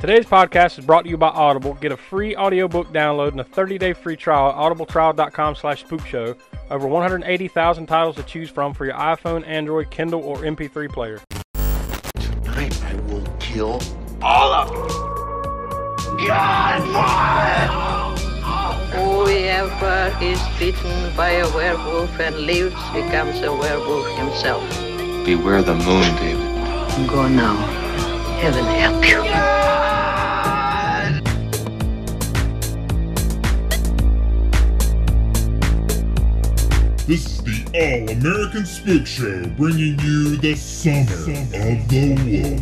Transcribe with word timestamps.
Today's 0.00 0.24
podcast 0.24 0.78
is 0.78 0.86
brought 0.86 1.04
to 1.04 1.10
you 1.10 1.18
by 1.18 1.28
Audible. 1.28 1.74
Get 1.74 1.92
a 1.92 1.96
free 1.96 2.34
audiobook 2.34 2.90
download 2.90 3.32
and 3.32 3.40
a 3.42 3.44
30-day 3.44 3.92
free 3.92 4.16
trial 4.16 4.48
at 4.48 4.56
audibletrial.com 4.56 5.56
slash 5.56 5.84
spookshow. 5.84 6.34
Over 6.70 6.88
180,000 6.88 7.86
titles 7.86 8.16
to 8.16 8.22
choose 8.22 8.48
from 8.48 8.72
for 8.72 8.86
your 8.86 8.94
iPhone, 8.94 9.46
Android, 9.46 9.90
Kindle, 9.90 10.22
or 10.22 10.38
MP3 10.38 10.90
player. 10.90 11.20
Tonight 12.14 12.82
I 12.82 12.94
will 13.12 13.26
kill 13.40 13.82
all 14.22 14.54
of 14.54 14.70
you. 14.70 16.28
God, 16.28 16.80
Whoever 18.94 20.16
is 20.24 20.40
bitten 20.58 21.14
by 21.14 21.32
a 21.32 21.54
werewolf 21.54 22.18
and 22.18 22.38
lives 22.38 22.74
becomes 22.94 23.42
a 23.42 23.52
werewolf 23.54 24.08
himself. 24.16 24.66
Beware 25.26 25.60
the 25.60 25.74
moon, 25.74 26.16
David. 26.16 27.06
Go 27.06 27.28
now. 27.28 27.56
Heaven 28.40 28.64
help 28.64 29.06
you. 29.06 29.59
This 37.06 37.26
is 37.26 37.38
the 37.42 37.64
All 37.74 38.08
American 38.10 38.64
Spook 38.64 39.06
Show, 39.06 39.46
bringing 39.56 39.98
you 40.00 40.36
the 40.36 40.54
summer 40.54 41.02
of 41.02 41.88
the 41.88 42.14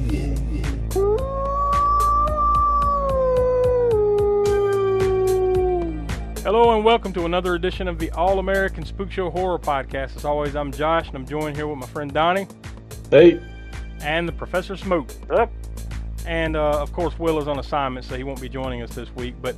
wolf. 0.09 0.38
Hello 6.42 6.74
and 6.74 6.84
welcome 6.84 7.12
to 7.12 7.27
another 7.27 7.56
edition 7.56 7.88
of 7.88 7.98
the 7.98 8.11
All 8.12 8.38
American 8.38 8.84
Spook 8.84 9.11
Show 9.11 9.28
Horror 9.28 9.59
Podcast. 9.59 10.16
As 10.16 10.24
always, 10.24 10.56
I'm 10.56 10.73
Josh 10.73 11.09
and 11.09 11.16
I'm 11.16 11.27
joined 11.27 11.56
here 11.56 11.66
with 11.66 11.78
my 11.78 11.86
friend 11.86 12.11
Donnie 12.12 12.47
Hey, 13.11 13.41
and 14.00 14.27
the 14.27 14.33
Professor 14.33 14.77
Smoke. 14.77 15.11
Yep. 15.30 15.52
And 16.27 16.56
uh, 16.56 16.80
of 16.80 16.92
course, 16.92 17.19
Will 17.19 17.39
is 17.39 17.48
on 17.48 17.59
assignment, 17.59 18.06
so 18.06 18.16
he 18.16 18.23
won't 18.23 18.41
be 18.41 18.48
joining 18.48 18.83
us 18.83 18.95
this 18.95 19.14
week. 19.14 19.34
But 19.42 19.56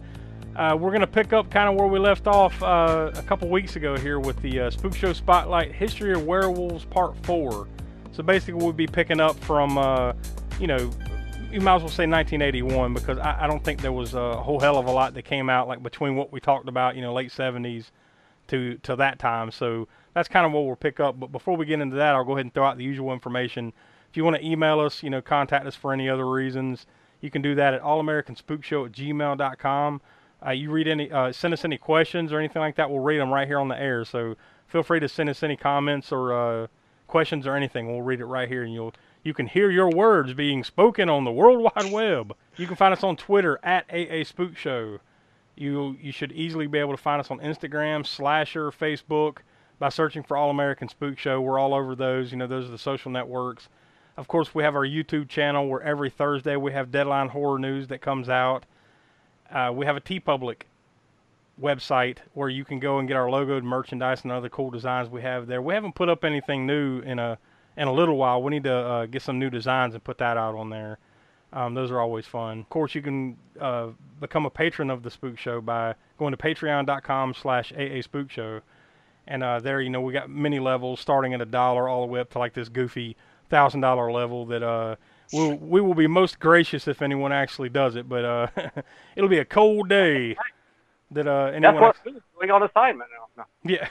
uh, 0.56 0.76
we're 0.78 0.90
going 0.90 1.00
to 1.00 1.06
pick 1.06 1.32
up 1.32 1.50
kind 1.50 1.68
of 1.68 1.74
where 1.76 1.86
we 1.86 1.98
left 1.98 2.26
off 2.26 2.60
uh, 2.62 3.10
a 3.14 3.22
couple 3.22 3.48
weeks 3.48 3.76
ago 3.76 3.96
here 3.96 4.18
with 4.18 4.40
the 4.42 4.60
uh, 4.60 4.70
Spook 4.70 4.94
Show 4.94 5.12
Spotlight 5.12 5.72
History 5.72 6.12
of 6.12 6.26
Werewolves 6.26 6.84
Part 6.84 7.16
4. 7.24 7.68
So 8.12 8.22
basically, 8.22 8.54
we'll 8.54 8.72
be 8.72 8.86
picking 8.86 9.20
up 9.20 9.38
from, 9.40 9.78
uh, 9.78 10.12
you 10.58 10.66
know, 10.66 10.90
you 11.50 11.60
might 11.60 11.76
as 11.76 11.82
well 11.82 11.90
say 11.90 12.06
1981 12.06 12.94
because 12.94 13.18
I, 13.18 13.44
I 13.44 13.46
don't 13.46 13.62
think 13.64 13.80
there 13.80 13.92
was 13.92 14.14
a 14.14 14.36
whole 14.36 14.60
hell 14.60 14.76
of 14.76 14.86
a 14.86 14.90
lot 14.90 15.14
that 15.14 15.22
came 15.22 15.48
out 15.48 15.68
like 15.68 15.82
between 15.82 16.16
what 16.16 16.32
we 16.32 16.40
talked 16.40 16.68
about, 16.68 16.96
you 16.96 17.02
know, 17.02 17.12
late 17.12 17.30
70s 17.30 17.90
to 18.48 18.76
to 18.78 18.96
that 18.96 19.18
time. 19.18 19.50
So 19.50 19.88
that's 20.14 20.28
kind 20.28 20.44
of 20.44 20.52
what 20.52 20.66
we'll 20.66 20.76
pick 20.76 21.00
up. 21.00 21.18
But 21.18 21.32
before 21.32 21.56
we 21.56 21.66
get 21.66 21.80
into 21.80 21.96
that, 21.96 22.14
I'll 22.14 22.24
go 22.24 22.32
ahead 22.32 22.46
and 22.46 22.54
throw 22.54 22.66
out 22.66 22.76
the 22.76 22.84
usual 22.84 23.12
information. 23.12 23.72
If 24.10 24.16
you 24.16 24.24
want 24.24 24.36
to 24.36 24.44
email 24.44 24.80
us, 24.80 25.02
you 25.02 25.10
know, 25.10 25.22
contact 25.22 25.66
us 25.66 25.76
for 25.76 25.92
any 25.92 26.08
other 26.08 26.28
reasons, 26.28 26.86
you 27.20 27.30
can 27.30 27.42
do 27.42 27.54
that 27.54 27.74
at 27.74 27.82
allamericanspookshow 27.82 28.86
at 28.86 28.92
gmail.com. 28.92 30.00
Uh, 30.44 30.50
you 30.50 30.70
read 30.70 30.88
any, 30.88 31.10
uh, 31.10 31.32
send 31.32 31.52
us 31.52 31.64
any 31.64 31.76
questions 31.76 32.32
or 32.32 32.38
anything 32.38 32.60
like 32.60 32.76
that. 32.76 32.90
We'll 32.90 33.00
read 33.00 33.18
them 33.18 33.32
right 33.32 33.46
here 33.46 33.58
on 33.58 33.68
the 33.68 33.80
air. 33.80 34.04
So 34.04 34.36
feel 34.66 34.82
free 34.82 35.00
to 35.00 35.08
send 35.08 35.28
us 35.28 35.42
any 35.42 35.56
comments 35.56 36.12
or 36.12 36.32
uh, 36.32 36.66
questions 37.06 37.46
or 37.46 37.54
anything. 37.54 37.88
We'll 37.88 38.02
read 38.02 38.20
it 38.20 38.26
right 38.26 38.48
here, 38.48 38.62
and 38.62 38.72
you'll 38.72 38.94
you 39.22 39.34
can 39.34 39.46
hear 39.46 39.70
your 39.70 39.90
words 39.90 40.32
being 40.32 40.64
spoken 40.64 41.10
on 41.10 41.24
the 41.24 41.32
World 41.32 41.70
Wide 41.76 41.92
Web. 41.92 42.34
You 42.56 42.66
can 42.66 42.76
find 42.76 42.92
us 42.94 43.04
on 43.04 43.16
Twitter 43.16 43.60
at 43.62 43.84
AA 43.92 44.24
Spook 44.24 44.56
Show. 44.56 45.00
You 45.56 45.96
you 46.00 46.12
should 46.12 46.32
easily 46.32 46.66
be 46.66 46.78
able 46.78 46.92
to 46.92 47.02
find 47.02 47.20
us 47.20 47.30
on 47.30 47.38
Instagram, 47.40 48.06
Slasher, 48.06 48.70
Facebook 48.70 49.38
by 49.78 49.88
searching 49.88 50.22
for 50.22 50.36
All 50.36 50.50
American 50.50 50.88
Spook 50.88 51.18
Show. 51.18 51.40
We're 51.40 51.58
all 51.58 51.74
over 51.74 51.94
those. 51.94 52.32
You 52.32 52.38
know, 52.38 52.46
those 52.46 52.66
are 52.66 52.70
the 52.72 52.78
social 52.78 53.10
networks. 53.10 53.68
Of 54.16 54.28
course, 54.28 54.54
we 54.54 54.62
have 54.62 54.74
our 54.74 54.86
YouTube 54.86 55.28
channel 55.28 55.68
where 55.68 55.82
every 55.82 56.10
Thursday 56.10 56.56
we 56.56 56.72
have 56.72 56.90
Deadline 56.90 57.28
Horror 57.28 57.58
News 57.58 57.88
that 57.88 58.00
comes 58.00 58.28
out. 58.28 58.64
Uh, 59.50 59.72
we 59.74 59.86
have 59.86 59.96
a 59.96 60.00
TeePublic 60.00 60.62
website 61.60 62.18
where 62.34 62.48
you 62.48 62.64
can 62.64 62.78
go 62.78 62.98
and 62.98 63.08
get 63.08 63.16
our 63.16 63.26
logoed 63.26 63.62
merchandise 63.62 64.22
and 64.22 64.32
other 64.32 64.48
cool 64.48 64.70
designs 64.70 65.08
we 65.08 65.22
have 65.22 65.46
there. 65.46 65.60
We 65.60 65.74
haven't 65.74 65.94
put 65.94 66.08
up 66.08 66.24
anything 66.24 66.66
new 66.66 67.00
in 67.00 67.18
a 67.18 67.38
in 67.76 67.88
a 67.88 67.92
little 67.92 68.16
while. 68.16 68.42
We 68.42 68.50
need 68.50 68.64
to 68.64 68.74
uh, 68.74 69.06
get 69.06 69.22
some 69.22 69.38
new 69.38 69.50
designs 69.50 69.94
and 69.94 70.02
put 70.02 70.18
that 70.18 70.36
out 70.36 70.54
on 70.54 70.70
there. 70.70 70.98
Um, 71.52 71.74
those 71.74 71.90
are 71.90 72.00
always 72.00 72.26
fun. 72.26 72.60
Of 72.60 72.68
course, 72.68 72.94
you 72.94 73.02
can 73.02 73.36
uh, 73.60 73.88
become 74.20 74.46
a 74.46 74.50
patron 74.50 74.90
of 74.90 75.02
the 75.02 75.10
Spook 75.10 75.38
Show 75.38 75.60
by 75.60 75.94
going 76.18 76.30
to 76.32 76.36
patreon.com 76.36 77.34
slash 77.34 77.72
AA 77.72 78.02
Spook 78.02 78.30
Show. 78.30 78.60
And 79.26 79.42
uh, 79.42 79.60
there, 79.60 79.80
you 79.80 79.90
know, 79.90 80.00
we 80.00 80.12
got 80.12 80.30
many 80.30 80.60
levels 80.60 81.00
starting 81.00 81.34
at 81.34 81.40
a 81.40 81.46
dollar 81.46 81.88
all 81.88 82.06
the 82.06 82.12
way 82.12 82.20
up 82.20 82.30
to 82.30 82.38
like 82.38 82.54
this 82.54 82.68
goofy 82.68 83.16
thousand 83.48 83.80
dollar 83.80 84.12
level 84.12 84.46
that 84.46 84.62
uh, 84.62 84.96
we'll, 85.32 85.56
we 85.56 85.80
will 85.80 85.94
be 85.94 86.06
most 86.06 86.38
gracious 86.38 86.88
if 86.88 87.02
anyone 87.02 87.32
actually 87.32 87.68
does 87.68 87.96
it. 87.96 88.08
But 88.08 88.24
uh, 88.24 88.46
it'll 89.16 89.30
be 89.30 89.38
a 89.38 89.44
cold 89.44 89.88
day 89.88 90.36
that 91.10 91.26
uh, 91.26 91.46
anyone. 91.54 91.80
that's 91.80 91.98
what 92.04 92.22
we 92.40 92.50
on 92.50 92.62
assignment 92.62 93.10
now. 93.36 93.44
No. 93.64 93.88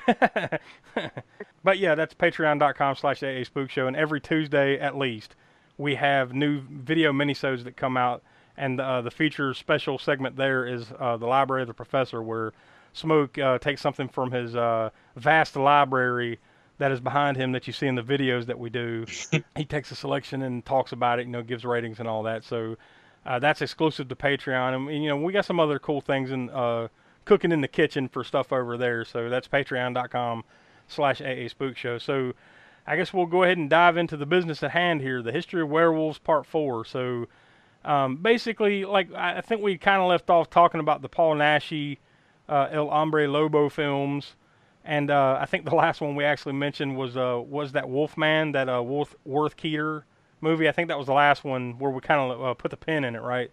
Yeah. 0.96 1.10
but 1.64 1.80
yeah, 1.80 1.96
that's 1.96 2.14
patreon.com 2.14 2.96
slash 2.96 3.24
AA 3.24 3.44
Spook 3.44 3.70
Show. 3.70 3.88
And 3.88 3.96
every 3.96 4.22
Tuesday 4.22 4.80
at 4.80 4.98
least, 4.98 5.36
we 5.78 5.96
have 5.96 6.34
new 6.34 6.62
video 6.70 7.12
minisodes 7.12 7.64
that 7.64 7.76
come 7.76 7.98
out. 7.98 8.24
And 8.58 8.82
uh, 8.82 9.02
the 9.02 9.12
feature 9.12 9.54
special 9.54 9.98
segment 9.98 10.36
there 10.36 10.66
is 10.66 10.92
uh, 11.00 11.16
the 11.16 11.28
Library 11.28 11.62
of 11.62 11.70
the 11.70 11.74
Professor, 11.74 12.22
where 12.22 12.52
Smoke 12.92 13.38
uh, 13.38 13.58
takes 13.60 13.82
something 13.82 14.10
from 14.10 14.32
his 14.32 14.56
uh, 14.56 14.90
vast 15.16 15.56
library 15.56 16.40
that 16.80 16.92
is 16.92 17.00
behind 17.00 17.38
him 17.38 17.52
that 17.52 17.68
you 17.68 17.74
see 17.74 17.88
in 17.88 17.96
the 17.96 18.02
videos 18.02 18.48
that 18.48 18.58
we 18.58 18.70
do. 18.70 19.06
he 19.56 19.66
takes 19.66 19.92
a 19.92 19.96
selection 19.96 20.42
and 20.42 20.66
talks 20.66 20.92
about 20.92 21.20
it, 21.20 21.26
you 21.26 21.32
know, 21.32 21.44
gives 21.44 21.64
ratings 21.64 22.00
and 22.00 22.08
all 22.08 22.24
that. 22.24 22.44
So 22.44 22.78
uh, 23.26 23.38
that's 23.38 23.62
exclusive 23.62 24.08
to 24.08 24.16
Patreon. 24.16 24.76
And, 24.76 25.04
you 25.04 25.10
know, 25.10 25.18
we 25.18 25.34
got 25.34 25.46
some 25.46 25.60
other 25.60 25.78
cool 25.78 26.02
things 26.02 26.32
in 26.32 26.50
uh, 26.50 26.88
cooking 27.26 27.52
in 27.52 27.62
the 27.62 27.68
kitchen 27.68 28.08
for 28.08 28.24
stuff 28.24 28.52
over 28.52 28.78
there. 28.78 29.04
So 29.06 29.30
that's 29.30 29.48
patreon.com 29.48 30.44
slash 30.88 31.22
AA 31.22 31.50
Spook 31.50 31.76
Show. 31.78 31.98
So 31.98 32.34
I 32.88 32.96
guess 32.96 33.14
we'll 33.14 33.26
go 33.26 33.44
ahead 33.44 33.58
and 33.58 33.70
dive 33.70 33.98
into 33.98 34.16
the 34.16 34.26
business 34.26 34.64
at 34.64 34.72
hand 34.72 35.02
here, 35.02 35.22
the 35.22 35.34
history 35.34 35.62
of 35.62 35.70
werewolves 35.70 36.18
part 36.18 36.46
four. 36.46 36.86
So 36.86 37.28
um, 37.84 38.16
basically, 38.18 38.86
like 38.86 39.14
I 39.14 39.42
think 39.42 39.62
we 39.62 39.78
kind 39.78 40.02
of 40.02 40.08
left 40.08 40.30
off 40.30 40.50
talking 40.50 40.80
about 40.80 41.02
the 41.02 41.10
Paul 41.10 41.36
Naschy, 41.36 41.98
uh, 42.48 42.68
El 42.72 42.90
Hombre 42.90 43.28
Lobo 43.28 43.68
films. 43.68 44.36
And 44.90 45.12
uh, 45.12 45.38
I 45.40 45.46
think 45.46 45.66
the 45.66 45.76
last 45.76 46.02
one 46.02 46.16
we 46.16 46.24
actually 46.24 46.54
mentioned 46.54 46.98
was 46.98 47.16
uh, 47.16 47.40
was 47.46 47.74
that 47.74 47.88
Wolfman, 47.88 48.54
that 48.54 48.68
uh, 48.68 48.82
Wolf, 48.82 49.16
Worth 49.24 49.56
Keeter 49.56 50.02
movie. 50.42 50.68
I 50.68 50.72
think 50.72 50.88
that 50.88 50.98
was 50.98 51.06
the 51.06 51.14
last 51.14 51.44
one 51.44 51.78
where 51.78 51.92
we 51.92 52.02
kind 52.02 52.32
of 52.32 52.42
uh, 52.44 52.54
put 52.56 52.72
the 52.72 52.78
pin 52.78 53.04
in 53.04 53.16
it, 53.16 53.22
right? 53.22 53.52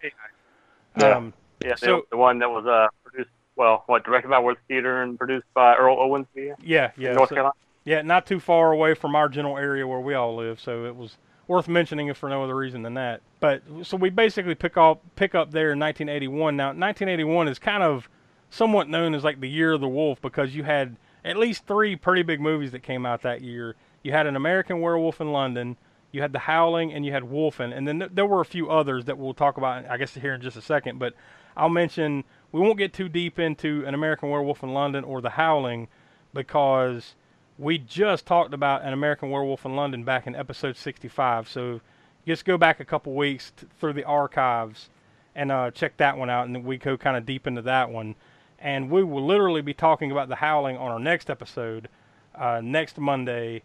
Yeah. 0.97 1.05
Um, 1.05 1.33
Yeah, 1.63 1.73
the- 1.73 1.77
So- 1.77 2.07
the 2.09 2.17
one 2.17 2.39
that 2.39 2.49
was 2.49 2.65
uh, 2.65 2.87
produced, 3.03 3.29
well, 3.55 3.83
what 3.85 4.03
directed 4.03 4.29
by 4.29 4.39
Worth 4.39 4.57
Keeter 4.67 5.03
and 5.03 5.15
produced 5.15 5.45
by 5.53 5.75
Earl 5.75 5.97
Owensby, 5.97 6.55
yeah, 6.63 6.89
yeah. 6.97 7.13
North 7.13 7.29
so- 7.29 7.35
Carolina. 7.35 7.53
Yeah, 7.85 8.01
not 8.01 8.25
too 8.25 8.39
far 8.39 8.71
away 8.71 8.95
from 8.95 9.15
our 9.15 9.29
general 9.29 9.59
area 9.59 9.85
where 9.85 9.99
we 9.99 10.15
all 10.15 10.35
live, 10.35 10.59
so 10.59 10.85
it 10.85 10.95
was 10.95 11.17
worth 11.47 11.67
mentioning 11.67 12.07
if 12.07 12.17
for 12.17 12.29
no 12.29 12.43
other 12.43 12.55
reason 12.55 12.81
than 12.81 12.95
that. 12.95 13.21
But 13.39 13.61
so 13.83 13.95
we 13.95 14.09
basically 14.09 14.55
pick 14.55 14.75
up 14.75 15.03
pick 15.15 15.35
up 15.35 15.51
there 15.51 15.71
in 15.71 15.79
1981. 15.79 16.57
Now, 16.57 16.69
1981 16.69 17.47
is 17.47 17.59
kind 17.59 17.83
of 17.83 18.09
somewhat 18.49 18.89
known 18.89 19.13
as 19.13 19.23
like 19.23 19.39
the 19.39 19.47
year 19.47 19.73
of 19.73 19.81
the 19.81 19.87
wolf 19.87 20.19
because 20.19 20.55
you 20.55 20.63
had 20.63 20.97
at 21.27 21.37
least 21.37 21.65
three 21.65 21.95
pretty 21.95 22.23
big 22.23 22.39
movies 22.39 22.71
that 22.71 22.83
came 22.83 23.05
out 23.05 23.21
that 23.21 23.41
year. 23.41 23.75
You 24.03 24.11
had 24.13 24.27
an 24.27 24.35
American 24.35 24.79
Werewolf 24.79 25.19
in 25.19 25.31
London, 25.31 25.77
you 26.11 26.21
had 26.21 26.31
The 26.31 26.39
Howling, 26.39 26.93
and 26.93 27.05
you 27.05 27.11
had 27.11 27.23
Wolfen, 27.23 27.75
and 27.75 27.87
then 27.87 27.99
th- 27.99 28.11
there 28.13 28.25
were 28.25 28.39
a 28.39 28.45
few 28.45 28.69
others 28.69 29.05
that 29.05 29.17
we'll 29.17 29.33
talk 29.33 29.57
about, 29.57 29.85
I 29.89 29.97
guess, 29.97 30.13
here 30.13 30.33
in 30.33 30.41
just 30.41 30.55
a 30.55 30.61
second. 30.61 30.99
But 30.99 31.13
I'll 31.55 31.69
mention 31.69 32.23
we 32.51 32.61
won't 32.61 32.77
get 32.77 32.93
too 32.93 33.09
deep 33.09 33.39
into 33.39 33.83
an 33.85 33.93
American 33.93 34.29
Werewolf 34.29 34.63
in 34.63 34.73
London 34.73 35.03
or 35.03 35.21
The 35.21 35.31
Howling 35.31 35.89
because 36.33 37.15
we 37.57 37.77
just 37.77 38.25
talked 38.25 38.53
about 38.53 38.83
an 38.83 38.93
American 38.93 39.29
Werewolf 39.29 39.65
in 39.65 39.75
London 39.75 40.03
back 40.03 40.27
in 40.27 40.35
episode 40.35 40.77
65. 40.77 41.49
So 41.49 41.81
just 42.25 42.45
go 42.45 42.57
back 42.57 42.79
a 42.79 42.85
couple 42.85 43.13
weeks 43.13 43.51
t- 43.55 43.67
through 43.79 43.93
the 43.93 44.03
archives 44.05 44.89
and 45.35 45.51
uh, 45.51 45.71
check 45.71 45.97
that 45.97 46.17
one 46.17 46.29
out, 46.29 46.47
and 46.47 46.63
we 46.63 46.77
go 46.77 46.97
kind 46.97 47.17
of 47.17 47.25
deep 47.25 47.45
into 47.47 47.61
that 47.63 47.89
one. 47.91 48.15
And 48.59 48.89
we 48.89 49.03
will 49.03 49.25
literally 49.25 49.61
be 49.61 49.73
talking 49.73 50.11
about 50.11 50.29
the 50.29 50.35
Howling 50.35 50.77
on 50.77 50.91
our 50.91 50.99
next 50.99 51.29
episode, 51.29 51.89
uh, 52.35 52.61
next 52.63 52.97
Monday, 52.97 53.63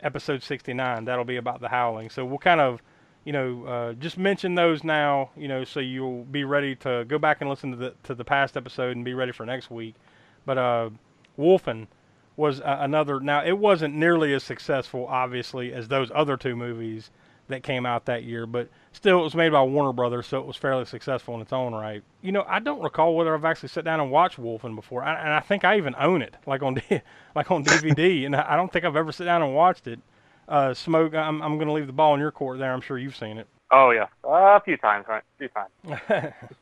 episode 0.00 0.42
69. 0.42 1.04
That'll 1.04 1.24
be 1.24 1.36
about 1.36 1.60
the 1.60 1.68
Howling. 1.68 2.10
So 2.10 2.24
we'll 2.24 2.38
kind 2.38 2.60
of, 2.60 2.82
you 3.24 3.32
know, 3.32 3.64
uh, 3.64 3.92
just 3.94 4.18
mention 4.18 4.54
those 4.54 4.82
now, 4.82 5.30
you 5.36 5.46
know, 5.46 5.64
so 5.64 5.80
you'll 5.80 6.24
be 6.24 6.44
ready 6.44 6.74
to 6.76 7.04
go 7.06 7.18
back 7.18 7.40
and 7.40 7.48
listen 7.48 7.70
to 7.70 7.76
the 7.76 7.94
to 8.02 8.14
the 8.14 8.24
past 8.24 8.56
episode 8.56 8.96
and 8.96 9.04
be 9.04 9.14
ready 9.14 9.32
for 9.32 9.46
next 9.46 9.70
week. 9.70 9.94
But 10.44 10.58
uh, 10.58 10.90
Wolfen 11.38 11.86
was 12.36 12.60
uh, 12.60 12.78
another. 12.80 13.20
Now 13.20 13.44
it 13.44 13.58
wasn't 13.58 13.94
nearly 13.94 14.34
as 14.34 14.42
successful, 14.42 15.06
obviously, 15.08 15.72
as 15.72 15.88
those 15.88 16.10
other 16.14 16.36
two 16.36 16.56
movies 16.56 17.10
that 17.48 17.62
came 17.62 17.86
out 17.86 18.06
that 18.06 18.24
year, 18.24 18.46
but 18.46 18.68
still 18.92 19.20
it 19.20 19.24
was 19.24 19.34
made 19.34 19.50
by 19.52 19.62
Warner 19.62 19.92
Brothers, 19.92 20.26
so 20.26 20.38
it 20.38 20.46
was 20.46 20.56
fairly 20.56 20.84
successful 20.84 21.34
in 21.34 21.40
its 21.40 21.52
own 21.52 21.74
right. 21.74 22.02
You 22.20 22.32
know, 22.32 22.44
I 22.48 22.58
don't 22.60 22.82
recall 22.82 23.16
whether 23.16 23.34
I've 23.34 23.44
actually 23.44 23.70
sat 23.70 23.84
down 23.84 24.00
and 24.00 24.10
watched 24.10 24.38
Wolfen 24.38 24.74
before, 24.74 25.02
I, 25.02 25.18
and 25.20 25.32
I 25.32 25.40
think 25.40 25.64
I 25.64 25.76
even 25.76 25.94
own 25.98 26.22
it, 26.22 26.36
like 26.46 26.62
on 26.62 26.80
like 27.34 27.50
on 27.50 27.64
DVD, 27.64 28.26
and 28.26 28.36
I 28.36 28.52
I 28.54 28.56
don't 28.56 28.72
think 28.72 28.84
I've 28.84 28.96
ever 28.96 29.12
sat 29.12 29.24
down 29.24 29.42
and 29.42 29.54
watched 29.54 29.86
it. 29.86 30.00
Uh, 30.48 30.74
Smoke, 30.74 31.14
I'm 31.14 31.42
I'm 31.42 31.56
going 31.56 31.68
to 31.68 31.74
leave 31.74 31.86
the 31.86 31.92
ball 31.92 32.14
in 32.14 32.20
your 32.20 32.32
court 32.32 32.58
there. 32.58 32.72
I'm 32.72 32.80
sure 32.80 32.98
you've 32.98 33.16
seen 33.16 33.38
it. 33.38 33.46
Oh 33.70 33.90
yeah, 33.90 34.06
uh, 34.24 34.56
a 34.56 34.60
few 34.64 34.76
times, 34.76 35.06
right? 35.08 35.22
A 35.22 35.38
few 35.38 35.48
times. 35.48 36.32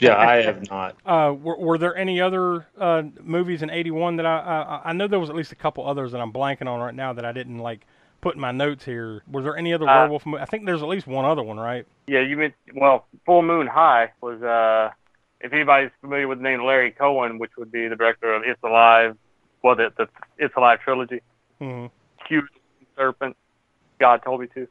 Yeah, 0.00 0.16
I 0.16 0.42
have 0.42 0.68
not. 0.68 0.96
Uh, 1.06 1.32
were, 1.32 1.56
were 1.56 1.78
there 1.78 1.96
any 1.96 2.20
other 2.20 2.66
uh, 2.78 3.02
movies 3.22 3.62
in 3.62 3.70
'81 3.70 4.16
that 4.16 4.26
I, 4.26 4.38
I 4.38 4.90
I 4.90 4.92
know 4.92 5.06
there 5.06 5.20
was 5.20 5.30
at 5.30 5.36
least 5.36 5.52
a 5.52 5.56
couple 5.56 5.86
others 5.86 6.10
that 6.12 6.20
I'm 6.20 6.32
blanking 6.32 6.66
on 6.66 6.80
right 6.80 6.94
now 6.94 7.12
that 7.12 7.24
I 7.24 7.30
didn't 7.30 7.58
like 7.58 7.86
put 8.22 8.36
in 8.36 8.40
my 8.40 8.52
notes 8.52 8.84
here. 8.86 9.22
Was 9.30 9.44
there 9.44 9.56
any 9.56 9.74
other 9.74 9.86
Uh, 9.86 10.00
werewolf? 10.02 10.24
Mo- 10.24 10.38
I 10.38 10.46
think 10.46 10.64
there's 10.64 10.80
at 10.82 10.88
least 10.88 11.06
one 11.06 11.26
other 11.26 11.42
one, 11.42 11.58
right? 11.60 11.84
Yeah, 12.06 12.20
you 12.20 12.38
meant 12.38 12.54
well, 12.74 13.06
Full 13.26 13.42
Moon 13.42 13.66
High 13.66 14.12
was 14.22 14.40
uh, 14.42 14.90
if 15.42 15.52
anybody's 15.52 15.90
familiar 16.00 16.26
with 16.28 16.38
the 16.38 16.44
name 16.44 16.64
Larry 16.64 16.92
Cohen, 16.92 17.38
which 17.38 17.50
would 17.58 17.70
be 17.70 17.86
the 17.88 17.96
director 17.96 18.32
of 18.32 18.42
It's 18.44 18.62
Alive, 18.62 19.16
well, 19.62 19.74
the, 19.76 19.92
the 19.98 20.08
It's 20.38 20.54
Alive 20.56 20.80
trilogy, 20.80 21.20
Mm-hmm. 21.60 21.86
Cute 22.26 22.48
Serpent, 22.96 23.36
God 24.00 24.22
told 24.24 24.40
me 24.40 24.46
to. 24.54 24.66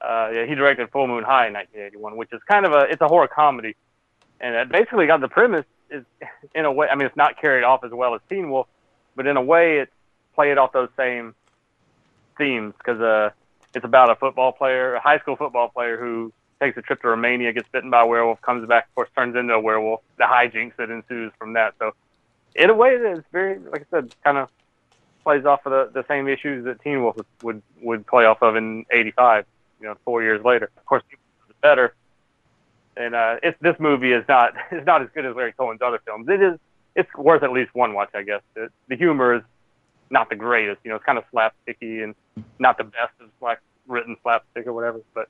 Uh, 0.00 0.30
yeah, 0.32 0.46
he 0.46 0.54
directed 0.54 0.90
Full 0.90 1.06
Moon 1.06 1.24
High 1.24 1.46
in 1.48 1.54
1981, 1.54 2.16
which 2.16 2.32
is 2.32 2.40
kind 2.48 2.64
of 2.66 2.72
a 2.72 2.80
it's 2.90 3.00
a 3.02 3.08
horror 3.08 3.28
comedy, 3.28 3.76
and 4.40 4.54
it 4.54 4.68
basically 4.70 5.06
got 5.06 5.20
the 5.20 5.28
premise 5.28 5.64
is 5.90 6.04
in 6.54 6.64
a 6.64 6.72
way. 6.72 6.88
I 6.88 6.94
mean, 6.94 7.06
it's 7.06 7.16
not 7.16 7.38
carried 7.40 7.64
off 7.64 7.84
as 7.84 7.90
well 7.92 8.14
as 8.14 8.20
Teen 8.30 8.50
Wolf, 8.50 8.66
but 9.16 9.26
in 9.26 9.36
a 9.36 9.42
way, 9.42 9.78
it 9.78 9.90
played 10.34 10.56
off 10.56 10.72
those 10.72 10.88
same 10.96 11.34
themes 12.38 12.74
because 12.78 13.00
uh, 13.00 13.30
it's 13.74 13.84
about 13.84 14.10
a 14.10 14.16
football 14.16 14.52
player, 14.52 14.94
a 14.94 15.00
high 15.00 15.18
school 15.18 15.36
football 15.36 15.68
player 15.68 15.98
who 15.98 16.32
takes 16.60 16.76
a 16.76 16.82
trip 16.82 17.02
to 17.02 17.08
Romania, 17.08 17.52
gets 17.52 17.68
bitten 17.70 17.90
by 17.90 18.02
a 18.02 18.06
werewolf, 18.06 18.40
comes 18.40 18.66
back, 18.66 18.86
of 18.88 18.94
course, 18.94 19.08
turns 19.14 19.36
into 19.36 19.54
a 19.54 19.60
werewolf. 19.60 20.00
The 20.16 20.24
hijinks 20.24 20.76
that 20.76 20.90
ensues 20.90 21.32
from 21.38 21.52
that. 21.52 21.74
So, 21.78 21.92
in 22.54 22.70
a 22.70 22.74
way, 22.74 22.90
it's 22.90 23.26
very, 23.30 23.58
like 23.58 23.82
I 23.82 23.86
said, 23.90 24.14
kind 24.24 24.38
of 24.38 24.48
plays 25.22 25.44
off 25.44 25.66
of 25.66 25.92
the, 25.92 26.02
the 26.02 26.06
same 26.08 26.26
issues 26.26 26.64
that 26.64 26.80
Teen 26.80 27.02
Wolf 27.02 27.16
would, 27.42 27.62
would 27.82 28.06
play 28.06 28.24
off 28.24 28.42
of 28.42 28.56
in 28.56 28.86
'85. 28.90 29.44
You 29.80 29.86
know, 29.86 29.96
four 30.04 30.22
years 30.22 30.44
later. 30.44 30.70
Of 30.76 30.84
course, 30.86 31.04
better. 31.60 31.94
And 32.96 33.14
uh, 33.14 33.36
it's 33.42 33.56
this 33.60 33.76
movie 33.78 34.12
is 34.12 34.24
not 34.28 34.54
is 34.72 34.84
not 34.86 35.02
as 35.02 35.08
good 35.14 35.24
as 35.24 35.36
Larry 35.36 35.52
Cohen's 35.52 35.82
other 35.82 36.00
films. 36.04 36.28
It 36.28 36.42
is 36.42 36.58
it's 36.96 37.14
worth 37.14 37.42
at 37.42 37.52
least 37.52 37.74
one 37.74 37.94
watch, 37.94 38.10
I 38.14 38.22
guess. 38.22 38.42
The, 38.54 38.70
the 38.88 38.96
humor 38.96 39.34
is 39.34 39.42
not 40.10 40.28
the 40.30 40.36
greatest. 40.36 40.80
You 40.84 40.90
know, 40.90 40.96
it's 40.96 41.04
kind 41.04 41.18
of 41.18 41.24
slapsticky 41.32 42.02
and 42.04 42.14
not 42.58 42.78
the 42.78 42.84
best 42.84 43.12
of 43.20 43.28
like 43.40 43.60
written 43.86 44.16
slapstick 44.22 44.66
or 44.66 44.72
whatever, 44.72 45.00
but 45.14 45.28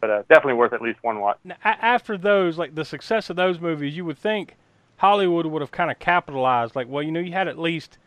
but 0.00 0.10
uh, 0.10 0.22
definitely 0.28 0.54
worth 0.54 0.72
at 0.72 0.82
least 0.82 0.98
one 1.02 1.18
watch. 1.20 1.38
Now, 1.44 1.56
after 1.62 2.18
those, 2.18 2.58
like 2.58 2.74
the 2.74 2.84
success 2.84 3.30
of 3.30 3.36
those 3.36 3.58
movies, 3.58 3.96
you 3.96 4.04
would 4.04 4.18
think 4.18 4.56
Hollywood 4.96 5.46
would 5.46 5.62
have 5.62 5.70
kind 5.70 5.90
of 5.90 5.98
capitalized. 5.98 6.76
Like, 6.76 6.88
well, 6.88 7.02
you 7.02 7.10
know, 7.10 7.20
you 7.20 7.32
had 7.32 7.48
at 7.48 7.58
least 7.58 7.98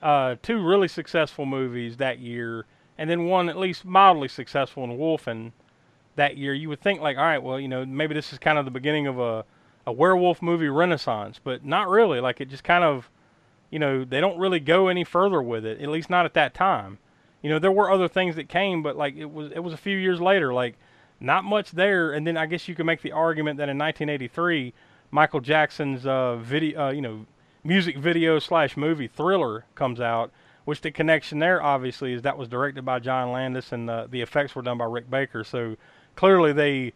uh, 0.00 0.36
two 0.42 0.64
really 0.64 0.88
successful 0.88 1.44
movies 1.44 1.98
that 1.98 2.18
year, 2.18 2.64
and 2.96 3.10
then 3.10 3.26
one 3.26 3.48
at 3.48 3.58
least 3.58 3.84
mildly 3.84 4.28
successful 4.28 4.82
in 4.84 4.96
Wolfen 4.96 5.52
that 6.16 6.36
year. 6.36 6.54
You 6.54 6.68
would 6.70 6.80
think, 6.80 7.00
like, 7.00 7.18
all 7.18 7.24
right, 7.24 7.42
well, 7.42 7.60
you 7.60 7.68
know, 7.68 7.84
maybe 7.84 8.14
this 8.14 8.32
is 8.32 8.38
kind 8.38 8.58
of 8.58 8.64
the 8.64 8.70
beginning 8.70 9.06
of 9.06 9.18
a 9.18 9.44
a 9.84 9.92
werewolf 9.92 10.40
movie 10.40 10.68
renaissance, 10.68 11.40
but 11.42 11.64
not 11.64 11.88
really. 11.88 12.20
Like, 12.20 12.40
it 12.40 12.48
just 12.48 12.62
kind 12.62 12.84
of, 12.84 13.10
you 13.72 13.78
know, 13.78 14.04
they 14.04 14.20
don't 14.20 14.38
really 14.38 14.60
go 14.60 14.86
any 14.86 15.02
further 15.02 15.42
with 15.42 15.64
it. 15.64 15.80
At 15.80 15.88
least 15.88 16.10
not 16.10 16.26
at 16.26 16.34
that 16.34 16.54
time. 16.54 16.98
You 17.42 17.50
know, 17.50 17.58
there 17.58 17.72
were 17.72 17.90
other 17.90 18.06
things 18.06 18.36
that 18.36 18.48
came, 18.48 18.82
but 18.82 18.96
like 18.96 19.16
it 19.16 19.32
was 19.32 19.50
it 19.50 19.60
was 19.60 19.72
a 19.72 19.78
few 19.78 19.96
years 19.96 20.20
later. 20.20 20.52
Like 20.52 20.76
not 21.18 21.44
much 21.44 21.70
there. 21.70 22.12
And 22.12 22.26
then 22.26 22.36
I 22.36 22.46
guess 22.46 22.68
you 22.68 22.74
could 22.74 22.86
make 22.86 23.00
the 23.00 23.12
argument 23.12 23.56
that 23.56 23.68
in 23.68 23.78
1983, 23.78 24.74
Michael 25.10 25.40
Jackson's 25.40 26.04
uh, 26.04 26.36
video, 26.36 26.86
uh, 26.86 26.90
you 26.90 27.00
know, 27.00 27.26
music 27.64 27.96
video 27.96 28.38
slash 28.38 28.76
movie 28.76 29.08
Thriller 29.08 29.64
comes 29.74 30.00
out, 30.00 30.32
which 30.64 30.82
the 30.82 30.90
connection 30.90 31.38
there 31.38 31.62
obviously 31.62 32.12
is 32.12 32.22
that 32.22 32.36
was 32.36 32.48
directed 32.48 32.84
by 32.84 32.98
John 32.98 33.32
Landis 33.32 33.72
and 33.72 33.88
the 33.88 34.06
the 34.10 34.20
effects 34.20 34.54
were 34.54 34.62
done 34.62 34.76
by 34.76 34.84
Rick 34.84 35.08
Baker. 35.10 35.44
So 35.44 35.76
clearly 36.14 36.52
they, 36.52 36.92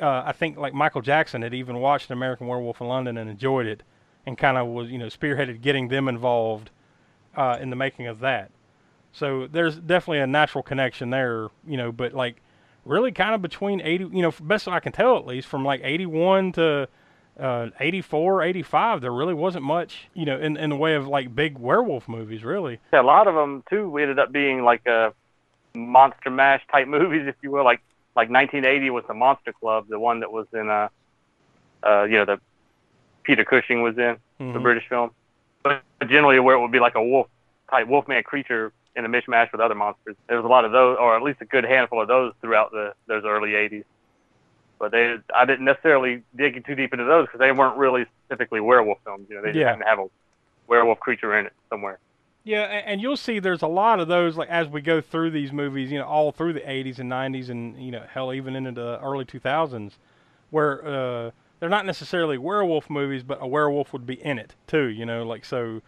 uh, 0.00 0.22
I 0.24 0.32
think 0.32 0.56
like 0.56 0.72
Michael 0.72 1.02
Jackson 1.02 1.42
had 1.42 1.52
even 1.52 1.78
watched 1.78 2.10
American 2.12 2.46
Werewolf 2.46 2.80
in 2.80 2.86
London 2.86 3.18
and 3.18 3.28
enjoyed 3.28 3.66
it, 3.66 3.82
and 4.26 4.38
kind 4.38 4.56
of 4.56 4.66
was 4.68 4.90
you 4.90 4.98
know 4.98 5.06
spearheaded 5.06 5.60
getting 5.60 5.88
them 5.88 6.08
involved 6.08 6.70
uh, 7.36 7.58
in 7.60 7.70
the 7.70 7.76
making 7.76 8.06
of 8.06 8.20
that. 8.20 8.50
So 9.12 9.46
there's 9.46 9.76
definitely 9.76 10.20
a 10.20 10.26
natural 10.26 10.62
connection 10.62 11.10
there, 11.10 11.48
you 11.66 11.76
know, 11.76 11.92
but 11.92 12.14
like 12.14 12.36
really 12.84 13.12
kind 13.12 13.34
of 13.34 13.42
between 13.42 13.80
80, 13.80 14.04
you 14.04 14.22
know, 14.22 14.32
best 14.40 14.66
I 14.68 14.80
can 14.80 14.92
tell 14.92 15.16
at 15.18 15.26
least 15.26 15.48
from 15.48 15.64
like 15.64 15.80
81 15.84 16.52
to 16.52 16.88
uh, 17.38 17.68
84, 17.78 18.42
85, 18.42 19.00
there 19.00 19.12
really 19.12 19.34
wasn't 19.34 19.64
much, 19.64 20.08
you 20.14 20.24
know, 20.24 20.38
in, 20.38 20.56
in 20.56 20.70
the 20.70 20.76
way 20.76 20.94
of 20.94 21.06
like 21.06 21.34
big 21.34 21.58
werewolf 21.58 22.08
movies, 22.08 22.42
really. 22.42 22.80
Yeah, 22.92 23.02
a 23.02 23.04
lot 23.04 23.26
of 23.26 23.34
them 23.34 23.62
too 23.68 23.88
we 23.88 24.02
ended 24.02 24.18
up 24.18 24.32
being 24.32 24.64
like 24.64 24.86
a 24.86 25.12
monster 25.74 26.30
mash 26.30 26.62
type 26.70 26.88
movies, 26.88 27.26
if 27.26 27.36
you 27.42 27.50
will. 27.50 27.64
Like 27.64 27.80
like 28.14 28.28
1980 28.28 28.90
was 28.90 29.04
the 29.08 29.14
Monster 29.14 29.54
Club, 29.54 29.86
the 29.88 29.98
one 29.98 30.20
that 30.20 30.30
was 30.30 30.46
in 30.52 30.68
uh, 30.68 30.88
uh, 31.82 32.04
you 32.04 32.16
know, 32.18 32.24
the 32.26 32.40
Peter 33.22 33.44
Cushing 33.44 33.82
was 33.82 33.96
in 33.98 34.16
the 34.38 34.44
Mhm. 34.44 34.62
British 34.62 34.88
film. 34.88 35.10
But 35.62 35.82
generally, 36.06 36.38
where 36.40 36.56
it 36.56 36.60
would 36.60 36.72
be 36.72 36.80
like 36.80 36.94
a 36.94 37.02
wolf 37.02 37.28
type 37.70 37.86
wolfman 37.86 38.22
creature 38.24 38.72
in 38.96 39.04
a 39.04 39.08
mishmash 39.08 39.50
with 39.52 39.60
other 39.60 39.74
monsters. 39.74 40.16
There 40.26 40.36
was 40.36 40.44
a 40.44 40.48
lot 40.48 40.64
of 40.64 40.72
those, 40.72 40.98
or 40.98 41.16
at 41.16 41.22
least 41.22 41.40
a 41.40 41.44
good 41.46 41.64
handful 41.64 42.00
of 42.02 42.08
those 42.08 42.32
throughout 42.40 42.70
the 42.72 42.94
those 43.06 43.24
early 43.24 43.54
80s. 43.54 43.84
But 44.78 44.90
they, 44.90 45.16
I 45.34 45.44
didn't 45.44 45.64
necessarily 45.64 46.22
dig 46.34 46.64
too 46.66 46.74
deep 46.74 46.92
into 46.92 47.04
those 47.04 47.26
because 47.26 47.38
they 47.38 47.52
weren't 47.52 47.76
really 47.76 48.04
specifically 48.24 48.60
werewolf 48.60 48.98
films. 49.04 49.26
You 49.30 49.36
know, 49.36 49.42
they 49.42 49.48
just 49.52 49.58
Yeah. 49.58 49.76
to 49.76 49.84
have 49.84 50.00
a 50.00 50.06
werewolf 50.66 50.98
creature 51.00 51.38
in 51.38 51.46
it 51.46 51.52
somewhere. 51.70 51.98
Yeah, 52.44 52.62
and 52.62 53.00
you'll 53.00 53.16
see 53.16 53.38
there's 53.38 53.62
a 53.62 53.68
lot 53.68 54.00
of 54.00 54.08
those 54.08 54.36
like 54.36 54.48
as 54.48 54.68
we 54.68 54.80
go 54.80 55.00
through 55.00 55.30
these 55.30 55.52
movies, 55.52 55.92
you 55.92 55.98
know, 55.98 56.06
all 56.06 56.32
through 56.32 56.54
the 56.54 56.68
80s 56.68 56.98
and 56.98 57.08
90s 57.08 57.48
and 57.50 57.80
you 57.80 57.92
know, 57.92 58.02
hell 58.12 58.32
even 58.34 58.56
into 58.56 58.72
the 58.72 58.98
early 59.00 59.24
2000s 59.24 59.92
where 60.50 60.84
uh 60.84 61.30
they're 61.62 61.68
not 61.68 61.86
necessarily 61.86 62.36
werewolf 62.36 62.90
movies, 62.90 63.22
but 63.22 63.38
a 63.40 63.46
werewolf 63.46 63.92
would 63.92 64.04
be 64.04 64.14
in 64.14 64.36
it 64.36 64.56
too, 64.66 64.86
you 64.86 65.06
know, 65.06 65.22
like 65.22 65.44
so 65.44 65.80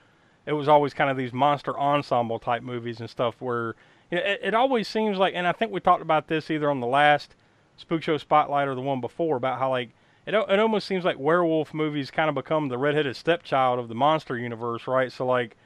it 0.46 0.52
was 0.52 0.68
always 0.68 0.94
kind 0.94 1.10
of 1.10 1.16
these 1.16 1.32
monster 1.32 1.76
ensemble 1.76 2.38
type 2.38 2.62
movies 2.62 3.00
and 3.00 3.10
stuff 3.10 3.34
where 3.40 3.74
you 4.08 4.18
know, 4.18 4.24
it, 4.24 4.38
it 4.40 4.54
always 4.54 4.86
seems 4.86 5.18
like 5.18 5.34
and 5.34 5.48
I 5.48 5.50
think 5.50 5.72
we 5.72 5.80
talked 5.80 6.00
about 6.00 6.28
this 6.28 6.48
either 6.48 6.70
on 6.70 6.78
the 6.78 6.86
last 6.86 7.34
Spook 7.76 8.04
Show 8.04 8.18
Spotlight 8.18 8.68
or 8.68 8.76
the 8.76 8.82
one 8.82 9.00
before 9.00 9.36
about 9.36 9.58
how 9.58 9.70
like 9.70 9.90
it, 10.26 10.34
it 10.36 10.60
almost 10.60 10.86
seems 10.86 11.04
like 11.04 11.18
werewolf 11.18 11.74
movies 11.74 12.08
kind 12.12 12.28
of 12.28 12.36
become 12.36 12.68
the 12.68 12.78
redheaded 12.78 13.16
stepchild 13.16 13.80
of 13.80 13.88
the 13.88 13.96
monster 13.96 14.38
universe, 14.38 14.86
right? 14.86 15.10
So 15.10 15.26
like 15.26 15.56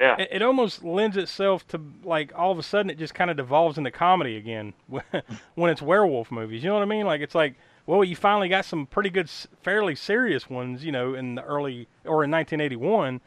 Yeah. 0.00 0.16
it, 0.18 0.28
it 0.32 0.42
almost 0.42 0.82
lends 0.82 1.16
itself 1.16 1.64
to 1.68 1.80
like 2.02 2.32
all 2.34 2.50
of 2.50 2.58
a 2.58 2.64
sudden 2.64 2.90
it 2.90 2.98
just 2.98 3.14
kind 3.14 3.30
of 3.30 3.36
devolves 3.36 3.78
into 3.78 3.92
comedy 3.92 4.36
again 4.36 4.72
when 5.54 5.70
it's 5.70 5.80
werewolf 5.82 6.32
movies. 6.32 6.64
You 6.64 6.70
know 6.70 6.74
what 6.74 6.82
I 6.82 6.86
mean? 6.86 7.06
Like 7.06 7.20
it's 7.20 7.36
like, 7.36 7.54
well, 7.86 8.02
you 8.02 8.16
finally 8.16 8.48
got 8.48 8.64
some 8.64 8.86
pretty 8.86 9.10
good, 9.10 9.28
fairly 9.62 9.94
serious 9.94 10.48
ones, 10.48 10.84
you 10.84 10.92
know, 10.92 11.14
in 11.14 11.34
the 11.34 11.42
early 11.42 11.88
or 12.04 12.24
in 12.24 12.30
1981, 12.30 13.20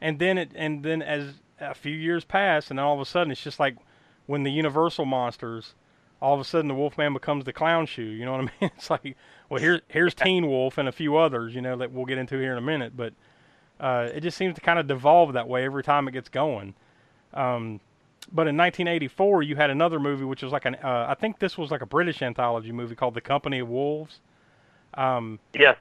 and 0.00 0.18
then 0.18 0.38
it 0.38 0.52
and 0.54 0.82
then 0.82 1.02
as 1.02 1.34
a 1.60 1.74
few 1.74 1.94
years 1.94 2.24
pass, 2.24 2.70
and 2.70 2.78
then 2.78 2.84
all 2.84 2.94
of 2.94 3.00
a 3.00 3.06
sudden 3.06 3.30
it's 3.30 3.42
just 3.42 3.60
like 3.60 3.76
when 4.26 4.42
the 4.42 4.52
Universal 4.52 5.04
monsters. 5.04 5.74
All 6.20 6.34
of 6.34 6.40
a 6.40 6.44
sudden, 6.44 6.68
the 6.68 6.74
Wolfman 6.74 7.14
becomes 7.14 7.44
the 7.46 7.52
clown 7.52 7.84
shoe. 7.84 8.04
You 8.04 8.24
know 8.24 8.30
what 8.30 8.42
I 8.42 8.44
mean? 8.60 8.70
It's 8.76 8.88
like, 8.88 9.16
well, 9.48 9.60
here, 9.60 9.80
here's 9.88 10.14
Teen 10.14 10.46
Wolf 10.46 10.78
and 10.78 10.88
a 10.88 10.92
few 10.92 11.16
others, 11.16 11.52
you 11.52 11.60
know, 11.60 11.76
that 11.78 11.90
we'll 11.90 12.04
get 12.04 12.16
into 12.16 12.38
here 12.38 12.52
in 12.52 12.58
a 12.58 12.60
minute. 12.60 12.96
But 12.96 13.12
uh, 13.80 14.08
it 14.14 14.20
just 14.20 14.38
seems 14.38 14.54
to 14.54 14.60
kind 14.60 14.78
of 14.78 14.86
devolve 14.86 15.32
that 15.32 15.48
way 15.48 15.64
every 15.64 15.82
time 15.82 16.06
it 16.06 16.12
gets 16.12 16.28
going. 16.28 16.74
Um, 17.34 17.80
but 18.32 18.48
in 18.48 18.56
1984, 18.56 19.42
you 19.42 19.56
had 19.56 19.70
another 19.70 20.00
movie 20.00 20.24
which 20.24 20.42
was 20.42 20.52
like 20.52 20.64
an 20.64 20.76
uh, 20.76 21.06
I 21.08 21.14
think 21.14 21.38
this 21.38 21.58
was 21.58 21.70
like 21.70 21.82
a 21.82 21.86
British 21.86 22.22
anthology 22.22 22.72
movie 22.72 22.94
called 22.94 23.14
The 23.14 23.20
Company 23.20 23.58
of 23.58 23.68
Wolves. 23.68 24.20
Um, 24.94 25.38
Yes, 25.54 25.76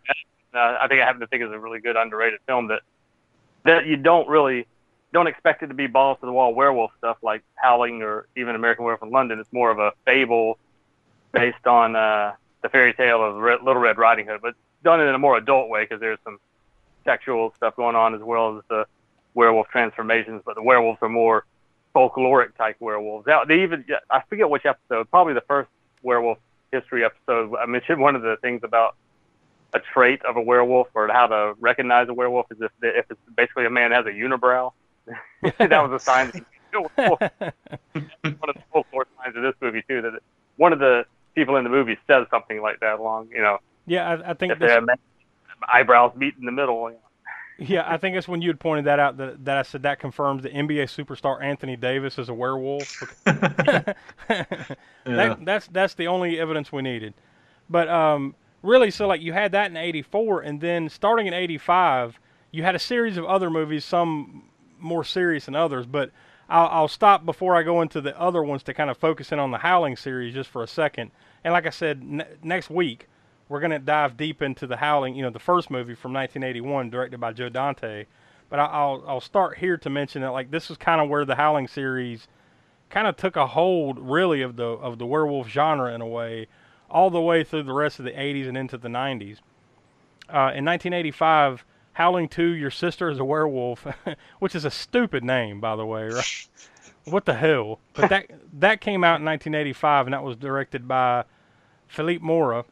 uh, 0.53 0.77
I 0.79 0.88
think 0.88 1.01
I 1.01 1.05
happen 1.05 1.22
to 1.22 1.27
think 1.27 1.43
it's 1.43 1.53
a 1.53 1.60
really 1.60 1.79
good 1.79 1.96
underrated 1.96 2.39
film 2.48 2.67
that 2.67 2.81
that 3.63 3.86
you 3.86 3.96
don't 3.96 4.27
really 4.27 4.67
don't 5.13 5.27
expect 5.27 5.63
it 5.63 5.67
to 5.67 5.74
be 5.74 5.88
balls 5.88 6.17
to 6.22 6.25
the 6.25 6.31
wall 6.31 6.53
werewolf 6.53 6.91
stuff 6.98 7.17
like 7.22 7.43
Howling 7.55 8.01
or 8.01 8.27
even 8.36 8.55
American 8.55 8.86
Werewolf 8.86 9.03
in 9.03 9.12
London. 9.12 9.39
It's 9.39 9.51
more 9.51 9.72
of 9.72 9.79
a 9.79 9.91
fable 10.05 10.58
based 11.34 11.65
on 11.65 11.96
uh, 11.96 12.34
the 12.62 12.70
fairy 12.70 12.93
tale 12.93 13.24
of 13.24 13.36
Little 13.36 13.81
Red 13.81 13.98
Riding 13.98 14.27
Hood, 14.27 14.41
but 14.41 14.55
done 14.84 15.00
in 15.01 15.13
a 15.13 15.20
more 15.20 15.38
adult 15.38 15.70
way 15.70 15.84
because 15.84 16.00
there's 16.00 16.20
some 16.24 16.39
sexual 17.05 17.53
stuff 17.58 17.75
going 17.75 17.96
on 17.96 18.15
as 18.15 18.22
well 18.22 18.58
as 18.58 18.63
the 18.70 18.86
werewolf 19.34 19.67
transformations. 19.70 20.41
But 20.46 20.55
the 20.55 20.63
werewolves 20.63 21.00
are 21.01 21.10
more 21.10 21.46
folkloric 21.95 22.55
type 22.57 22.77
werewolves. 22.79 23.27
Now, 23.27 23.43
they 23.45 23.63
even 23.63 23.86
I 24.10 24.21
forget 24.29 24.50
which 24.50 24.65
episode, 24.65 25.10
probably 25.10 25.33
the 25.33 25.41
first 25.41 25.69
werewolf 26.01 26.38
history 26.71 27.03
episode. 27.03 27.55
I 27.55 27.65
mentioned 27.65 28.00
one 28.01 28.15
of 28.15 28.21
the 28.21 28.38
things 28.41 28.62
about 28.63 28.95
a 29.74 29.79
trait 29.79 30.24
of 30.25 30.36
a 30.38 30.41
werewolf 30.41 30.88
or 30.93 31.07
how 31.07 31.27
to 31.27 31.53
recognize 31.60 32.10
a 32.10 32.13
werewolf 32.13 32.51
is 32.51 32.57
if 32.62 32.71
if 32.81 33.05
it's 33.10 33.19
basically 33.36 33.65
a 33.65 33.69
man 33.69 33.91
has 33.91 34.05
a 34.05 34.10
unibrow. 34.10 34.71
that 35.57 35.89
was 35.89 35.91
a 35.91 36.03
sign. 36.03 36.27
That 36.27 36.36
he's 36.36 36.45
a 36.74 36.81
werewolf. 36.98 37.19
one 37.41 38.50
of 38.50 38.55
the 38.55 38.63
folklore 38.71 39.07
signs 39.17 39.36
of 39.36 39.43
this 39.43 39.55
movie 39.62 39.83
too. 39.88 40.01
That 40.01 40.19
one 40.57 40.74
of 40.74 40.79
the 40.79 41.05
people 41.36 41.55
in 41.57 41.63
the 41.63 41.69
movie 41.69 41.98
says 42.07 42.27
something 42.29 42.62
like 42.62 42.79
that 42.81 43.00
along. 43.00 43.29
You 43.33 43.41
know, 43.41 43.60
yeah, 43.86 44.10
I, 44.10 44.31
I 44.31 44.33
think 44.33 44.53
if 44.53 44.60
they 44.60 44.67
this, 44.67 44.75
have 44.75 44.88
eyebrows 45.67 46.15
meet 46.15 46.36
in 46.39 46.45
the 46.45 46.51
middle. 46.51 46.89
You 46.89 46.95
know. 46.95 47.01
Yeah, 47.58 47.84
I 47.86 47.98
think 47.98 48.15
it's 48.15 48.27
when 48.27 48.41
you 48.41 48.50
had 48.50 48.60
pointed 48.60 48.86
that 48.86 49.00
out 49.00 49.17
that, 49.17 49.46
that 49.46 49.58
I 49.58 49.62
said 49.62 49.84
that 49.84 50.00
confirms 50.00 50.43
that 50.43 50.53
NBA 50.53 50.86
superstar 50.86 51.43
Anthony 51.43 51.75
Davis 51.75 52.17
is 52.17 52.29
a 52.29 52.34
werewolf. 52.34 53.03
that, 53.25 53.96
that's 55.05 55.67
that's 55.67 55.93
the 55.93 56.08
only 56.08 56.39
evidence 56.39 56.72
we 56.72 56.81
needed. 56.81 57.13
But 57.70 57.88
um, 57.88 58.36
really, 58.63 58.89
so 58.89 59.08
like 59.08 59.22
you 59.22 59.34
had 59.34 59.51
that 59.51 59.70
in 59.70 59.77
'84, 59.77 60.41
and 60.41 60.60
then 60.60 60.89
starting 60.89 61.27
in 61.27 61.34
'85, 61.34 62.20
you 62.51 62.63
had 62.63 62.75
a 62.75 62.79
series 62.79 63.17
of 63.17 63.25
other 63.25 63.50
movies, 63.50 63.86
some 63.86 64.50
more 64.79 65.03
serious 65.03 65.46
than 65.46 65.55
others. 65.55 65.86
But 65.86 66.12
I'll, 66.50 66.67
I'll 66.67 66.88
stop 66.88 67.25
before 67.25 67.55
I 67.55 67.63
go 67.63 67.81
into 67.81 68.01
the 68.01 68.20
other 68.20 68.43
ones 68.43 68.63
to 68.63 68.74
kind 68.74 68.89
of 68.89 68.98
focus 68.98 69.31
in 69.31 69.39
on 69.39 69.51
the 69.51 69.60
Howling 69.60 69.96
series 69.96 70.34
just 70.34 70.50
for 70.50 70.63
a 70.63 70.67
second. 70.67 71.12
And 71.43 71.53
like 71.53 71.65
I 71.65 71.70
said, 71.70 72.03
ne- 72.03 72.27
next 72.43 72.70
week 72.70 73.08
we're 73.51 73.60
going 73.60 73.72
to 73.72 73.79
dive 73.79 74.15
deep 74.15 74.41
into 74.41 74.65
the 74.65 74.77
Howling, 74.77 75.13
you 75.13 75.22
know, 75.22 75.29
the 75.29 75.38
first 75.38 75.70
movie 75.70 75.93
from 75.93 76.13
1981, 76.13 76.89
directed 76.89 77.20
by 77.20 77.34
Joe 77.34 77.50
Dante. 77.50 78.05
But 78.50 78.60
I- 78.62 78.65
I'll 78.65 79.03
I'll 79.05 79.22
start 79.22 79.58
here 79.58 79.75
to 79.75 79.89
mention 79.89 80.22
that 80.22 80.29
like 80.31 80.51
this 80.51 80.72
is 80.72 80.77
kind 80.77 81.01
of 81.01 81.10
where 81.10 81.25
the 81.25 81.36
Howling 81.36 81.67
series 81.67 82.29
kind 82.89 83.08
of 83.08 83.17
took 83.17 83.36
a 83.36 83.48
hold, 83.48 84.00
really, 84.00 84.41
of 84.41 84.55
the 84.55 84.63
of 84.63 85.00
the 85.00 85.05
werewolf 85.05 85.50
genre 85.50 85.93
in 85.93 86.00
a 86.00 86.08
way, 86.08 86.48
all 86.89 87.10
the 87.10 87.20
way 87.20 87.43
through 87.43 87.63
the 87.63 87.74
rest 87.74 88.00
of 88.00 88.05
the 88.05 88.12
80s 88.12 88.48
and 88.48 88.58
into 88.58 88.77
the 88.77 88.88
90s. 88.88 89.39
Uh, 90.29 90.55
in 90.55 90.63
1985, 90.63 91.65
Howling 91.93 92.29
2, 92.29 92.43
Your 92.43 92.72
Sister 92.72 93.10
is 93.10 93.20
a 93.20 93.25
Werewolf, 93.25 93.86
which 94.39 94.55
is 94.55 94.63
a 94.63 94.72
stupid 94.72 95.25
name, 95.25 95.60
by 95.60 95.75
the 95.75 95.86
way, 95.86 96.08
right? 96.08 96.48
what 97.03 97.25
the 97.25 97.34
hell? 97.34 97.79
But 97.93 98.10
that 98.10 98.27
that 98.60 98.79
came 98.79 99.03
out 99.03 99.20
in 99.20 99.25
1985, 99.25 100.08
and 100.08 100.13
that 100.13 100.24
was 100.24 100.38
directed 100.38 100.88
by 100.88 101.25
Philippe 101.89 102.24
Mora, 102.24 102.63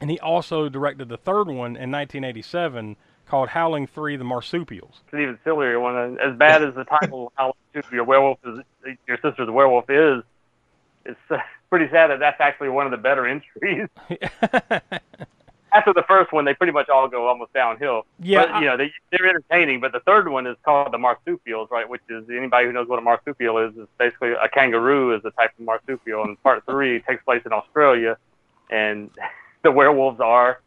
and 0.00 0.10
he 0.10 0.18
also 0.20 0.68
directed 0.68 1.08
the 1.08 1.16
third 1.16 1.48
one 1.48 1.76
in 1.76 1.90
1987 1.90 2.96
called 3.26 3.48
Howling 3.48 3.86
3: 3.86 4.16
The 4.16 4.24
Marsupials. 4.24 5.00
It's 5.04 5.12
an 5.12 5.20
even 5.20 5.38
sillier 5.44 5.80
one. 5.80 6.18
As 6.18 6.36
bad 6.36 6.62
as 6.62 6.74
the 6.74 6.84
title 6.84 7.32
"How 7.36 7.54
to 7.74 7.82
Be 7.90 7.98
a 7.98 8.04
Werewolf 8.04 8.38
is," 8.44 8.60
your 9.06 9.16
sister's 9.16 9.48
a 9.48 9.52
werewolf 9.52 9.90
is. 9.90 10.22
It's 11.04 11.18
uh, 11.30 11.38
pretty 11.70 11.90
sad 11.90 12.10
that 12.10 12.18
that's 12.18 12.40
actually 12.40 12.68
one 12.68 12.86
of 12.86 12.90
the 12.90 12.98
better 12.98 13.26
entries. 13.26 13.88
After 15.72 15.92
the 15.92 16.04
first 16.08 16.32
one, 16.32 16.44
they 16.46 16.54
pretty 16.54 16.72
much 16.72 16.88
all 16.88 17.06
go 17.06 17.26
almost 17.26 17.52
downhill. 17.52 18.06
Yeah, 18.18 18.46
but, 18.46 18.60
you 18.60 18.66
know 18.66 18.76
they 18.76 18.92
they're 19.10 19.28
entertaining. 19.28 19.80
But 19.80 19.92
the 19.92 20.00
third 20.00 20.28
one 20.28 20.46
is 20.46 20.56
called 20.64 20.92
the 20.92 20.98
marsupials, 20.98 21.68
right? 21.70 21.88
Which 21.88 22.02
is 22.08 22.24
anybody 22.30 22.66
who 22.66 22.72
knows 22.72 22.88
what 22.88 22.98
a 22.98 23.02
marsupial 23.02 23.58
is 23.58 23.76
is 23.76 23.86
basically 23.98 24.32
a 24.32 24.48
kangaroo 24.48 25.14
is 25.14 25.24
a 25.24 25.30
type 25.32 25.50
of 25.58 25.64
marsupial. 25.64 26.22
And 26.24 26.42
part 26.42 26.64
three 26.64 27.00
takes 27.00 27.22
place 27.24 27.42
in 27.44 27.52
Australia, 27.52 28.16
and 28.70 29.10
the 29.66 29.72
werewolves 29.72 30.20
are 30.20 30.60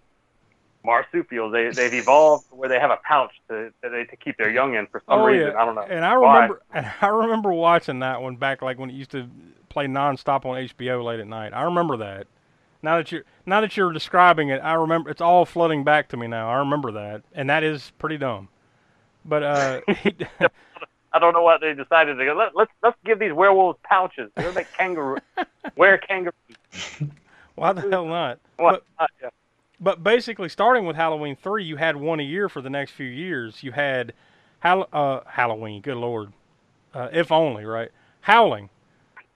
marsupials. 0.83 1.53
They 1.53 1.69
they've 1.69 1.93
evolved 1.93 2.45
where 2.51 2.67
they 2.67 2.79
have 2.79 2.91
a 2.91 2.99
pouch 3.07 3.31
to 3.49 3.71
to, 3.81 4.05
to 4.05 4.15
keep 4.17 4.37
their 4.37 4.51
young 4.51 4.75
in 4.75 4.87
for 4.87 5.01
some 5.07 5.21
oh 5.21 5.25
reason. 5.25 5.47
yeah, 5.47 5.61
I 5.61 5.65
don't 5.65 5.75
know. 5.75 5.81
And 5.89 6.03
I 6.03 6.17
why. 6.17 6.35
remember, 6.35 6.61
and 6.73 6.91
I 7.01 7.07
remember 7.07 7.53
watching 7.53 7.99
that 7.99 8.21
one 8.21 8.35
back, 8.35 8.61
like 8.61 8.77
when 8.77 8.89
it 8.89 8.93
used 8.93 9.11
to 9.11 9.29
play 9.69 9.85
nonstop 9.85 10.45
on 10.45 10.57
HBO 10.57 11.03
late 11.03 11.19
at 11.19 11.27
night. 11.27 11.53
I 11.53 11.63
remember 11.63 11.97
that. 11.97 12.27
Now 12.81 12.97
that 12.97 13.11
you're 13.11 13.23
now 13.45 13.61
that 13.61 13.77
you're 13.77 13.93
describing 13.93 14.49
it, 14.49 14.59
I 14.59 14.73
remember 14.73 15.09
it's 15.09 15.21
all 15.21 15.45
flooding 15.45 15.83
back 15.85 16.09
to 16.09 16.17
me 16.17 16.27
now. 16.27 16.49
I 16.49 16.57
remember 16.57 16.91
that, 16.91 17.23
and 17.33 17.49
that 17.49 17.63
is 17.63 17.91
pretty 17.99 18.17
dumb. 18.17 18.49
But 19.23 19.43
uh, 19.43 19.81
I 21.13 21.19
don't 21.19 21.33
know 21.33 21.43
what 21.43 21.61
they 21.61 21.73
decided 21.73 22.15
to 22.15 22.25
go. 22.25 22.33
Let, 22.33 22.55
let's 22.55 22.71
let's 22.83 22.97
give 23.05 23.19
these 23.19 23.33
werewolves 23.33 23.79
pouches. 23.83 24.29
They're 24.35 24.51
like 24.51 24.71
kangaroo. 24.73 25.17
wear 25.75 25.97
kangaroo. 25.97 26.33
Why 27.59 27.73
the 27.73 27.81
hell 27.81 28.05
not? 28.05 28.39
But, 28.57 28.83
yeah. 29.21 29.29
but 29.79 30.03
basically, 30.03 30.49
starting 30.49 30.85
with 30.85 30.95
Halloween 30.95 31.35
three, 31.35 31.63
you 31.63 31.77
had 31.77 31.95
one 31.95 32.19
a 32.19 32.23
year 32.23 32.49
for 32.49 32.61
the 32.61 32.69
next 32.69 32.91
few 32.91 33.07
years. 33.07 33.63
You 33.63 33.71
had 33.71 34.13
Hall- 34.61 34.89
uh, 34.91 35.21
Halloween. 35.25 35.81
Good 35.81 35.97
lord, 35.97 36.33
uh, 36.93 37.09
if 37.11 37.31
only 37.31 37.65
right. 37.65 37.91
Howling. 38.21 38.69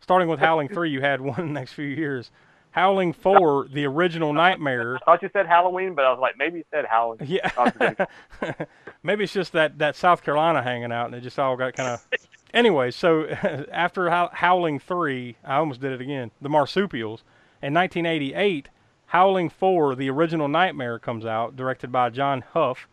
Starting 0.02 0.28
with 0.28 0.40
Howling 0.40 0.70
three, 0.70 0.90
you 0.90 1.02
had 1.02 1.22
one 1.22 1.36
the 1.38 1.54
next 1.54 1.74
few 1.74 1.86
years. 1.86 2.32
Howling 2.72 3.14
four, 3.14 3.68
the 3.72 3.86
original 3.86 4.34
Nightmare. 4.34 4.96
I 4.96 5.00
thought 5.06 5.22
you 5.22 5.30
said 5.32 5.46
Halloween, 5.46 5.94
but 5.94 6.06
I 6.06 6.10
was 6.10 6.20
like, 6.20 6.38
maybe 6.40 6.58
you 6.58 6.64
said 6.72 6.86
Halloween. 6.86 7.30
Yeah. 7.30 7.52
I 7.56 7.64
was 7.66 7.74
thinking, 7.74 8.68
Maybe 9.04 9.26
it's 9.26 9.34
just 9.34 9.52
that, 9.52 9.78
that 9.80 9.98
South 9.98 10.24
Carolina 10.24 10.64
hanging 10.64 10.92
out, 10.92 11.08
and 11.08 11.16
it 11.16 11.22
just 11.22 11.38
all 11.38 11.58
got 11.58 11.76
kind 11.76 11.90
of. 11.90 12.08
anyway, 12.54 12.90
so 12.90 13.28
after 13.72 14.10
Howling 14.10 14.80
3, 14.80 15.36
I 15.44 15.56
almost 15.58 15.82
did 15.82 15.92
it 15.92 16.02
again, 16.02 16.32
The 16.42 16.50
Marsupials, 16.50 17.24
in 17.64 17.74
1988, 17.74 18.68
Howling 19.08 19.50
4, 19.50 19.96
the 19.96 20.10
original 20.10 20.50
Nightmare, 20.50 21.00
comes 21.00 21.26
out, 21.26 21.56
directed 21.56 21.94
by 21.94 22.10
John 22.10 22.44
Hough. 22.54 22.90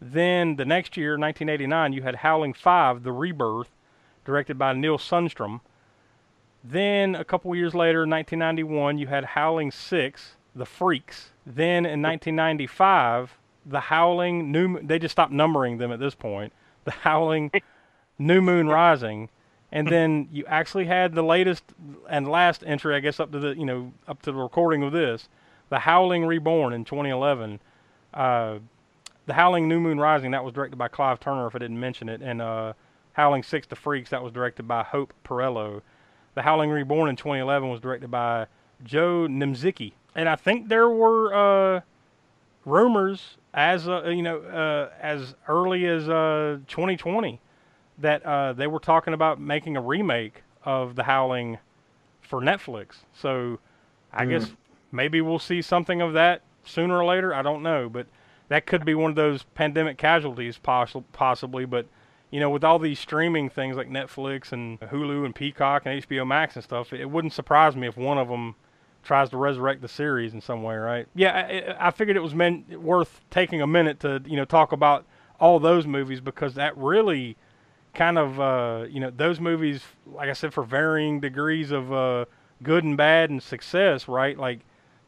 Then 0.00 0.56
the 0.56 0.64
next 0.64 0.96
year, 0.96 1.12
1989, 1.12 1.92
you 1.92 2.02
had 2.02 2.16
Howling 2.16 2.54
5, 2.54 3.04
The 3.04 3.12
Rebirth, 3.12 3.70
directed 4.24 4.58
by 4.58 4.72
Neal 4.72 4.98
Sundstrom. 4.98 5.60
Then 6.64 7.14
a 7.14 7.24
couple 7.24 7.54
years 7.54 7.74
later, 7.74 8.00
1991, 8.00 8.98
you 8.98 9.06
had 9.06 9.24
Howling 9.24 9.70
6, 9.70 10.36
The 10.52 10.66
Freaks. 10.66 11.30
Then 11.46 11.86
in 11.86 12.02
1995, 12.02 13.38
The 13.64 13.80
Howling 13.80 14.50
New 14.50 14.68
Mo- 14.68 14.80
they 14.82 14.98
just 14.98 15.12
stopped 15.12 15.32
numbering 15.32 15.78
them 15.78 15.92
at 15.92 16.00
this 16.00 16.16
point. 16.16 16.52
The 16.84 16.90
Howling 16.90 17.52
New 18.18 18.40
Moon 18.40 18.66
Rising. 18.66 19.30
And 19.70 19.86
then 19.88 20.28
you 20.32 20.44
actually 20.46 20.86
had 20.86 21.14
the 21.14 21.22
latest 21.22 21.62
and 22.08 22.26
last 22.26 22.64
entry, 22.66 22.94
I 22.94 23.00
guess, 23.00 23.20
up 23.20 23.32
to 23.32 23.38
the 23.38 23.54
you 23.54 23.66
know 23.66 23.92
up 24.06 24.22
to 24.22 24.32
the 24.32 24.38
recording 24.38 24.82
of 24.82 24.92
this, 24.92 25.28
The 25.68 25.80
Howling 25.80 26.24
Reborn 26.24 26.72
in 26.72 26.84
2011. 26.84 27.60
Uh, 28.14 28.58
the 29.26 29.34
Howling 29.34 29.68
New 29.68 29.78
Moon 29.78 30.00
Rising 30.00 30.30
that 30.30 30.42
was 30.42 30.54
directed 30.54 30.76
by 30.76 30.88
Clive 30.88 31.20
Turner, 31.20 31.46
if 31.46 31.54
I 31.54 31.58
didn't 31.58 31.78
mention 31.78 32.08
it, 32.08 32.22
and 32.22 32.40
uh, 32.40 32.72
Howling 33.12 33.42
Six: 33.42 33.66
The 33.66 33.76
Freaks 33.76 34.08
that 34.10 34.22
was 34.22 34.32
directed 34.32 34.66
by 34.66 34.82
Hope 34.82 35.12
Perello. 35.22 35.82
The 36.34 36.42
Howling 36.42 36.70
Reborn 36.70 37.10
in 37.10 37.16
2011 37.16 37.68
was 37.68 37.80
directed 37.80 38.10
by 38.10 38.46
Joe 38.82 39.26
Nimziki, 39.28 39.92
and 40.14 40.30
I 40.30 40.36
think 40.36 40.68
there 40.68 40.88
were 40.88 41.34
uh, 41.34 41.80
rumors 42.64 43.36
as 43.52 43.86
uh, 43.86 44.04
you 44.04 44.22
know 44.22 44.38
uh, 44.38 44.90
as 44.98 45.34
early 45.46 45.84
as 45.86 46.08
uh, 46.08 46.58
2020 46.68 47.38
that 47.98 48.24
uh, 48.24 48.52
they 48.52 48.66
were 48.66 48.80
talking 48.80 49.14
about 49.14 49.40
making 49.40 49.76
a 49.76 49.80
remake 49.80 50.42
of 50.64 50.96
The 50.96 51.04
Howling 51.04 51.58
for 52.20 52.40
Netflix. 52.40 52.96
So 53.12 53.58
I 54.12 54.26
guess 54.26 54.52
maybe 54.92 55.20
we'll 55.20 55.38
see 55.38 55.62
something 55.62 56.00
of 56.00 56.12
that 56.12 56.42
sooner 56.64 56.98
or 56.98 57.04
later. 57.04 57.34
I 57.34 57.42
don't 57.42 57.62
know, 57.62 57.88
but 57.88 58.06
that 58.48 58.66
could 58.66 58.84
be 58.84 58.94
one 58.94 59.10
of 59.10 59.16
those 59.16 59.42
pandemic 59.54 59.98
casualties, 59.98 60.58
possi- 60.62 61.04
possibly. 61.12 61.64
But 61.64 61.86
you 62.30 62.40
know, 62.40 62.50
with 62.50 62.64
all 62.64 62.78
these 62.78 62.98
streaming 62.98 63.48
things 63.48 63.76
like 63.76 63.88
Netflix 63.88 64.52
and 64.52 64.78
Hulu 64.80 65.24
and 65.24 65.34
Peacock 65.34 65.86
and 65.86 66.02
HBO 66.02 66.26
Max 66.26 66.54
and 66.56 66.64
stuff, 66.64 66.92
it 66.92 67.06
wouldn't 67.06 67.32
surprise 67.32 67.74
me 67.74 67.88
if 67.88 67.96
one 67.96 68.18
of 68.18 68.28
them 68.28 68.54
tries 69.02 69.30
to 69.30 69.36
resurrect 69.36 69.80
the 69.80 69.88
series 69.88 70.34
in 70.34 70.40
some 70.40 70.62
way, 70.62 70.76
right? 70.76 71.06
Yeah, 71.14 71.74
I, 71.80 71.88
I 71.88 71.90
figured 71.90 72.16
it 72.16 72.22
was 72.22 72.34
meant 72.34 72.80
worth 72.80 73.20
taking 73.30 73.62
a 73.62 73.66
minute 73.66 74.00
to 74.00 74.22
you 74.26 74.36
know 74.36 74.44
talk 74.44 74.72
about 74.72 75.06
all 75.40 75.58
those 75.58 75.86
movies 75.86 76.20
because 76.20 76.54
that 76.54 76.76
really 76.76 77.36
kind 77.94 78.18
of 78.18 78.40
uh, 78.40 78.86
you 78.88 79.00
know 79.00 79.10
those 79.10 79.40
movies, 79.40 79.82
like 80.06 80.28
I 80.28 80.32
said, 80.32 80.54
for 80.54 80.62
varying 80.62 81.20
degrees 81.20 81.70
of 81.70 81.92
uh, 81.92 82.24
good 82.62 82.84
and 82.84 82.96
bad 82.96 83.30
and 83.30 83.42
success, 83.42 84.08
right? 84.08 84.38
Like 84.38 84.60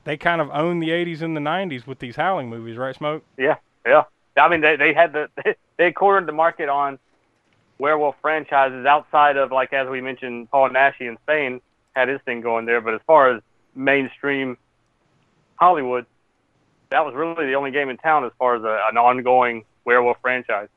they 0.05 0.17
kind 0.17 0.41
of 0.41 0.51
own 0.51 0.81
the 0.81 0.89
80s 0.89 1.23
and 1.23 1.37
the 1.37 1.41
90s 1.41 1.87
with 1.87 1.99
these 1.99 2.17
Howling 2.17 2.49
movies, 2.49 2.77
right, 2.77 2.95
Smoke? 2.95 3.23
yeah, 3.37 3.57
yeah. 3.87 4.05
I 4.37 4.49
mean, 4.49 4.61
they 4.61 4.77
they 4.77 4.95
had 4.95 5.13
the 5.13 5.29
they 5.77 5.93
cornered 5.93 6.27
the 6.27 6.33
market 6.33 6.69
on 6.69 6.99
werewolf 7.79 8.17
franchises 8.21 8.85
outside 8.87 9.37
of 9.37 9.53
like 9.53 9.73
as 9.73 9.89
we 9.89 10.01
mentioned, 10.01 10.51
Paul 10.51 10.71
Naschy 10.71 11.09
in 11.09 11.17
Spain 11.23 11.61
had 11.95 12.09
his 12.09 12.21
thing 12.23 12.41
going 12.41 12.67
there. 12.67 12.81
But 12.81 12.95
as 12.95 13.01
far 13.07 13.35
as 13.35 13.43
mainstream 13.75 14.57
Hollywood, 15.57 16.07
that 16.91 17.05
was 17.05 17.15
really 17.15 17.47
the 17.47 17.55
only 17.55 17.71
game 17.71 17.89
in 17.89 17.97
town 17.97 18.25
as 18.25 18.33
far 18.39 18.57
as 18.57 18.63
a, 18.65 18.89
an 18.91 18.97
ongoing 18.97 19.65
werewolf 19.85 20.19
franchise. 20.23 20.69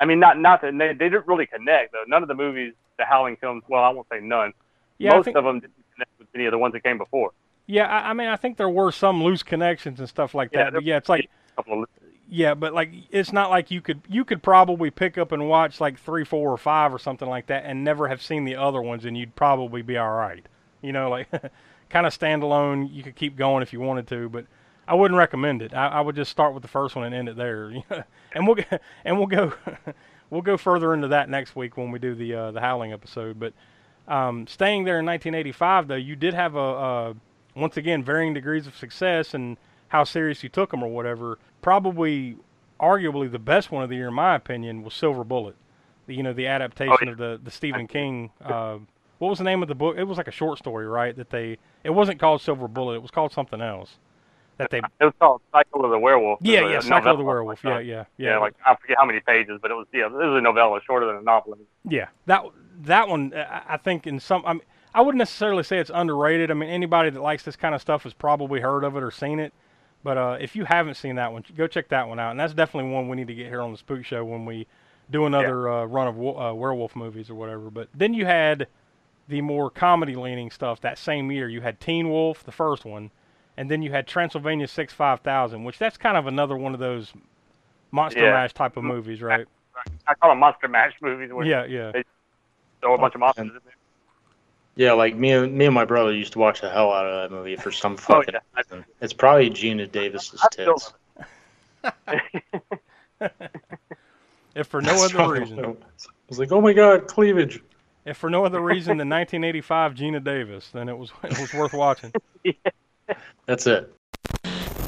I 0.00 0.04
mean, 0.04 0.20
not 0.20 0.38
not 0.38 0.60
that 0.62 0.76
they, 0.76 0.88
they 0.88 1.08
didn't 1.08 1.26
really 1.26 1.46
connect 1.46 1.92
though. 1.92 2.04
None 2.06 2.22
of 2.22 2.28
the 2.28 2.34
movies, 2.34 2.74
the 2.98 3.04
Howling 3.04 3.36
films, 3.36 3.62
well, 3.68 3.82
I 3.82 3.90
won't 3.90 4.06
say 4.10 4.20
none. 4.20 4.52
Yeah, 4.98 5.14
Most 5.14 5.26
think- 5.26 5.36
of 5.36 5.44
them 5.44 5.60
didn't 5.60 5.74
connect 5.94 6.10
with 6.18 6.28
any 6.34 6.46
of 6.46 6.52
the 6.52 6.58
ones 6.58 6.72
that 6.72 6.82
came 6.82 6.98
before. 6.98 7.30
Yeah, 7.66 7.86
I, 7.86 8.10
I 8.10 8.12
mean, 8.14 8.28
I 8.28 8.36
think 8.36 8.56
there 8.56 8.68
were 8.68 8.90
some 8.92 9.22
loose 9.22 9.42
connections 9.42 9.98
and 10.00 10.08
stuff 10.08 10.34
like 10.34 10.50
Yeah, 10.52 10.64
that. 10.64 10.72
But 10.74 10.84
yeah, 10.84 10.96
it's 10.96 11.08
like 11.08 11.28
A 11.52 11.56
couple 11.56 11.82
of 11.82 11.88
yeah, 12.30 12.52
but 12.54 12.74
like 12.74 12.90
it's 13.10 13.32
not 13.32 13.48
like 13.50 13.70
you 13.70 13.80
could 13.80 14.02
you 14.08 14.24
could 14.24 14.42
probably 14.42 14.90
pick 14.90 15.16
up 15.16 15.32
and 15.32 15.48
watch 15.48 15.80
like 15.80 15.98
three, 15.98 16.24
four, 16.24 16.52
or 16.52 16.58
five 16.58 16.92
or 16.92 16.98
something 16.98 17.28
like 17.28 17.46
that, 17.46 17.64
and 17.64 17.82
never 17.84 18.08
have 18.08 18.20
seen 18.22 18.44
the 18.44 18.56
other 18.56 18.82
ones, 18.82 19.04
and 19.06 19.16
you'd 19.16 19.34
probably 19.34 19.80
be 19.82 19.96
all 19.96 20.10
right. 20.12 20.44
You 20.82 20.92
know, 20.92 21.08
like 21.08 21.28
kind 21.90 22.06
of 22.06 22.16
standalone. 22.18 22.92
You 22.92 23.02
could 23.02 23.16
keep 23.16 23.36
going 23.36 23.62
if 23.62 23.72
you 23.72 23.80
wanted 23.80 24.06
to, 24.08 24.28
but 24.28 24.44
I 24.88 24.94
wouldn't 24.94 25.18
recommend 25.18 25.60
it. 25.60 25.74
I, 25.74 25.88
I 25.88 26.00
would 26.00 26.16
just 26.16 26.30
start 26.30 26.54
with 26.54 26.62
the 26.62 26.68
first 26.68 26.96
one 26.96 27.04
and 27.04 27.14
end 27.14 27.28
it 27.28 27.36
there. 27.36 27.70
and 28.32 28.46
we'll 28.46 28.56
and 29.04 29.18
we'll 29.18 29.26
go 29.26 29.52
we'll 30.30 30.42
go 30.42 30.56
further 30.56 30.94
into 30.94 31.08
that 31.08 31.28
next 31.28 31.54
week 31.54 31.76
when 31.76 31.90
we 31.90 31.98
do 31.98 32.14
the 32.14 32.34
uh, 32.34 32.50
the 32.50 32.60
Howling 32.60 32.92
episode. 32.92 33.38
But 33.38 33.52
um, 34.08 34.46
staying 34.46 34.84
there 34.84 34.98
in 34.98 35.06
1985, 35.06 35.88
though, 35.88 35.94
you 35.94 36.16
did 36.16 36.32
have 36.32 36.54
a, 36.54 36.58
a 36.58 37.14
once 37.54 37.76
again 37.76 38.02
varying 38.02 38.32
degrees 38.32 38.66
of 38.66 38.76
success 38.76 39.34
and 39.34 39.58
how 39.88 40.04
serious 40.04 40.42
you 40.42 40.48
took 40.48 40.70
them 40.70 40.82
or 40.82 40.88
whatever. 40.88 41.38
Probably 41.60 42.36
arguably 42.80 43.30
the 43.30 43.38
best 43.38 43.70
one 43.70 43.82
of 43.82 43.90
the 43.90 43.96
year 43.96 44.08
in 44.08 44.14
my 44.14 44.34
opinion 44.34 44.82
was 44.82 44.94
Silver 44.94 45.24
Bullet. 45.24 45.56
The, 46.06 46.14
you 46.14 46.22
know, 46.22 46.32
the 46.32 46.46
adaptation 46.46 46.96
yeah. 47.04 47.10
of 47.10 47.18
the 47.18 47.40
the 47.44 47.50
Stephen 47.50 47.86
King. 47.86 48.30
Uh, 48.42 48.78
what 49.18 49.28
was 49.28 49.38
the 49.38 49.44
name 49.44 49.62
of 49.62 49.68
the 49.68 49.74
book? 49.74 49.96
It 49.98 50.04
was 50.04 50.16
like 50.16 50.28
a 50.28 50.32
short 50.32 50.56
story, 50.58 50.86
right? 50.86 51.14
That 51.14 51.28
they. 51.28 51.58
It 51.84 51.90
wasn't 51.90 52.18
called 52.18 52.40
Silver 52.40 52.68
Bullet. 52.68 52.94
It 52.94 53.02
was 53.02 53.10
called 53.10 53.32
something 53.32 53.60
else. 53.60 53.98
That 54.58 54.70
they. 54.70 54.78
It 54.78 55.04
was 55.04 55.14
called 55.18 55.40
Cycle 55.52 55.84
of 55.84 55.90
the 55.90 55.98
Werewolf. 55.98 56.40
Yeah, 56.42 56.68
yeah, 56.68 56.80
Cycle 56.80 57.12
of 57.12 57.18
the 57.18 57.24
Werewolf. 57.24 57.62
Yeah, 57.64 57.76
uh, 57.76 57.78
yeah, 57.78 58.04
Yeah, 58.16 58.30
yeah. 58.30 58.38
like 58.38 58.54
I 58.66 58.74
forget 58.76 58.96
how 58.98 59.06
many 59.06 59.20
pages, 59.20 59.58
but 59.62 59.70
it 59.70 59.74
was 59.74 59.86
yeah, 59.92 60.06
it 60.06 60.12
was 60.12 60.38
a 60.38 60.40
novella, 60.40 60.80
shorter 60.84 61.06
than 61.06 61.16
a 61.16 61.22
novel. 61.22 61.56
Yeah, 61.88 62.08
that 62.26 62.44
that 62.82 63.08
one 63.08 63.32
I 63.34 63.62
I 63.70 63.76
think 63.76 64.06
in 64.06 64.20
some 64.20 64.42
I 64.44 64.54
mean, 64.54 64.62
I 64.94 65.00
wouldn't 65.00 65.18
necessarily 65.18 65.62
say 65.62 65.78
it's 65.78 65.90
underrated. 65.94 66.50
I 66.50 66.54
mean 66.54 66.68
anybody 66.68 67.10
that 67.10 67.20
likes 67.20 67.44
this 67.44 67.56
kind 67.56 67.74
of 67.74 67.80
stuff 67.80 68.02
has 68.02 68.12
probably 68.12 68.60
heard 68.60 68.84
of 68.84 68.96
it 68.96 69.02
or 69.02 69.10
seen 69.10 69.38
it. 69.38 69.52
But 70.02 70.16
uh, 70.16 70.38
if 70.40 70.54
you 70.54 70.64
haven't 70.64 70.94
seen 70.94 71.16
that 71.16 71.32
one, 71.32 71.44
go 71.56 71.66
check 71.66 71.88
that 71.88 72.08
one 72.08 72.18
out. 72.18 72.30
And 72.30 72.40
that's 72.40 72.54
definitely 72.54 72.90
one 72.90 73.08
we 73.08 73.16
need 73.16 73.28
to 73.28 73.34
get 73.34 73.46
here 73.46 73.60
on 73.60 73.72
the 73.72 73.78
Spook 73.78 74.04
Show 74.04 74.24
when 74.24 74.44
we 74.44 74.66
do 75.10 75.26
another 75.26 75.68
uh, 75.68 75.84
run 75.86 76.06
of 76.08 76.16
uh, 76.16 76.54
werewolf 76.54 76.94
movies 76.94 77.30
or 77.30 77.34
whatever. 77.34 77.70
But 77.70 77.88
then 77.94 78.14
you 78.14 78.24
had 78.26 78.68
the 79.28 79.40
more 79.40 79.70
comedy 79.70 80.14
leaning 80.14 80.50
stuff 80.50 80.80
that 80.80 80.98
same 80.98 81.30
year. 81.30 81.48
You 81.48 81.60
had 81.60 81.80
Teen 81.80 82.08
Wolf, 82.10 82.44
the 82.44 82.52
first 82.52 82.84
one, 82.84 83.10
and 83.58 83.68
then 83.68 83.82
you 83.82 83.90
had 83.90 84.06
Transylvania 84.06 84.68
Six 84.68 84.92
Five 84.92 85.20
Thousand, 85.20 85.64
which 85.64 85.78
that's 85.78 85.96
kind 85.96 86.16
of 86.16 86.28
another 86.28 86.56
one 86.56 86.74
of 86.74 86.80
those 86.80 87.12
monster 87.90 88.20
Yeah. 88.20 88.30
mash 88.32 88.54
type 88.54 88.76
of 88.76 88.84
movies, 88.84 89.20
right? 89.20 89.46
I 90.06 90.14
call 90.14 90.30
them 90.30 90.38
monster 90.38 90.68
mash 90.68 90.92
movies 91.02 91.32
where 91.32 91.44
Yeah, 91.44 91.64
yeah. 91.64 91.90
they 91.90 92.04
throw 92.80 92.94
a 92.94 92.98
bunch 92.98 93.14
of 93.14 93.20
monsters 93.20 93.46
in 93.48 93.52
there. 93.52 93.74
Yeah, 94.76 94.92
like 94.92 95.16
me 95.16 95.32
and 95.32 95.52
me 95.52 95.64
and 95.66 95.74
my 95.74 95.84
brother 95.84 96.12
used 96.12 96.32
to 96.34 96.38
watch 96.38 96.60
the 96.60 96.70
hell 96.70 96.92
out 96.92 97.04
of 97.04 97.30
that 97.30 97.34
movie 97.36 97.56
for 97.56 97.72
some 97.72 97.94
oh, 97.94 97.96
fucking 97.96 98.36
Oh 98.36 98.38
yeah, 98.56 98.62
reason. 98.62 98.84
It's 99.00 99.12
probably 99.12 99.50
Geena 99.50 99.90
Davis's 99.90 100.40
I 100.40 100.48
tits. 100.54 100.92
If 104.54 104.66
for 104.66 104.80
no 104.82 104.92
That's 104.92 105.14
other 105.14 105.32
reason. 105.40 105.56
what. 105.56 105.66
I 105.66 106.04
was 106.28 106.38
like, 106.38 106.50
oh 106.50 106.60
my 106.60 106.72
god, 106.72 107.06
cleavage. 107.06 107.62
If 108.04 108.16
for 108.16 108.28
no 108.30 108.44
other 108.44 108.60
reason 108.60 108.96
than 108.98 109.08
1985 109.08 109.94
Geena 109.94 110.24
Davis, 110.24 110.70
then 110.72 110.88
it 110.88 110.96
was 110.96 111.12
it 111.24 111.38
was 111.38 111.52
worth 111.54 111.72
watching. 111.72 112.12
That's 113.48 113.66
it. 113.66 113.90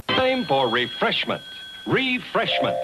Time 0.06 0.44
for 0.44 0.68
refreshment. 0.68 1.40
Refreshment. 1.86 2.76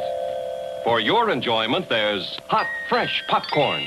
For 0.85 1.01
your 1.01 1.29
enjoyment, 1.29 1.91
there's 1.91 2.39
hot, 2.49 2.67
fresh 2.89 3.23
popcorn, 3.29 3.83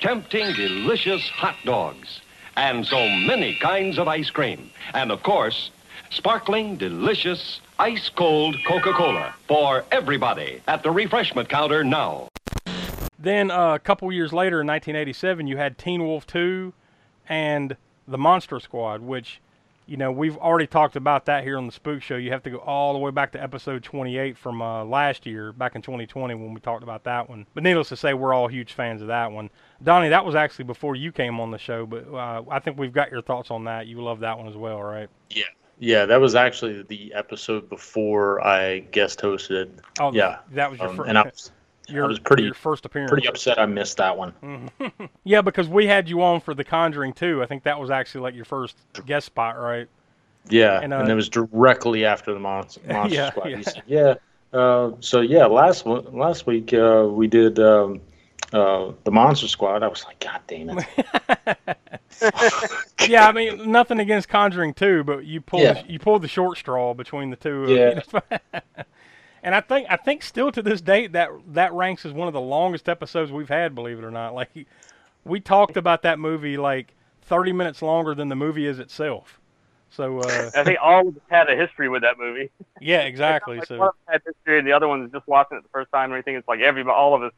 tempting, 0.00 0.52
delicious 0.54 1.22
hot 1.28 1.54
dogs, 1.64 2.20
and 2.56 2.84
so 2.84 3.08
many 3.08 3.54
kinds 3.54 4.00
of 4.00 4.08
ice 4.08 4.30
cream. 4.30 4.72
And 4.94 5.12
of 5.12 5.22
course, 5.22 5.70
sparkling, 6.10 6.76
delicious, 6.76 7.60
ice 7.78 8.08
cold 8.08 8.56
Coca 8.66 8.92
Cola 8.92 9.32
for 9.46 9.84
everybody 9.92 10.60
at 10.66 10.82
the 10.82 10.90
refreshment 10.90 11.48
counter 11.48 11.84
now. 11.84 12.26
Then 13.16 13.52
uh, 13.52 13.74
a 13.74 13.78
couple 13.78 14.10
years 14.10 14.32
later, 14.32 14.60
in 14.62 14.66
1987, 14.66 15.46
you 15.46 15.56
had 15.56 15.78
Teen 15.78 16.02
Wolf 16.02 16.26
2 16.26 16.72
and 17.28 17.76
The 18.08 18.18
Monster 18.18 18.58
Squad, 18.58 19.02
which, 19.02 19.40
you 19.88 19.96
know, 19.96 20.12
we've 20.12 20.36
already 20.36 20.66
talked 20.66 20.96
about 20.96 21.24
that 21.26 21.42
here 21.44 21.56
on 21.56 21.64
the 21.64 21.72
Spook 21.72 22.02
Show. 22.02 22.16
You 22.16 22.30
have 22.30 22.42
to 22.42 22.50
go 22.50 22.58
all 22.58 22.92
the 22.92 22.98
way 22.98 23.10
back 23.10 23.32
to 23.32 23.42
episode 23.42 23.82
28 23.82 24.36
from 24.36 24.60
uh, 24.60 24.84
last 24.84 25.24
year, 25.24 25.50
back 25.52 25.74
in 25.76 25.80
2020 25.82 26.34
when 26.34 26.52
we 26.52 26.60
talked 26.60 26.82
about 26.82 27.04
that 27.04 27.28
one. 27.28 27.46
But 27.54 27.62
needless 27.62 27.88
to 27.88 27.96
say, 27.96 28.12
we're 28.12 28.34
all 28.34 28.48
huge 28.48 28.74
fans 28.74 29.00
of 29.00 29.08
that 29.08 29.32
one. 29.32 29.48
Donnie, 29.82 30.10
that 30.10 30.24
was 30.26 30.34
actually 30.34 30.66
before 30.66 30.94
you 30.94 31.10
came 31.10 31.40
on 31.40 31.50
the 31.50 31.58
show, 31.58 31.86
but 31.86 32.06
uh, 32.12 32.42
I 32.50 32.58
think 32.58 32.78
we've 32.78 32.92
got 32.92 33.10
your 33.10 33.22
thoughts 33.22 33.50
on 33.50 33.64
that. 33.64 33.86
You 33.86 34.02
love 34.02 34.20
that 34.20 34.36
one 34.36 34.46
as 34.46 34.56
well, 34.56 34.82
right? 34.82 35.08
Yeah, 35.30 35.44
Yeah, 35.78 36.04
that 36.04 36.20
was 36.20 36.34
actually 36.34 36.82
the 36.82 37.14
episode 37.14 37.70
before 37.70 38.46
I 38.46 38.80
guest 38.80 39.20
hosted. 39.20 39.70
Oh, 40.00 40.12
Yeah, 40.12 40.40
that 40.52 40.70
was 40.70 40.80
your 40.80 40.90
Um, 40.90 40.96
first. 40.96 41.08
and 41.08 41.16
I 41.18 41.22
was 41.22 41.50
your, 41.88 42.06
was 42.08 42.18
pretty- 42.18 42.44
your 42.44 42.54
first 42.54 42.84
appearance. 42.86 43.10
pretty 43.10 43.26
upset 43.28 43.58
I 43.58 43.66
missed 43.66 43.96
that 43.98 44.16
one. 44.16 44.70
Yeah, 45.24 45.42
because 45.42 45.68
we 45.68 45.86
had 45.86 46.08
you 46.08 46.22
on 46.22 46.40
for 46.40 46.54
The 46.54 46.64
Conjuring 46.64 47.12
too. 47.12 47.42
I 47.42 47.46
think 47.46 47.62
that 47.64 47.78
was 47.78 47.90
actually 47.90 48.22
like 48.22 48.34
your 48.34 48.44
first 48.46 48.76
guest 49.06 49.26
spot, 49.26 49.58
right? 49.58 49.86
Yeah, 50.48 50.80
And, 50.80 50.94
and, 50.94 51.08
uh, 51.08 51.12
it 51.12 51.14
was 51.14 51.28
directly 51.28 52.06
after 52.06 52.32
the 52.32 52.40
Monster, 52.40 52.80
monster 52.88 53.14
Yeah, 53.18 53.30
Squad. 53.30 53.48
yeah. 53.50 53.60
Said, 53.62 53.82
yeah. 53.86 54.14
Uh, 54.58 54.92
so 55.00 55.20
yeah, 55.20 55.44
last 55.44 55.84
last 55.86 56.46
week 56.46 56.72
uh, 56.72 57.06
we 57.10 57.26
did 57.26 57.58
um, 57.58 58.00
uh, 58.54 58.92
the 59.04 59.10
Monster 59.10 59.46
Squad. 59.48 59.82
I 59.82 59.88
was 59.88 60.04
like, 60.04 60.18
God 60.20 60.40
damn 60.46 60.78
it! 60.78 60.86
yeah, 63.08 63.28
I 63.28 63.32
mean 63.32 63.70
nothing 63.70 64.00
against 64.00 64.28
Conjuring 64.30 64.72
two, 64.74 65.04
but 65.04 65.26
you 65.26 65.42
pulled 65.42 65.62
Yeah. 65.64 65.82
you 65.86 65.98
pulled 65.98 66.22
the 66.22 66.28
short 66.28 66.56
straw 66.56 66.94
between 66.94 67.28
the 67.30 67.36
two. 67.36 67.64
of- 67.64 67.70
Yeah. 67.70 68.00
And 69.48 69.54
I 69.54 69.62
think 69.62 69.86
I 69.88 69.96
think 69.96 70.22
still 70.22 70.52
to 70.52 70.60
this 70.60 70.82
date 70.82 71.12
that 71.12 71.30
that 71.54 71.72
ranks 71.72 72.04
as 72.04 72.12
one 72.12 72.28
of 72.28 72.34
the 72.34 72.40
longest 72.40 72.86
episodes 72.86 73.32
we've 73.32 73.48
had. 73.48 73.74
Believe 73.74 73.98
it 73.98 74.04
or 74.04 74.10
not, 74.10 74.34
like 74.34 74.50
we 75.24 75.40
talked 75.40 75.78
about 75.78 76.02
that 76.02 76.18
movie 76.18 76.58
like 76.58 76.92
thirty 77.22 77.52
minutes 77.52 77.80
longer 77.80 78.14
than 78.14 78.28
the 78.28 78.36
movie 78.36 78.66
is 78.66 78.78
itself. 78.78 79.40
So 79.88 80.18
uh, 80.18 80.50
I 80.54 80.64
think 80.64 80.78
all 80.82 81.08
of 81.08 81.16
us 81.16 81.22
had 81.30 81.48
a 81.48 81.56
history 81.56 81.88
with 81.88 82.02
that 82.02 82.18
movie. 82.18 82.50
yeah, 82.82 83.00
exactly. 83.04 83.56
Like, 83.56 83.66
So 83.68 83.78
one 83.78 83.92
had 84.06 84.20
history, 84.26 84.58
and 84.58 84.68
the 84.68 84.72
other 84.72 84.86
one's 84.86 85.10
just 85.10 85.26
watching 85.26 85.56
it 85.56 85.62
the 85.62 85.70
first 85.70 85.90
time. 85.92 86.12
Or 86.12 86.16
anything. 86.16 86.34
It's 86.34 86.46
like 86.46 86.60
every 86.60 86.82
all 86.82 87.14
of 87.14 87.22
us. 87.22 87.32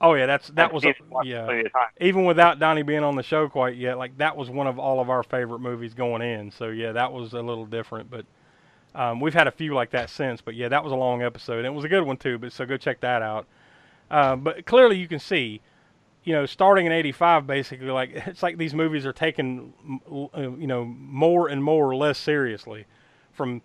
oh 0.00 0.14
yeah, 0.14 0.26
that's 0.26 0.48
that 0.48 0.72
was 0.72 0.84
a, 0.84 0.94
yeah. 1.22 1.44
plenty 1.44 1.60
of 1.60 1.72
times. 1.72 1.92
even 2.00 2.24
without 2.24 2.58
Donnie 2.58 2.82
being 2.82 3.04
on 3.04 3.14
the 3.14 3.22
show 3.22 3.48
quite 3.48 3.76
yet, 3.76 3.98
like 3.98 4.18
that 4.18 4.36
was 4.36 4.50
one 4.50 4.66
of 4.66 4.80
all 4.80 4.98
of 4.98 5.10
our 5.10 5.22
favorite 5.22 5.60
movies 5.60 5.94
going 5.94 6.22
in. 6.22 6.50
So 6.50 6.70
yeah, 6.70 6.90
that 6.90 7.12
was 7.12 7.34
a 7.34 7.40
little 7.40 7.66
different, 7.66 8.10
but 8.10 8.26
um, 8.98 9.20
we've 9.20 9.32
had 9.32 9.46
a 9.46 9.52
few 9.52 9.74
like 9.74 9.90
that 9.90 10.10
since. 10.10 10.40
But 10.40 10.56
yeah, 10.56 10.68
that 10.68 10.82
was 10.82 10.92
a 10.92 10.96
long 10.96 11.22
episode, 11.22 11.58
and 11.58 11.66
it 11.66 11.72
was 11.72 11.84
a 11.84 11.88
good 11.88 12.02
one 12.02 12.16
too. 12.16 12.36
But 12.36 12.52
so 12.52 12.66
go 12.66 12.76
check 12.76 13.00
that 13.00 13.22
out. 13.22 13.46
Uh, 14.10 14.34
but 14.34 14.66
clearly 14.66 14.98
you 14.98 15.06
can 15.06 15.20
see, 15.20 15.60
you 16.24 16.32
know, 16.32 16.46
starting 16.46 16.84
in 16.84 16.90
'85, 16.90 17.46
basically, 17.46 17.86
like 17.86 18.10
it's 18.26 18.42
like 18.42 18.58
these 18.58 18.74
movies 18.74 19.06
are 19.06 19.12
taken, 19.12 19.72
uh, 20.34 20.50
you 20.50 20.66
know, 20.66 20.84
more 20.84 21.48
and 21.48 21.62
more 21.62 21.88
or 21.88 21.94
less 21.94 22.18
seriously, 22.18 22.86
from 23.32 23.62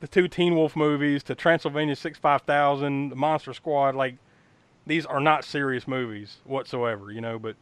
the 0.00 0.06
two 0.06 0.28
Teen 0.28 0.54
Wolf 0.54 0.76
movies 0.76 1.22
to 1.24 1.34
Transylvania 1.34 1.96
Six 1.96 2.18
Five 2.18 2.42
Thousand, 2.42 3.08
the 3.08 3.16
Monster 3.16 3.54
Squad, 3.54 3.94
like 3.94 4.16
these 4.86 5.06
are 5.06 5.20
not 5.20 5.44
serious 5.44 5.88
movies 5.88 6.36
whatsoever, 6.44 7.10
you 7.10 7.22
know. 7.22 7.38
But 7.38 7.56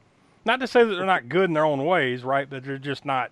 not 0.44 0.58
to 0.58 0.66
say 0.66 0.82
that 0.82 0.92
they're 0.92 1.06
not 1.06 1.28
good 1.28 1.50
in 1.50 1.54
their 1.54 1.64
own 1.64 1.84
ways, 1.84 2.24
right? 2.24 2.50
But 2.50 2.64
they're 2.64 2.78
just 2.78 3.04
not. 3.04 3.30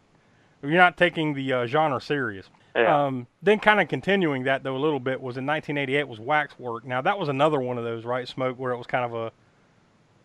You're 0.64 0.78
not 0.78 0.96
taking 0.96 1.34
the 1.34 1.52
uh, 1.52 1.66
genre 1.66 2.00
serious. 2.00 2.48
Yeah. 2.74 3.06
Um, 3.06 3.26
then, 3.42 3.60
kind 3.60 3.80
of 3.80 3.88
continuing 3.88 4.44
that 4.44 4.64
though 4.64 4.76
a 4.76 4.78
little 4.78 4.98
bit 4.98 5.20
was 5.20 5.36
in 5.36 5.46
1988 5.46 6.08
was 6.08 6.18
Waxwork. 6.18 6.84
Now 6.84 7.00
that 7.02 7.18
was 7.18 7.28
another 7.28 7.60
one 7.60 7.78
of 7.78 7.84
those, 7.84 8.04
right? 8.04 8.26
Smoke, 8.26 8.58
where 8.58 8.72
it 8.72 8.78
was 8.78 8.86
kind 8.86 9.04
of 9.04 9.14
a, 9.14 9.32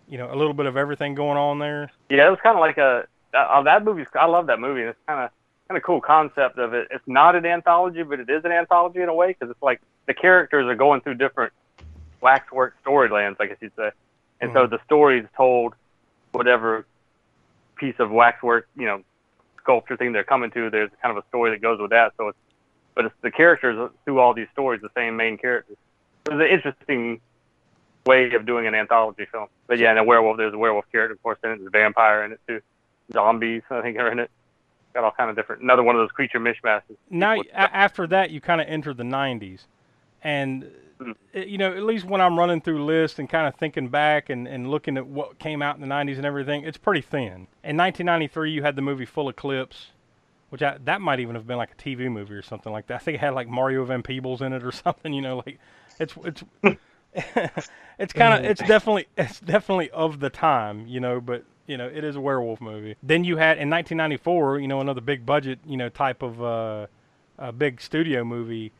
you 0.08 0.17
know, 0.17 0.34
a 0.34 0.36
little 0.36 0.54
bit 0.54 0.65
of 0.65 0.75
everything 0.75 1.13
going 1.13 1.38
on 1.38 1.60
there. 1.60 1.91
Yeah, 2.10 2.28
it 2.28 2.32
was 2.32 2.39
kind 2.41 2.56
of 2.56 2.62
like 2.62 2.78
a 2.78 3.06
uh, 3.34 3.62
that 3.63 3.84
movie's. 3.84 4.08
I 4.19 4.25
love 4.25 4.47
that 4.47 4.60
movie. 4.60 4.82
It's 4.82 4.97
kind 5.08 5.25
of 5.25 5.30
kind 5.67 5.78
of 5.78 5.84
cool 5.84 6.02
concept 6.02 6.58
of 6.58 6.73
it. 6.73 6.88
It's 6.89 7.08
not 7.08 7.36
an 7.36 7.45
anthology, 7.45 8.02
but 8.02 8.19
it 8.19 8.30
is 8.30 8.43
an 8.43 8.52
anthology 8.52 9.02
in 9.02 9.10
a 9.10 9.13
way 9.13 9.28
because 9.28 9.52
it's 9.52 9.62
like 9.62 9.82
the 10.08 10.15
characters 10.15 10.65
are 10.65 10.75
going 10.75 11.02
through 11.02 11.15
different 11.15 11.54
waxwork 12.21 12.75
storylands, 12.82 13.38
I 13.39 13.45
guess 13.45 13.58
you'd 13.62 13.75
say, 13.75 13.91
and 14.41 14.52
so 14.54 14.67
the 14.67 14.80
story 14.86 15.19
is 15.19 15.28
told 15.38 15.75
whatever 16.32 16.86
piece 17.75 17.95
of 17.99 18.12
waxwork, 18.12 18.67
you 18.75 18.86
know, 18.86 19.04
sculpture 19.62 19.98
thing 19.98 20.12
they're 20.12 20.24
coming 20.24 20.52
to. 20.52 20.69
There's 20.69 20.91
kind 21.02 21.17
of 21.17 21.24
a 21.24 21.28
story 21.28 21.52
that 21.52 21.62
goes 21.62 21.80
with 21.80 21.91
that. 21.91 22.13
So 22.17 22.30
it's 22.30 22.38
but 22.95 23.06
it's 23.06 23.15
the 23.22 23.32
characters 23.32 23.89
through 24.04 24.19
all 24.19 24.34
these 24.34 24.50
stories, 24.52 24.82
the 24.82 24.89
same 24.93 25.15
main 25.15 25.38
characters. 25.38 25.78
It 26.26 26.34
was 26.34 26.41
an 26.41 26.52
interesting 26.52 27.22
way 28.06 28.34
of 28.34 28.45
doing 28.45 28.67
an 28.67 28.76
anthology 28.76 29.26
film. 29.32 29.48
But 29.67 29.80
yeah, 29.80 29.91
and 29.91 30.00
a 30.00 30.04
werewolf. 30.04 30.36
There's 30.38 30.54
a 30.54 30.58
werewolf 30.58 30.86
character, 30.91 31.13
of 31.13 31.24
course, 31.24 31.38
in 31.43 31.52
it. 31.52 31.56
There's 31.60 31.67
a 31.67 31.69
vampire 31.69 32.26
in 32.26 32.34
it 32.34 32.41
too. 32.48 32.62
Zombies, 33.13 33.62
I 33.69 33.82
think, 33.82 33.98
are 33.98 34.12
in 34.12 34.19
it. 34.19 34.30
Got 34.93 35.04
all 35.04 35.12
kind 35.12 35.30
of 35.30 35.36
different. 35.36 35.62
Another 35.62 35.84
one 35.84 35.95
of 35.95 36.02
those 36.02 36.12
creature 36.12 36.39
mishmashes. 36.39 36.98
Now, 37.10 37.38
after 37.54 38.06
that, 38.08 38.32
you 38.32 38.41
kind 38.41 38.60
of 38.60 38.67
enter 38.67 38.93
the 38.93 39.04
90s. 39.04 39.62
And, 40.22 40.69
you 41.34 41.58
know, 41.58 41.72
at 41.72 41.84
least 41.84 42.06
when 42.06 42.22
I'm 42.22 42.38
running 42.38 42.62
through 42.62 42.84
lists 42.84 43.20
and 43.20 43.30
kind 43.30 43.48
of 43.48 43.56
thinking 43.56 43.88
back 43.90 44.30
and, 44.30 44.48
and 44.48 44.70
looking 44.70 44.98
at 44.98 45.08
what 45.08 45.40
came 45.40 45.62
out 45.62 45.76
in 45.76 45.82
the 45.82 45.88
90s 45.88 46.18
and 46.18 46.26
everything, 46.26 46.64
it's 46.64 46.78
pretty 46.78 47.02
thin. 47.02 47.48
In 47.64 47.78
1993, 47.78 48.52
you 48.52 48.64
had 48.64 48.76
the 48.76 48.82
movie 48.82 49.06
Full 49.06 49.30
Eclipse, 49.30 49.92
which 50.50 50.62
I, 50.62 50.78
that 50.84 51.02
might 51.02 51.20
even 51.20 51.36
have 51.36 51.48
been 51.48 51.58
like 51.58 51.72
a 51.72 51.76
TV 51.76 52.12
movie 52.12 52.34
or 52.34 52.42
something 52.42 52.72
like 52.72 52.88
that. 52.88 52.96
I 52.96 52.98
think 52.98 53.16
it 53.16 53.22
had 53.22 53.34
like 53.34 53.48
Mario 53.48 53.86
Van 53.86 54.04
Peebles 54.04 54.42
in 54.42 54.54
it 54.54 54.64
or 54.64 54.72
something, 54.74 55.14
you 55.14 55.22
know, 55.22 55.38
like 55.46 55.60
it's, 56.00 56.14
it's, 56.24 56.44
it's 57.98 58.14
kind 58.14 58.46
of, 58.46 58.52
it's 58.52 58.62
definitely, 58.62 59.08
it's 59.18 59.40
definitely 59.40 59.90
of 59.92 60.20
the 60.20 60.30
time, 60.30 60.86
you 60.88 61.00
know, 61.00 61.22
but, 61.22 61.46
you 61.66 61.78
know, 61.78 61.88
it 61.88 62.04
is 62.04 62.16
a 62.16 62.22
werewolf 62.22 62.60
movie. 62.60 62.96
Then 63.04 63.24
you 63.24 63.38
had 63.38 63.58
in 63.58 63.70
1994, 63.70 64.60
you 64.60 64.68
know, 64.68 64.82
another 64.82 65.02
big 65.02 65.26
budget, 65.26 65.60
you 65.66 65.78
know, 65.78 65.88
type 65.88 66.22
of, 66.24 66.44
uh, 66.44 66.88
a 67.38 67.54
big 67.54 67.80
studio 67.80 68.26
movie 68.26 68.74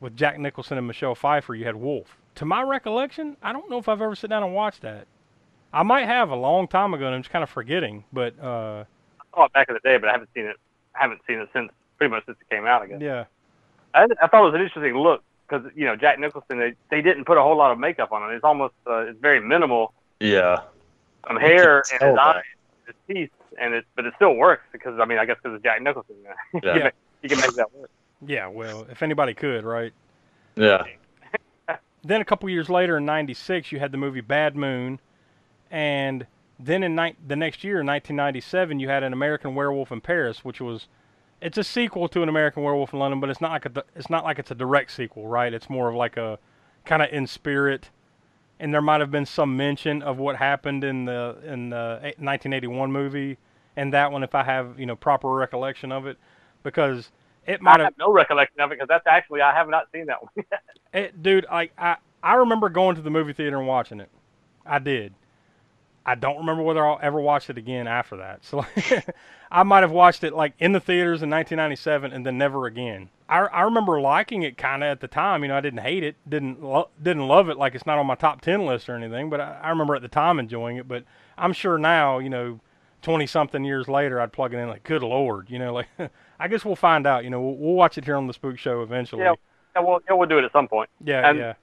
with 0.00 0.16
Jack 0.16 0.38
Nicholson 0.38 0.78
and 0.78 0.86
Michelle 0.86 1.14
Pfeiffer, 1.14 1.54
you 1.54 1.64
had 1.64 1.76
Wolf. 1.76 2.16
To 2.36 2.44
my 2.44 2.62
recollection, 2.62 3.36
I 3.42 3.52
don't 3.52 3.70
know 3.70 3.78
if 3.78 3.88
I've 3.88 4.02
ever 4.02 4.14
sat 4.16 4.30
down 4.30 4.42
and 4.42 4.54
watched 4.54 4.82
that. 4.82 5.06
I 5.72 5.82
might 5.82 6.06
have 6.06 6.30
a 6.30 6.36
long 6.36 6.68
time 6.68 6.94
ago, 6.94 7.06
and 7.06 7.14
I'm 7.14 7.22
just 7.22 7.32
kind 7.32 7.42
of 7.42 7.50
forgetting. 7.50 8.04
But 8.12 8.34
uh, 8.40 8.84
I 9.20 9.24
saw 9.36 9.44
it 9.46 9.52
back 9.52 9.68
in 9.68 9.74
the 9.74 9.80
day, 9.80 9.96
but 9.98 10.08
I 10.08 10.12
haven't 10.12 10.30
seen 10.34 10.44
it. 10.46 10.56
I 10.94 11.02
haven't 11.02 11.20
seen 11.26 11.38
it 11.38 11.48
since 11.52 11.70
pretty 11.98 12.10
much 12.12 12.24
since 12.26 12.38
it 12.40 12.54
came 12.54 12.66
out. 12.66 12.82
I 12.82 12.86
guess. 12.86 13.00
yeah, 13.00 13.24
I, 13.94 14.04
I 14.22 14.26
thought 14.28 14.42
it 14.42 14.52
was 14.52 14.54
an 14.54 14.60
interesting 14.60 14.96
look 14.96 15.22
because 15.48 15.64
you 15.74 15.84
know 15.84 15.96
Jack 15.96 16.18
Nicholson, 16.20 16.58
they 16.58 16.74
they 16.90 17.02
didn't 17.02 17.24
put 17.24 17.38
a 17.38 17.42
whole 17.42 17.56
lot 17.56 17.72
of 17.72 17.78
makeup 17.78 18.12
on 18.12 18.22
him. 18.22 18.36
It's 18.36 18.44
almost 18.44 18.74
uh, 18.86 18.98
it's 19.00 19.20
very 19.20 19.40
minimal, 19.40 19.92
Yeah. 20.20 20.60
some 21.26 21.36
hair 21.36 21.78
and 21.92 22.02
his 22.02 22.14
that. 22.16 22.18
eyes, 22.36 22.42
his 22.86 22.94
teeth, 23.08 23.30
and 23.60 23.74
it 23.74 23.84
but 23.96 24.04
it 24.06 24.12
still 24.16 24.34
works 24.34 24.62
because 24.72 24.98
I 25.00 25.04
mean 25.04 25.18
I 25.18 25.24
guess 25.26 25.36
because 25.42 25.56
it's 25.56 25.64
Jack 25.64 25.82
Nicholson, 25.82 26.14
you 26.22 26.60
know, 26.62 26.74
Yeah. 26.76 26.90
you 27.22 27.28
can 27.28 27.40
make 27.40 27.54
that 27.54 27.72
work. 27.74 27.90
Yeah, 28.26 28.48
well, 28.48 28.86
if 28.90 29.02
anybody 29.02 29.34
could, 29.34 29.64
right? 29.64 29.92
Yeah. 30.56 30.84
Then 32.02 32.20
a 32.20 32.24
couple 32.24 32.48
years 32.50 32.68
later, 32.68 32.98
in 32.98 33.06
'96, 33.06 33.72
you 33.72 33.78
had 33.78 33.90
the 33.90 33.98
movie 33.98 34.20
Bad 34.20 34.56
Moon, 34.56 35.00
and 35.70 36.26
then 36.58 36.82
in 36.82 36.94
ni- 36.94 37.16
the 37.26 37.36
next 37.36 37.64
year, 37.64 37.80
in 37.80 37.86
1997, 37.86 38.78
you 38.78 38.88
had 38.88 39.02
an 39.02 39.12
American 39.12 39.54
Werewolf 39.54 39.90
in 39.90 40.00
Paris, 40.00 40.44
which 40.44 40.60
was 40.60 40.86
it's 41.40 41.58
a 41.58 41.64
sequel 41.64 42.08
to 42.08 42.22
an 42.22 42.28
American 42.28 42.62
Werewolf 42.62 42.92
in 42.92 42.98
London, 42.98 43.20
but 43.20 43.30
it's 43.30 43.40
not 43.40 43.50
like 43.52 43.66
a 43.66 43.84
it's 43.96 44.10
not 44.10 44.24
like 44.24 44.38
it's 44.38 44.50
a 44.50 44.54
direct 44.54 44.90
sequel, 44.90 45.26
right? 45.26 45.52
It's 45.52 45.68
more 45.68 45.88
of 45.88 45.94
like 45.94 46.16
a 46.16 46.38
kind 46.84 47.02
of 47.02 47.10
in 47.12 47.26
spirit, 47.26 47.90
and 48.60 48.72
there 48.72 48.82
might 48.82 49.00
have 49.00 49.10
been 49.10 49.26
some 49.26 49.56
mention 49.56 50.02
of 50.02 50.18
what 50.18 50.36
happened 50.36 50.84
in 50.84 51.06
the 51.06 51.36
in 51.44 51.70
the 51.70 51.98
1981 52.18 52.92
movie, 52.92 53.38
and 53.76 53.92
that 53.92 54.12
one, 54.12 54.22
if 54.22 54.34
I 54.34 54.44
have 54.44 54.78
you 54.78 54.86
know 54.86 54.96
proper 54.96 55.28
recollection 55.30 55.90
of 55.90 56.06
it, 56.06 56.18
because 56.62 57.10
it 57.46 57.60
I 57.60 57.62
might 57.62 57.80
have 57.80 57.94
no 57.98 58.12
recollection 58.12 58.60
of 58.60 58.70
it 58.70 58.76
because 58.76 58.88
that's 58.88 59.06
actually 59.06 59.40
I 59.40 59.54
have 59.54 59.68
not 59.68 59.88
seen 59.92 60.06
that 60.06 60.22
one. 60.22 60.30
yet. 60.36 60.62
it, 60.92 61.22
dude, 61.22 61.46
I, 61.50 61.70
I 61.78 61.96
I 62.22 62.34
remember 62.34 62.68
going 62.68 62.96
to 62.96 63.02
the 63.02 63.10
movie 63.10 63.32
theater 63.32 63.58
and 63.58 63.66
watching 63.66 64.00
it. 64.00 64.10
I 64.64 64.78
did. 64.78 65.14
I 66.06 66.14
don't 66.14 66.38
remember 66.38 66.62
whether 66.62 66.86
I'll 66.86 66.98
ever 67.00 67.18
watch 67.18 67.48
it 67.48 67.56
again 67.56 67.86
after 67.86 68.16
that. 68.18 68.44
So 68.44 68.64
I 69.50 69.62
might 69.62 69.82
have 69.82 69.90
watched 69.90 70.22
it 70.22 70.34
like 70.34 70.52
in 70.58 70.72
the 70.72 70.80
theaters 70.80 71.22
in 71.22 71.30
1997 71.30 72.12
and 72.12 72.26
then 72.26 72.36
never 72.36 72.66
again. 72.66 73.08
I, 73.26 73.40
I 73.40 73.62
remember 73.62 74.00
liking 74.00 74.42
it 74.42 74.58
kind 74.58 74.84
of 74.84 74.88
at 74.88 75.00
the 75.00 75.08
time. 75.08 75.42
You 75.42 75.48
know, 75.48 75.56
I 75.56 75.62
didn't 75.62 75.80
hate 75.80 76.04
it, 76.04 76.16
didn't 76.28 76.62
lo- 76.62 76.90
didn't 77.02 77.26
love 77.26 77.48
it. 77.48 77.56
Like 77.56 77.74
it's 77.74 77.86
not 77.86 77.98
on 77.98 78.06
my 78.06 78.16
top 78.16 78.42
10 78.42 78.66
list 78.66 78.88
or 78.90 78.96
anything. 78.96 79.30
But 79.30 79.40
I, 79.40 79.60
I 79.62 79.68
remember 79.70 79.94
at 79.94 80.02
the 80.02 80.08
time 80.08 80.38
enjoying 80.38 80.76
it. 80.76 80.86
But 80.86 81.04
I'm 81.38 81.54
sure 81.54 81.78
now, 81.78 82.18
you 82.18 82.28
know, 82.28 82.60
20 83.00 83.26
something 83.26 83.64
years 83.64 83.88
later, 83.88 84.20
I'd 84.20 84.32
plug 84.32 84.52
it 84.52 84.58
in 84.58 84.68
like, 84.68 84.84
good 84.84 85.02
lord, 85.02 85.48
you 85.48 85.58
know, 85.58 85.72
like 85.72 85.88
I 86.38 86.48
guess 86.48 86.64
we'll 86.64 86.76
find 86.76 87.06
out. 87.06 87.24
You 87.24 87.30
know, 87.30 87.40
we'll, 87.40 87.56
we'll 87.56 87.74
watch 87.74 87.96
it 87.98 88.04
here 88.04 88.16
on 88.16 88.26
the 88.26 88.32
Spook 88.34 88.58
Show 88.58 88.82
eventually. 88.82 89.22
yeah, 89.22 89.34
yeah, 89.76 89.82
we'll 89.82 90.00
yeah, 90.08 90.14
we'll 90.14 90.28
do 90.28 90.38
it 90.38 90.44
at 90.44 90.52
some 90.52 90.68
point. 90.68 90.90
yeah, 91.02 91.28
and- 91.28 91.38
yeah. 91.38 91.54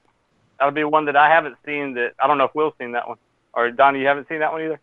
That'll 0.60 0.74
be 0.76 0.84
one 0.84 1.06
that 1.06 1.16
I 1.16 1.28
haven't 1.28 1.56
seen. 1.66 1.96
That 1.96 2.14
I 2.20 2.28
don't 2.28 2.38
know 2.38 2.44
if 2.46 2.54
Will's 2.54 2.76
seen 2.80 2.92
that 2.92 3.08
one 3.08 3.18
or 3.54 3.72
Donnie. 3.72 4.00
You 4.02 4.06
haven't 4.06 4.28
seen 4.30 4.40
that 4.42 4.52
one 4.52 4.62
either. 4.62 4.80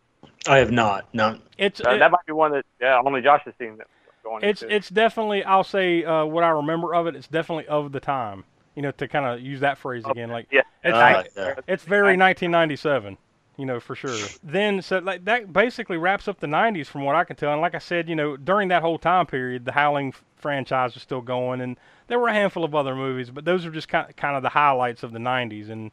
I 0.48 0.56
have 0.58 0.72
not. 0.72 1.06
No. 1.14 1.38
It's 1.56 1.80
Uh, 1.80 1.90
it- 1.90 1.98
that 1.98 2.10
might 2.10 2.26
be 2.26 2.32
one 2.32 2.50
that 2.50 2.64
yeah 2.80 3.00
only 3.04 3.22
Josh 3.22 3.42
has 3.44 3.54
seen. 3.60 3.76
That 3.76 3.86
going 4.24 4.42
It's 4.42 4.62
into. 4.62 4.74
it's 4.74 4.88
definitely 4.88 5.44
I'll 5.44 5.62
say 5.62 6.02
uh, 6.02 6.24
what 6.24 6.42
I 6.42 6.48
remember 6.48 6.96
of 6.96 7.06
it. 7.06 7.14
It's 7.14 7.28
definitely 7.28 7.68
of 7.68 7.92
the 7.92 8.00
time. 8.00 8.42
You 8.74 8.82
know, 8.82 8.90
to 8.90 9.06
kind 9.06 9.24
of 9.26 9.40
use 9.40 9.60
that 9.60 9.78
phrase 9.78 10.02
again, 10.04 10.30
like 10.30 10.48
yeah. 10.50 10.62
it's 10.82 10.94
Uh, 10.96 11.22
yeah. 11.36 11.54
it's 11.68 11.84
very 11.84 12.16
1997. 12.16 13.16
You 13.58 13.66
know, 13.66 13.80
for 13.80 13.94
sure. 13.94 14.16
Then 14.42 14.80
so 14.80 14.98
like 14.98 15.24
that 15.24 15.52
basically 15.52 15.96
wraps 15.96 16.28
up 16.28 16.38
the 16.38 16.46
90s 16.46 16.86
from 16.86 17.04
what 17.04 17.16
I 17.16 17.24
can 17.24 17.36
tell. 17.36 17.52
And 17.52 17.60
like 17.60 17.74
I 17.74 17.78
said, 17.78 18.08
you 18.08 18.14
know, 18.14 18.36
during 18.36 18.68
that 18.68 18.82
whole 18.82 18.98
time 18.98 19.26
period, 19.26 19.64
the 19.64 19.72
Howling 19.72 20.14
franchise 20.36 20.94
was 20.94 21.02
still 21.02 21.20
going, 21.20 21.60
and 21.60 21.76
there 22.06 22.20
were 22.20 22.28
a 22.28 22.32
handful 22.32 22.64
of 22.64 22.74
other 22.74 22.94
movies, 22.94 23.30
but 23.30 23.44
those 23.44 23.66
are 23.66 23.70
just 23.70 23.88
kind 23.88 24.16
kind 24.16 24.36
of 24.36 24.42
the 24.42 24.50
highlights 24.50 25.02
of 25.02 25.12
the 25.12 25.18
90s. 25.18 25.68
And 25.68 25.90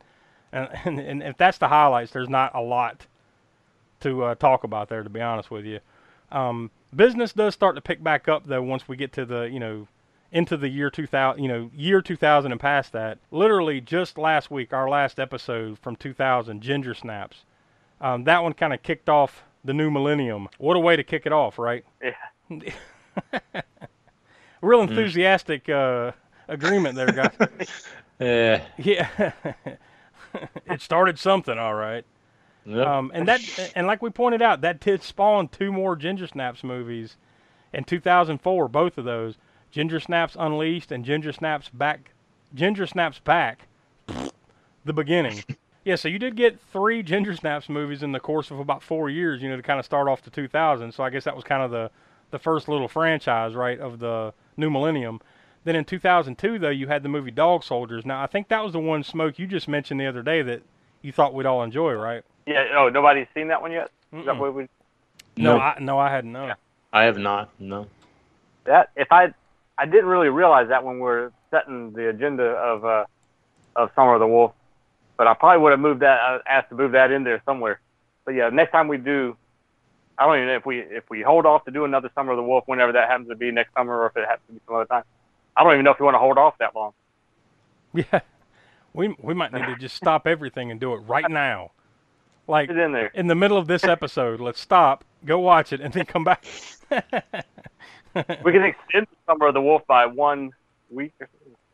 and 0.51 0.69
and, 0.85 0.99
and 0.99 1.23
if 1.23 1.37
that's 1.37 1.57
the 1.57 1.67
highlights, 1.67 2.11
there's 2.11 2.29
not 2.29 2.53
a 2.53 2.61
lot 2.61 3.07
to 4.01 4.23
uh, 4.23 4.35
talk 4.35 4.63
about 4.63 4.87
there, 4.87 5.01
to 5.01 5.09
be 5.09 5.21
honest 5.21 5.49
with 5.49 5.65
you. 5.65 5.79
Um, 6.31 6.69
business 6.95 7.33
does 7.33 7.53
start 7.53 7.75
to 7.75 7.81
pick 7.81 8.03
back 8.03 8.27
up 8.27 8.45
though 8.45 8.61
once 8.61 8.87
we 8.87 8.95
get 8.95 9.11
to 9.13 9.25
the 9.25 9.43
you 9.43 9.59
know 9.59 9.87
into 10.31 10.57
the 10.57 10.69
year 10.69 10.89
2000 10.89 11.41
you 11.41 11.47
know 11.47 11.69
year 11.73 12.01
2000 12.01 12.51
and 12.51 12.61
past 12.61 12.91
that 12.93 13.19
literally 13.31 13.79
just 13.81 14.17
last 14.17 14.49
week 14.49 14.73
our 14.73 14.89
last 14.89 15.19
episode 15.19 15.77
from 15.79 15.95
2000 15.95 16.61
ginger 16.61 16.93
snaps 16.93 17.45
um, 18.01 18.23
that 18.25 18.43
one 18.43 18.53
kind 18.53 18.73
of 18.73 18.81
kicked 18.83 19.09
off 19.09 19.43
the 19.63 19.73
new 19.73 19.89
millennium 19.89 20.47
what 20.57 20.75
a 20.75 20.79
way 20.79 20.95
to 20.95 21.03
kick 21.03 21.25
it 21.25 21.31
off 21.33 21.57
right 21.59 21.83
Yeah. 22.01 22.71
real 24.61 24.81
enthusiastic 24.81 25.67
uh, 25.69 26.11
agreement 26.47 26.95
there 26.95 27.11
guys 27.11 27.31
Yeah. 28.19 28.63
yeah 28.77 29.31
it 30.65 30.81
started 30.81 31.19
something 31.19 31.57
all 31.57 31.75
right 31.75 32.05
Yep. 32.67 32.87
Um, 32.87 33.11
and 33.13 33.27
that, 33.27 33.41
and 33.75 33.85
like 33.85 34.01
we 34.01 34.09
pointed 34.09 34.41
out, 34.41 34.61
that 34.61 34.79
did 34.79 35.03
spawn 35.03 35.49
two 35.49 35.71
more 35.71 35.95
Ginger 35.95 36.25
Snaps 36.25 36.63
movies 36.63 37.15
in 37.73 37.83
2004. 37.83 38.67
Both 38.69 38.97
of 38.97 39.05
those, 39.05 39.35
Ginger 39.69 39.99
Snaps 39.99 40.35
Unleashed 40.39 40.91
and 40.91 41.05
Ginger 41.05 41.31
Snaps 41.31 41.69
Back, 41.69 42.13
Ginger 42.55 42.87
Snaps 42.87 43.19
Back, 43.19 43.67
the 44.83 44.93
beginning. 44.93 45.43
Yeah, 45.85 45.95
so 45.95 46.07
you 46.07 46.17
did 46.17 46.35
get 46.35 46.59
three 46.59 47.03
Ginger 47.03 47.35
Snaps 47.35 47.69
movies 47.69 48.01
in 48.01 48.11
the 48.11 48.19
course 48.19 48.49
of 48.49 48.59
about 48.59 48.81
four 48.81 49.09
years. 49.09 49.41
You 49.41 49.49
know, 49.49 49.55
to 49.55 49.61
kind 49.61 49.79
of 49.79 49.85
start 49.85 50.07
off 50.07 50.23
the 50.23 50.31
2000s. 50.31 50.93
So 50.95 51.03
I 51.03 51.11
guess 51.11 51.23
that 51.23 51.35
was 51.35 51.45
kind 51.45 51.61
of 51.61 51.69
the 51.71 51.91
the 52.31 52.39
first 52.39 52.67
little 52.67 52.87
franchise, 52.87 53.53
right, 53.53 53.79
of 53.79 53.99
the 53.99 54.33
new 54.57 54.69
millennium. 54.71 55.21
Then 55.63 55.75
in 55.75 55.85
2002, 55.85 56.59
though, 56.59 56.69
you 56.69 56.87
had 56.87 57.03
the 57.03 57.09
movie 57.09 57.31
Dog 57.31 57.63
Soldiers. 57.63 58.05
Now 58.05 58.21
I 58.21 58.27
think 58.27 58.47
that 58.47 58.63
was 58.63 58.73
the 58.73 58.79
one 58.79 59.03
smoke 59.03 59.37
you 59.37 59.45
just 59.45 59.67
mentioned 59.67 59.99
the 59.99 60.07
other 60.07 60.23
day 60.23 60.41
that 60.41 60.63
you 61.03 61.11
thought 61.11 61.35
we'd 61.35 61.45
all 61.45 61.61
enjoy, 61.63 61.93
right? 61.93 62.23
Yeah. 62.47 62.65
Oh, 62.75 62.89
nobody's 62.89 63.27
seen 63.35 63.47
that 63.49 63.61
one 63.61 63.71
yet. 63.71 63.91
Is 64.11 64.25
that 64.25 64.37
what 64.37 64.55
we? 64.55 64.67
No, 65.37 65.57
No. 65.57 65.59
I 65.59 65.77
no, 65.79 65.99
I 65.99 66.09
hadn't 66.09 66.31
known. 66.31 66.53
I 66.91 67.03
have 67.03 67.19
not. 67.19 67.49
No. 67.59 67.85
That 68.63 68.89
if 68.95 69.11
I 69.11 69.33
I 69.77 69.85
didn't 69.85 70.07
really 70.07 70.29
realize 70.29 70.69
that 70.69 70.83
when 70.83 70.99
we 70.99 71.07
are 71.09 71.31
setting 71.51 71.93
the 71.93 72.09
agenda 72.09 72.43
of 72.43 72.83
uh 72.83 73.05
of 73.75 73.91
Summer 73.95 74.15
of 74.15 74.19
the 74.19 74.27
Wolf, 74.27 74.53
but 75.17 75.27
I 75.27 75.33
probably 75.33 75.61
would 75.63 75.71
have 75.71 75.79
moved 75.79 76.01
that 76.01 76.19
uh, 76.19 76.39
asked 76.47 76.69
to 76.69 76.75
move 76.75 76.93
that 76.93 77.11
in 77.11 77.23
there 77.23 77.41
somewhere. 77.45 77.79
But 78.25 78.31
yeah, 78.31 78.49
next 78.49 78.71
time 78.71 78.87
we 78.87 78.97
do, 78.97 79.37
I 80.17 80.25
don't 80.25 80.35
even 80.37 80.47
know 80.47 80.55
if 80.55 80.65
we 80.65 80.79
if 80.79 81.09
we 81.09 81.21
hold 81.21 81.45
off 81.45 81.65
to 81.65 81.71
do 81.71 81.85
another 81.85 82.09
Summer 82.15 82.31
of 82.31 82.37
the 82.37 82.43
Wolf 82.43 82.63
whenever 82.67 82.91
that 82.93 83.09
happens 83.09 83.29
to 83.29 83.35
be 83.35 83.51
next 83.51 83.73
summer 83.73 83.97
or 83.97 84.07
if 84.07 84.17
it 84.17 84.25
happens 84.27 84.47
to 84.47 84.53
be 84.53 84.59
some 84.65 84.75
other 84.75 84.85
time. 84.85 85.03
I 85.55 85.63
don't 85.63 85.73
even 85.73 85.85
know 85.85 85.91
if 85.91 85.99
we 85.99 86.05
want 86.05 86.15
to 86.15 86.19
hold 86.19 86.37
off 86.37 86.57
that 86.59 86.75
long. 86.75 86.93
Yeah, 87.93 88.19
we 88.93 89.15
we 89.21 89.33
might 89.33 89.53
need 89.53 89.65
to 89.67 89.77
just 89.77 89.95
stop 89.95 90.27
everything 90.27 90.69
and 90.69 90.81
do 90.81 90.91
it 90.93 90.97
right 90.97 91.29
now, 91.29 91.71
like 92.45 92.69
in 92.69 92.91
there. 92.91 93.07
in 93.13 93.27
the 93.27 93.35
middle 93.35 93.57
of 93.57 93.67
this 93.67 93.85
episode. 93.85 94.41
Let's 94.41 94.59
stop, 94.59 95.05
go 95.23 95.39
watch 95.39 95.71
it, 95.71 95.79
and 95.79 95.93
then 95.93 96.05
come 96.05 96.25
back. 96.25 96.43
We 98.15 98.53
can 98.53 98.63
extend 98.63 99.07
the 99.07 99.17
Summer 99.27 99.47
of 99.47 99.53
the 99.53 99.61
Wolf 99.61 99.85
by 99.87 100.05
one 100.05 100.51
week 100.89 101.13
or. 101.19 101.27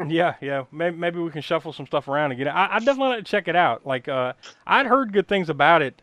Yeah, 0.07 0.35
yeah. 0.41 0.65
Maybe 0.71 0.95
maybe 0.97 1.19
we 1.19 1.31
can 1.31 1.41
shuffle 1.41 1.73
some 1.73 1.85
stuff 1.85 2.07
around 2.07 2.31
and 2.31 2.41
again. 2.41 2.53
I 2.53 2.75
I 2.75 2.79
definitely 2.79 3.15
like 3.15 3.25
to 3.25 3.31
check 3.31 3.47
it 3.47 3.55
out. 3.55 3.85
Like 3.85 4.07
uh, 4.07 4.33
I'd 4.65 4.85
heard 4.85 5.13
good 5.13 5.27
things 5.27 5.49
about 5.49 5.81
it, 5.81 6.01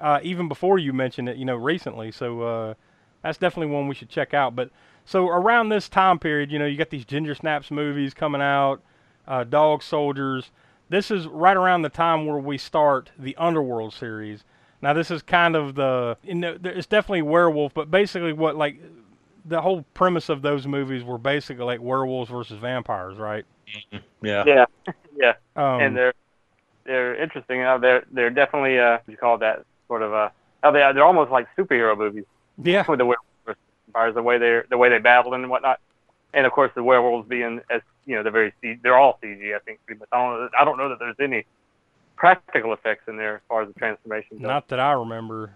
uh, 0.00 0.20
even 0.22 0.48
before 0.48 0.78
you 0.78 0.92
mentioned 0.92 1.28
it. 1.28 1.36
You 1.36 1.44
know, 1.44 1.56
recently. 1.56 2.12
So 2.12 2.42
uh, 2.42 2.74
that's 3.22 3.38
definitely 3.38 3.74
one 3.74 3.88
we 3.88 3.94
should 3.94 4.08
check 4.08 4.34
out. 4.34 4.54
But 4.54 4.70
so 5.04 5.28
around 5.28 5.68
this 5.68 5.88
time 5.88 6.18
period, 6.18 6.50
you 6.50 6.58
know, 6.58 6.66
you 6.66 6.76
got 6.76 6.90
these 6.90 7.04
Ginger 7.04 7.34
Snaps 7.34 7.70
movies 7.70 8.14
coming 8.14 8.42
out, 8.42 8.82
uh, 9.26 9.44
Dog 9.44 9.82
Soldiers. 9.82 10.50
This 10.88 11.10
is 11.10 11.26
right 11.26 11.56
around 11.56 11.82
the 11.82 11.88
time 11.88 12.26
where 12.26 12.38
we 12.38 12.58
start 12.58 13.10
the 13.18 13.34
Underworld 13.36 13.94
series. 13.94 14.44
Now 14.82 14.92
this 14.92 15.10
is 15.10 15.22
kind 15.22 15.54
of 15.54 15.76
the 15.76 16.18
you 16.22 16.34
know 16.34 16.58
it's 16.64 16.86
definitely 16.86 17.22
werewolf, 17.22 17.72
but 17.72 17.90
basically 17.90 18.32
what 18.32 18.56
like 18.56 18.80
the 19.44 19.60
whole 19.60 19.84
premise 19.94 20.28
of 20.28 20.42
those 20.42 20.66
movies 20.66 21.04
were 21.04 21.18
basically 21.18 21.64
like 21.64 21.80
werewolves 21.80 22.30
versus 22.30 22.58
vampires, 22.58 23.18
right? 23.18 23.44
Yeah. 24.22 24.44
Yeah, 24.46 24.64
yeah. 25.16 25.34
Um, 25.56 25.80
and 25.80 25.96
they're 25.96 26.14
they're 26.84 27.20
interesting. 27.20 27.58
You 27.58 27.64
know, 27.64 27.78
they're 27.78 28.04
they're 28.10 28.30
definitely 28.30 28.78
uh, 28.78 28.92
what 28.92 29.06
do 29.06 29.12
you 29.12 29.18
call 29.18 29.38
that 29.38 29.64
sort 29.88 30.02
of 30.02 30.12
uh, 30.12 30.30
oh, 30.62 30.72
they 30.72 30.78
they're 30.94 31.04
almost 31.04 31.30
like 31.30 31.46
superhero 31.56 31.96
movies 31.96 32.24
yeah, 32.62 32.84
with 32.88 32.98
the 32.98 33.06
werewolves 33.06 33.28
versus 33.44 33.60
vampires, 33.86 34.14
the 34.14 34.22
way 34.22 34.38
they 34.38 34.60
the 34.70 34.78
way 34.78 34.88
they 34.88 34.98
battle 34.98 35.34
and 35.34 35.48
whatnot. 35.48 35.80
And 36.34 36.46
of 36.46 36.52
course, 36.52 36.70
the 36.74 36.82
werewolves 36.82 37.28
being 37.28 37.60
as 37.70 37.82
you 38.06 38.16
know, 38.16 38.22
they're 38.22 38.32
very 38.32 38.52
C, 38.60 38.78
they're 38.82 38.98
all 38.98 39.18
CG. 39.22 39.54
I 39.54 39.58
think 39.60 39.80
pretty 39.86 40.00
much. 40.00 40.08
I 40.12 40.18
don't 40.18 40.50
I 40.58 40.64
don't 40.64 40.78
know 40.78 40.88
that 40.88 40.98
there's 40.98 41.16
any 41.20 41.44
practical 42.16 42.72
effects 42.72 43.04
in 43.08 43.16
there 43.16 43.36
as 43.36 43.40
far 43.48 43.62
as 43.62 43.68
the 43.68 43.74
transformation 43.74 44.38
goes. 44.38 44.42
not 44.42 44.68
that 44.68 44.80
I 44.80 44.92
remember. 44.92 45.52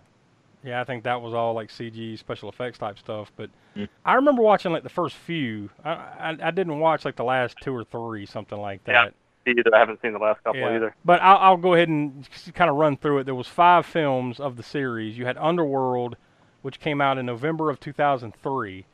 Yeah, 0.66 0.80
I 0.80 0.84
think 0.84 1.04
that 1.04 1.22
was 1.22 1.32
all 1.32 1.54
like 1.54 1.70
CG 1.70 2.18
special 2.18 2.48
effects 2.48 2.76
type 2.78 2.98
stuff. 2.98 3.32
But 3.36 3.50
Mm. 3.76 3.88
I 4.04 4.14
remember 4.14 4.42
watching 4.42 4.72
like 4.72 4.82
the 4.82 4.88
first 4.88 5.14
few. 5.16 5.70
I, 5.84 5.90
I 5.90 6.36
I 6.44 6.50
didn't 6.50 6.78
watch 6.80 7.04
like 7.04 7.16
the 7.16 7.24
last 7.24 7.56
two 7.60 7.74
or 7.74 7.84
three, 7.84 8.26
something 8.26 8.58
like 8.58 8.82
that. 8.84 9.12
Yeah. 9.46 9.52
either. 9.52 9.74
I 9.74 9.78
haven't 9.78 10.00
seen 10.02 10.12
the 10.12 10.18
last 10.18 10.42
couple 10.42 10.64
either. 10.64 10.94
But 11.04 11.20
I'll, 11.22 11.36
I'll 11.36 11.56
go 11.56 11.74
ahead 11.74 11.88
and 11.88 12.26
kind 12.54 12.68
of 12.70 12.76
run 12.76 12.96
through 12.96 13.18
it. 13.18 13.24
There 13.24 13.34
was 13.34 13.46
five 13.46 13.86
films 13.86 14.40
of 14.40 14.56
the 14.56 14.62
series. 14.62 15.16
You 15.16 15.26
had 15.26 15.36
Underworld, 15.36 16.16
which 16.62 16.80
came 16.80 17.00
out 17.00 17.16
in 17.18 17.26
November 17.26 17.70
of 17.70 17.78
2003, 17.78 18.74
and 18.76 18.84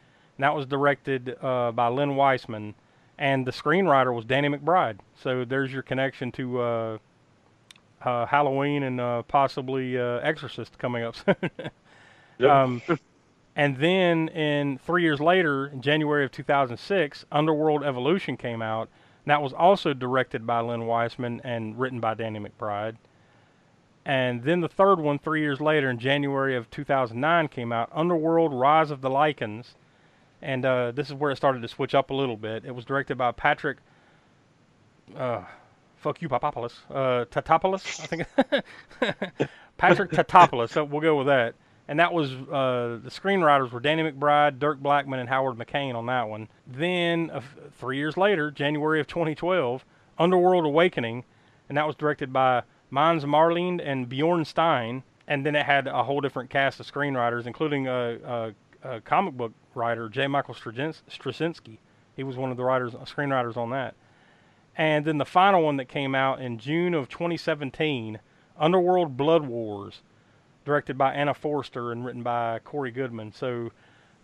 that 0.44 0.54
was 0.54 0.66
directed 0.66 1.36
uh, 1.40 1.72
by 1.72 1.86
Len 1.88 2.16
Wiseman, 2.16 2.74
and 3.16 3.46
the 3.46 3.52
screenwriter 3.52 4.14
was 4.14 4.24
Danny 4.26 4.48
McBride. 4.48 4.98
So 5.14 5.44
there's 5.46 5.72
your 5.72 5.82
connection 5.82 6.32
to 6.32 6.60
uh, 6.60 6.98
uh, 8.04 8.26
Halloween 8.26 8.82
and 8.82 9.00
uh, 9.00 9.22
possibly 9.22 9.98
uh, 9.98 10.18
Exorcist 10.18 10.78
coming 10.78 11.04
up 11.04 11.16
soon. 11.24 11.50
Yep. 12.38 12.50
um, 12.50 12.82
and 13.54 13.76
then 13.76 14.28
in 14.28 14.78
three 14.78 15.02
years 15.02 15.20
later, 15.20 15.66
in 15.66 15.82
January 15.82 16.24
of 16.24 16.32
2006, 16.32 17.24
Underworld 17.30 17.84
Evolution 17.84 18.36
came 18.36 18.62
out. 18.62 18.88
And 19.24 19.30
that 19.30 19.42
was 19.42 19.52
also 19.52 19.92
directed 19.92 20.46
by 20.46 20.60
Len 20.60 20.86
Wiseman 20.86 21.40
and 21.44 21.78
written 21.78 22.00
by 22.00 22.14
Danny 22.14 22.40
McBride. 22.40 22.96
And 24.04 24.42
then 24.42 24.60
the 24.60 24.68
third 24.68 24.98
one, 24.98 25.18
three 25.18 25.42
years 25.42 25.60
later, 25.60 25.88
in 25.88 25.98
January 25.98 26.56
of 26.56 26.70
2009, 26.70 27.48
came 27.48 27.72
out 27.72 27.88
Underworld 27.92 28.52
Rise 28.52 28.90
of 28.90 29.00
the 29.00 29.10
Lycans. 29.10 29.74
And 30.40 30.64
uh, 30.64 30.90
this 30.90 31.06
is 31.06 31.14
where 31.14 31.30
it 31.30 31.36
started 31.36 31.62
to 31.62 31.68
switch 31.68 31.94
up 31.94 32.10
a 32.10 32.14
little 32.14 32.36
bit. 32.36 32.64
It 32.64 32.74
was 32.74 32.84
directed 32.84 33.16
by 33.16 33.30
Patrick. 33.30 33.78
Uh, 36.02 36.08
fuck 36.12 36.22
you, 36.22 36.28
Papopoulos. 36.28 36.72
Uh, 36.90 37.24
Tatopoulos, 37.26 38.00
I 38.00 38.06
think. 38.06 38.26
Patrick 39.76 40.10
Tatopoulos. 40.10 40.70
So 40.70 40.84
we'll 40.84 41.00
go 41.00 41.16
with 41.16 41.28
that. 41.28 41.54
And 41.88 41.98
that 41.98 42.12
was 42.12 42.32
uh, 42.32 43.00
the 43.02 43.10
screenwriters 43.10 43.70
were 43.70 43.80
Danny 43.80 44.02
McBride, 44.02 44.58
Dirk 44.58 44.78
Blackman, 44.80 45.18
and 45.18 45.28
Howard 45.28 45.56
McCain 45.56 45.94
on 45.94 46.06
that 46.06 46.28
one. 46.28 46.48
Then 46.66 47.30
uh, 47.30 47.40
three 47.78 47.98
years 47.98 48.16
later, 48.16 48.50
January 48.50 49.00
of 49.00 49.06
2012, 49.08 49.84
Underworld 50.18 50.64
Awakening, 50.64 51.24
and 51.68 51.76
that 51.76 51.86
was 51.86 51.96
directed 51.96 52.32
by 52.32 52.62
Måns 52.92 53.24
Mårlind 53.24 53.80
and 53.84 54.08
Bjorn 54.08 54.44
Stein. 54.44 55.02
And 55.26 55.44
then 55.44 55.54
it 55.54 55.66
had 55.66 55.86
a 55.86 56.04
whole 56.04 56.20
different 56.20 56.50
cast 56.50 56.80
of 56.80 56.90
screenwriters, 56.90 57.46
including 57.46 57.88
a, 57.88 58.18
a, 58.84 58.88
a 58.96 59.00
comic 59.00 59.34
book 59.34 59.52
writer, 59.74 60.08
J. 60.08 60.26
Michael 60.28 60.54
Straczyn- 60.54 61.00
Straczynski. 61.10 61.78
He 62.16 62.22
was 62.22 62.36
one 62.36 62.50
of 62.50 62.56
the 62.56 62.64
writers, 62.64 62.92
screenwriters 62.92 63.56
on 63.56 63.70
that. 63.70 63.94
And 64.76 65.04
then 65.04 65.18
the 65.18 65.24
final 65.24 65.62
one 65.62 65.76
that 65.76 65.88
came 65.88 66.14
out 66.14 66.40
in 66.40 66.58
June 66.58 66.94
of 66.94 67.08
2017, 67.08 68.20
Underworld 68.58 69.16
Blood 69.16 69.46
Wars, 69.46 70.02
directed 70.64 70.96
by 70.96 71.12
Anna 71.12 71.34
Foerster 71.34 71.92
and 71.92 72.04
written 72.04 72.22
by 72.22 72.58
Cory 72.60 72.90
Goodman. 72.90 73.32
So, 73.32 73.70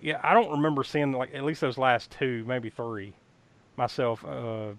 yeah, 0.01 0.21
I 0.23 0.33
don't 0.33 0.51
remember 0.51 0.85
seeing 0.85 1.13
like 1.13 1.35
at 1.35 1.45
least 1.45 1.61
those 1.61 1.77
last 1.77 2.11
two, 2.11 2.45
maybe 2.47 2.71
three, 2.71 3.13
myself. 3.77 4.25
Uh, 4.25 4.71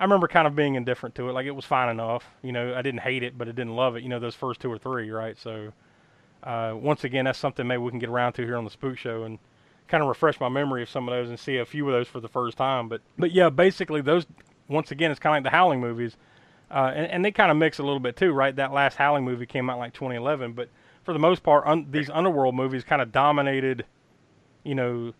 I 0.00 0.04
remember 0.04 0.28
kind 0.28 0.46
of 0.46 0.56
being 0.56 0.76
indifferent 0.76 1.14
to 1.16 1.28
it. 1.28 1.32
Like 1.32 1.46
it 1.46 1.50
was 1.50 1.66
fine 1.66 1.90
enough. 1.90 2.24
You 2.42 2.52
know, 2.52 2.74
I 2.74 2.82
didn't 2.82 3.00
hate 3.00 3.22
it, 3.22 3.36
but 3.36 3.48
I 3.48 3.52
didn't 3.52 3.76
love 3.76 3.96
it. 3.96 4.02
You 4.02 4.08
know, 4.08 4.18
those 4.18 4.34
first 4.34 4.60
two 4.60 4.72
or 4.72 4.78
three, 4.78 5.10
right? 5.10 5.36
So, 5.36 5.72
uh, 6.42 6.72
once 6.74 7.04
again, 7.04 7.26
that's 7.26 7.38
something 7.38 7.66
maybe 7.66 7.82
we 7.82 7.90
can 7.90 7.98
get 7.98 8.08
around 8.08 8.32
to 8.34 8.42
here 8.42 8.56
on 8.56 8.64
the 8.64 8.70
Spook 8.70 8.96
Show 8.96 9.24
and 9.24 9.38
kind 9.88 10.02
of 10.02 10.08
refresh 10.08 10.40
my 10.40 10.48
memory 10.48 10.82
of 10.82 10.88
some 10.88 11.06
of 11.06 11.12
those 11.12 11.28
and 11.28 11.38
see 11.38 11.58
a 11.58 11.66
few 11.66 11.86
of 11.86 11.92
those 11.92 12.08
for 12.08 12.20
the 12.20 12.28
first 12.28 12.56
time. 12.56 12.88
But, 12.88 13.02
but 13.18 13.32
yeah, 13.32 13.50
basically 13.50 14.00
those. 14.00 14.26
Once 14.70 14.90
again, 14.90 15.10
it's 15.10 15.20
kind 15.20 15.36
of 15.36 15.44
like 15.44 15.52
the 15.52 15.56
Howling 15.56 15.80
movies, 15.80 16.16
uh, 16.70 16.92
and, 16.94 17.06
and 17.10 17.24
they 17.24 17.32
kind 17.32 17.50
of 17.50 17.56
mix 17.56 17.78
a 17.78 17.82
little 17.82 18.00
bit 18.00 18.16
too, 18.16 18.32
right? 18.32 18.54
That 18.54 18.72
last 18.72 18.96
Howling 18.96 19.24
movie 19.24 19.46
came 19.46 19.68
out 19.68 19.78
like 19.78 19.92
2011, 19.92 20.52
but 20.52 20.68
for 21.04 21.12
the 21.12 21.18
most 21.18 21.42
part, 21.42 21.66
un- 21.66 21.86
these 21.90 22.08
underworld 22.08 22.54
movies 22.54 22.84
kind 22.84 23.02
of 23.02 23.12
dominated, 23.12 23.84
you 24.62 24.74
know, 24.74 25.12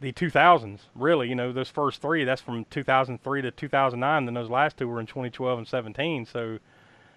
the 0.00 0.12
2000s. 0.12 0.80
Really, 0.94 1.28
you 1.28 1.34
know, 1.34 1.52
those 1.52 1.68
first 1.68 2.00
three, 2.00 2.24
that's 2.24 2.40
from 2.40 2.64
2003 2.70 3.42
to 3.42 3.50
2009. 3.50 4.24
Then 4.24 4.34
those 4.34 4.50
last 4.50 4.76
two 4.76 4.88
were 4.88 5.00
in 5.00 5.06
2012 5.06 5.58
and 5.58 5.68
17. 5.68 6.26
So 6.26 6.58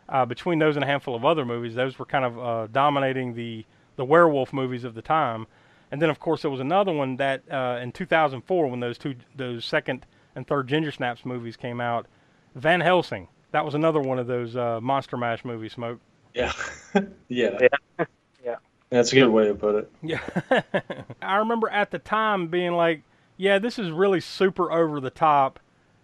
uh, 0.08 0.26
between 0.26 0.60
those 0.60 0.76
and 0.76 0.84
a 0.84 0.88
handful 0.88 1.16
of 1.16 1.24
other 1.24 1.46
movies, 1.46 1.76
those 1.76 1.98
were 1.98 2.06
kind 2.06 2.26
of 2.26 2.40
uh, 2.40 2.68
dominating 2.72 3.34
the 3.36 3.66
the 3.96 4.06
werewolf 4.06 4.54
movies 4.54 4.86
of 4.86 4.94
the 4.94 5.02
time. 5.02 5.46
And 5.92 6.02
then, 6.02 6.10
of 6.10 6.20
course, 6.20 6.44
there 6.44 6.52
was 6.52 6.62
another 6.62 6.94
one 6.94 7.18
that 7.18 7.42
uh, 7.52 7.80
in 7.82 7.92
2004, 7.92 8.68
when 8.68 8.80
those 8.80 8.98
two, 8.98 9.16
those 9.36 9.66
second 9.66 10.06
and 10.40 10.48
third 10.48 10.68
Ginger 10.68 10.92
Snaps 10.92 11.26
movies 11.26 11.56
came 11.56 11.80
out, 11.82 12.08
Van 12.56 12.82
Helsing. 12.82 13.28
That 13.52 13.66
was 13.66 13.76
another 13.76 14.00
one 14.00 14.20
of 14.20 14.28
those 14.28 14.56
uh, 14.56 14.80
Monster 14.82 15.18
Mash 15.18 15.44
movies. 15.44 15.74
Smoke. 15.74 16.00
Yeah. 16.34 16.54
yeah. 17.28 17.58
Yeah. 17.60 18.06
yeah. 18.44 18.56
That's 18.90 19.12
a 19.12 19.16
good 19.16 19.28
way 19.28 19.48
to 19.48 19.54
put 19.56 19.76
it. 19.76 19.92
Yeah. 20.02 20.22
I 21.22 21.38
remember 21.38 21.70
at 21.70 21.92
the 21.92 22.00
time 22.00 22.48
being 22.48 22.72
like, 22.74 23.04
yeah, 23.38 23.60
this 23.60 23.78
is 23.78 23.92
really 23.92 24.22
super 24.22 24.72
over 24.72 25.00
the 25.00 25.10
top 25.10 25.60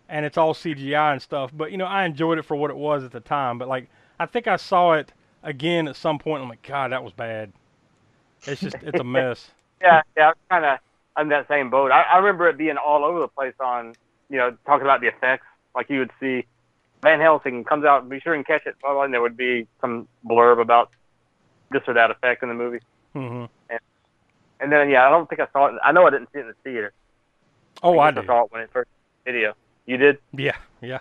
and 0.10 0.26
it's 0.26 0.38
all 0.38 0.54
CGI 0.54 1.14
and 1.14 1.22
stuff, 1.22 1.52
but 1.54 1.72
you 1.72 1.78
know, 1.78 1.86
I 1.86 2.06
enjoyed 2.06 2.38
it 2.38 2.44
for 2.44 2.56
what 2.56 2.70
it 2.70 2.78
was 2.78 3.04
at 3.04 3.12
the 3.12 3.20
time, 3.20 3.58
but 3.58 3.68
like 3.68 3.88
I 4.20 4.26
think 4.26 4.48
I 4.48 4.56
saw 4.58 4.94
it 4.94 5.12
again 5.44 5.88
at 5.88 5.96
some 5.96 6.20
point 6.20 6.24
point. 6.42 6.44
I'm 6.44 6.50
like, 6.50 6.62
god, 6.62 6.92
that 6.92 7.04
was 7.04 7.14
bad. 7.14 7.52
It's 8.46 8.62
just 8.62 8.76
it's 8.82 9.00
a 9.00 9.04
mess. 9.04 9.50
Yeah, 9.82 10.02
yeah, 10.16 10.32
kind 10.50 10.66
of 10.66 10.80
on 11.16 11.30
that 11.30 11.48
same 11.48 11.70
boat. 11.70 11.92
I, 11.92 12.02
I 12.02 12.18
remember 12.18 12.48
it 12.48 12.58
being 12.58 12.78
all 12.78 13.04
over 13.04 13.20
the 13.20 13.28
place 13.28 13.54
on, 13.60 13.96
you 14.30 14.38
know, 14.38 14.56
talking 14.66 14.86
about 14.86 15.02
the 15.02 15.08
effects. 15.08 15.46
Like 15.76 15.90
you 15.90 16.00
would 16.00 16.12
see 16.20 16.46
Van 17.02 17.20
Helsing 17.20 17.64
comes 17.64 17.86
out, 17.86 18.02
and 18.02 18.10
be 18.10 18.20
sure 18.20 18.34
and 18.34 18.46
catch 18.46 18.66
it, 18.66 18.76
and 18.84 19.14
there 19.14 19.22
would 19.22 19.38
be 19.38 19.68
some 19.82 20.08
blurb 20.26 20.62
about 20.62 20.90
this 21.72 21.82
or 21.88 21.94
that 21.94 22.12
effect 22.12 22.44
in 22.44 22.50
the 22.50 22.56
movie. 22.56 22.80
Mhm. 23.14 23.50
And 24.60 24.72
then, 24.72 24.90
yeah, 24.90 25.06
I 25.06 25.10
don't 25.10 25.28
think 25.30 25.42
I 25.42 25.48
saw 25.52 25.68
it. 25.68 25.76
I 25.84 25.92
know 25.92 26.08
I 26.08 26.10
didn't 26.12 26.32
see 26.32 26.40
it 26.40 26.44
in 26.44 26.48
the 26.48 26.54
theater. 26.64 26.94
Oh, 27.84 28.00
I 28.00 28.12
guess 28.12 28.22
did. 28.22 28.28
saw 28.28 28.46
it 28.46 28.52
when 28.52 28.62
it 28.62 28.70
first 28.72 28.90
video. 29.26 29.54
You 29.86 29.98
did? 29.98 30.18
Yeah, 30.34 30.56
yeah. 30.82 31.00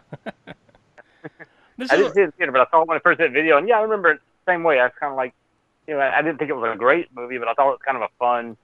this 1.79 1.91
I 1.91 1.95
is 1.95 2.01
didn't 2.01 2.15
see 2.15 2.21
it 2.21 2.25
in 2.25 2.31
the 2.31 2.33
theater, 2.33 2.53
but 2.53 2.61
I 2.63 2.71
saw 2.71 2.83
it 2.83 2.89
when 2.89 2.97
it 2.97 3.03
first 3.03 3.21
hit 3.21 3.33
video. 3.33 3.57
And 3.57 3.69
yeah, 3.69 3.79
I 3.79 3.83
remember 3.83 4.11
it 4.11 4.21
the 4.45 4.53
same 4.53 4.65
way. 4.65 4.81
I 4.81 4.85
was 4.85 4.93
kind 4.99 5.13
of 5.13 5.17
like, 5.17 5.35
you 5.87 5.95
know, 5.95 6.01
I 6.01 6.21
didn't 6.23 6.39
think 6.39 6.51
it 6.51 6.55
was 6.55 6.69
a 6.75 6.77
great 6.77 7.15
movie, 7.15 7.39
but 7.39 7.49
I 7.49 7.55
thought 7.55 7.69
it 7.69 7.79
was 7.79 7.81
kind 7.85 7.97
of 7.97 8.03
a 8.03 8.09
fun, 8.19 8.57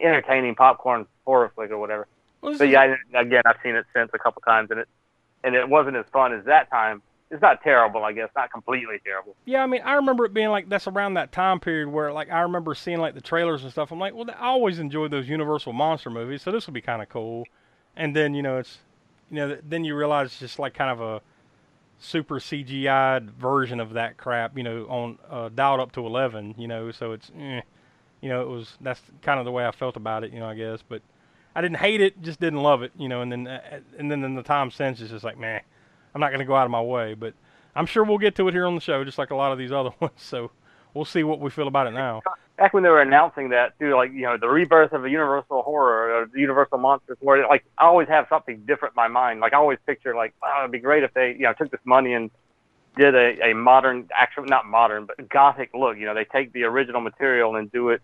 entertaining 0.00 0.54
popcorn 0.56 1.06
horror 1.24 1.52
flick 1.54 1.70
or 1.70 1.78
whatever. 1.78 2.06
But 2.42 2.68
yeah, 2.68 2.96
again, 3.14 3.42
I've 3.46 3.56
seen 3.62 3.76
it 3.76 3.86
since 3.94 4.10
a 4.12 4.18
couple 4.18 4.42
times, 4.42 4.70
and 4.70 4.80
it 4.80 4.88
and 5.44 5.54
it 5.54 5.68
wasn't 5.68 5.96
as 5.96 6.06
fun 6.12 6.32
as 6.32 6.44
that 6.46 6.70
time. 6.70 7.02
It's 7.30 7.40
not 7.40 7.62
terrible, 7.62 8.04
I 8.04 8.12
guess, 8.12 8.28
not 8.36 8.52
completely 8.52 8.98
terrible. 9.02 9.34
Yeah, 9.46 9.62
I 9.62 9.66
mean, 9.66 9.80
I 9.82 9.94
remember 9.94 10.26
it 10.26 10.34
being 10.34 10.50
like 10.50 10.68
that's 10.68 10.86
around 10.86 11.14
that 11.14 11.32
time 11.32 11.60
period 11.60 11.88
where, 11.88 12.12
like, 12.12 12.30
I 12.30 12.40
remember 12.40 12.74
seeing 12.74 12.98
like 12.98 13.14
the 13.14 13.22
trailers 13.22 13.62
and 13.62 13.72
stuff. 13.72 13.90
I'm 13.90 13.98
like, 13.98 14.14
well, 14.14 14.26
I 14.30 14.48
always 14.48 14.78
enjoyed 14.78 15.10
those 15.10 15.28
Universal 15.28 15.72
monster 15.72 16.10
movies, 16.10 16.42
so 16.42 16.50
this 16.52 16.66
will 16.66 16.74
be 16.74 16.82
kind 16.82 17.00
of 17.00 17.08
cool. 17.08 17.44
And 17.96 18.14
then 18.14 18.34
you 18.34 18.42
know, 18.42 18.58
it's 18.58 18.78
you 19.30 19.36
know, 19.36 19.58
then 19.66 19.84
you 19.84 19.96
realize 19.96 20.26
it's 20.26 20.38
just 20.38 20.58
like 20.58 20.74
kind 20.74 20.90
of 20.90 21.00
a 21.00 21.22
super 21.98 22.38
CGI'd 22.38 23.30
version 23.30 23.80
of 23.80 23.94
that 23.94 24.16
crap, 24.18 24.56
you 24.56 24.62
know, 24.62 24.84
on 24.88 25.18
uh, 25.30 25.48
dialed 25.48 25.80
up 25.80 25.92
to 25.92 26.04
11, 26.04 26.56
you 26.58 26.68
know. 26.68 26.90
So 26.90 27.12
it's, 27.12 27.30
eh, 27.38 27.62
you 28.20 28.28
know, 28.28 28.42
it 28.42 28.48
was 28.48 28.76
that's 28.80 29.00
kind 29.22 29.38
of 29.38 29.46
the 29.46 29.52
way 29.52 29.66
I 29.66 29.70
felt 29.70 29.96
about 29.96 30.22
it, 30.24 30.32
you 30.32 30.40
know, 30.40 30.46
I 30.46 30.54
guess. 30.54 30.80
But 30.86 31.00
I 31.54 31.60
didn't 31.60 31.78
hate 31.78 32.00
it, 32.00 32.22
just 32.22 32.40
didn't 32.40 32.62
love 32.62 32.82
it, 32.82 32.92
you 32.96 33.08
know. 33.08 33.20
And 33.20 33.30
then 33.30 33.46
uh, 33.46 33.80
and 33.98 34.10
then 34.10 34.24
in 34.24 34.34
the 34.34 34.42
time 34.42 34.70
since, 34.70 35.00
it's 35.00 35.10
just 35.10 35.24
like, 35.24 35.38
man, 35.38 35.60
I'm 36.14 36.20
not 36.20 36.32
gonna 36.32 36.44
go 36.44 36.54
out 36.54 36.64
of 36.64 36.70
my 36.70 36.82
way, 36.82 37.14
but. 37.14 37.34
I'm 37.74 37.86
sure 37.86 38.04
we'll 38.04 38.18
get 38.18 38.34
to 38.36 38.48
it 38.48 38.52
here 38.54 38.66
on 38.66 38.74
the 38.74 38.80
show, 38.80 39.02
just 39.04 39.18
like 39.18 39.30
a 39.30 39.34
lot 39.34 39.52
of 39.52 39.58
these 39.58 39.72
other 39.72 39.90
ones. 40.00 40.12
So 40.18 40.50
we'll 40.94 41.04
see 41.04 41.24
what 41.24 41.40
we 41.40 41.50
feel 41.50 41.68
about 41.68 41.86
it 41.86 41.92
now. 41.92 42.22
Back 42.56 42.74
when 42.74 42.82
they 42.82 42.90
were 42.90 43.00
announcing 43.00 43.48
that, 43.48 43.78
too, 43.78 43.94
like 43.96 44.12
you 44.12 44.22
know, 44.22 44.36
the 44.36 44.48
rebirth 44.48 44.92
of 44.92 45.04
a 45.04 45.10
Universal 45.10 45.62
horror 45.62 46.14
or 46.14 46.38
Universal 46.38 46.78
monsters, 46.78 47.16
where 47.20 47.46
like 47.48 47.64
I 47.78 47.86
always 47.86 48.08
have 48.08 48.26
something 48.28 48.62
different 48.66 48.92
in 48.92 48.96
my 48.96 49.08
mind. 49.08 49.40
Like 49.40 49.52
I 49.52 49.56
always 49.56 49.78
picture 49.86 50.14
like, 50.14 50.34
wow, 50.42 50.60
it'd 50.60 50.70
be 50.70 50.78
great 50.78 51.02
if 51.02 51.12
they, 51.14 51.32
you 51.32 51.40
know, 51.40 51.54
took 51.54 51.70
this 51.70 51.80
money 51.84 52.12
and 52.12 52.30
did 52.96 53.14
a, 53.14 53.50
a 53.50 53.54
modern, 53.54 54.08
actual 54.16 54.44
not 54.44 54.66
modern, 54.66 55.06
but 55.06 55.28
gothic 55.28 55.70
look. 55.74 55.96
You 55.96 56.06
know, 56.06 56.14
they 56.14 56.26
take 56.26 56.52
the 56.52 56.64
original 56.64 57.00
material 57.00 57.56
and 57.56 57.72
do 57.72 57.88
it 57.88 58.02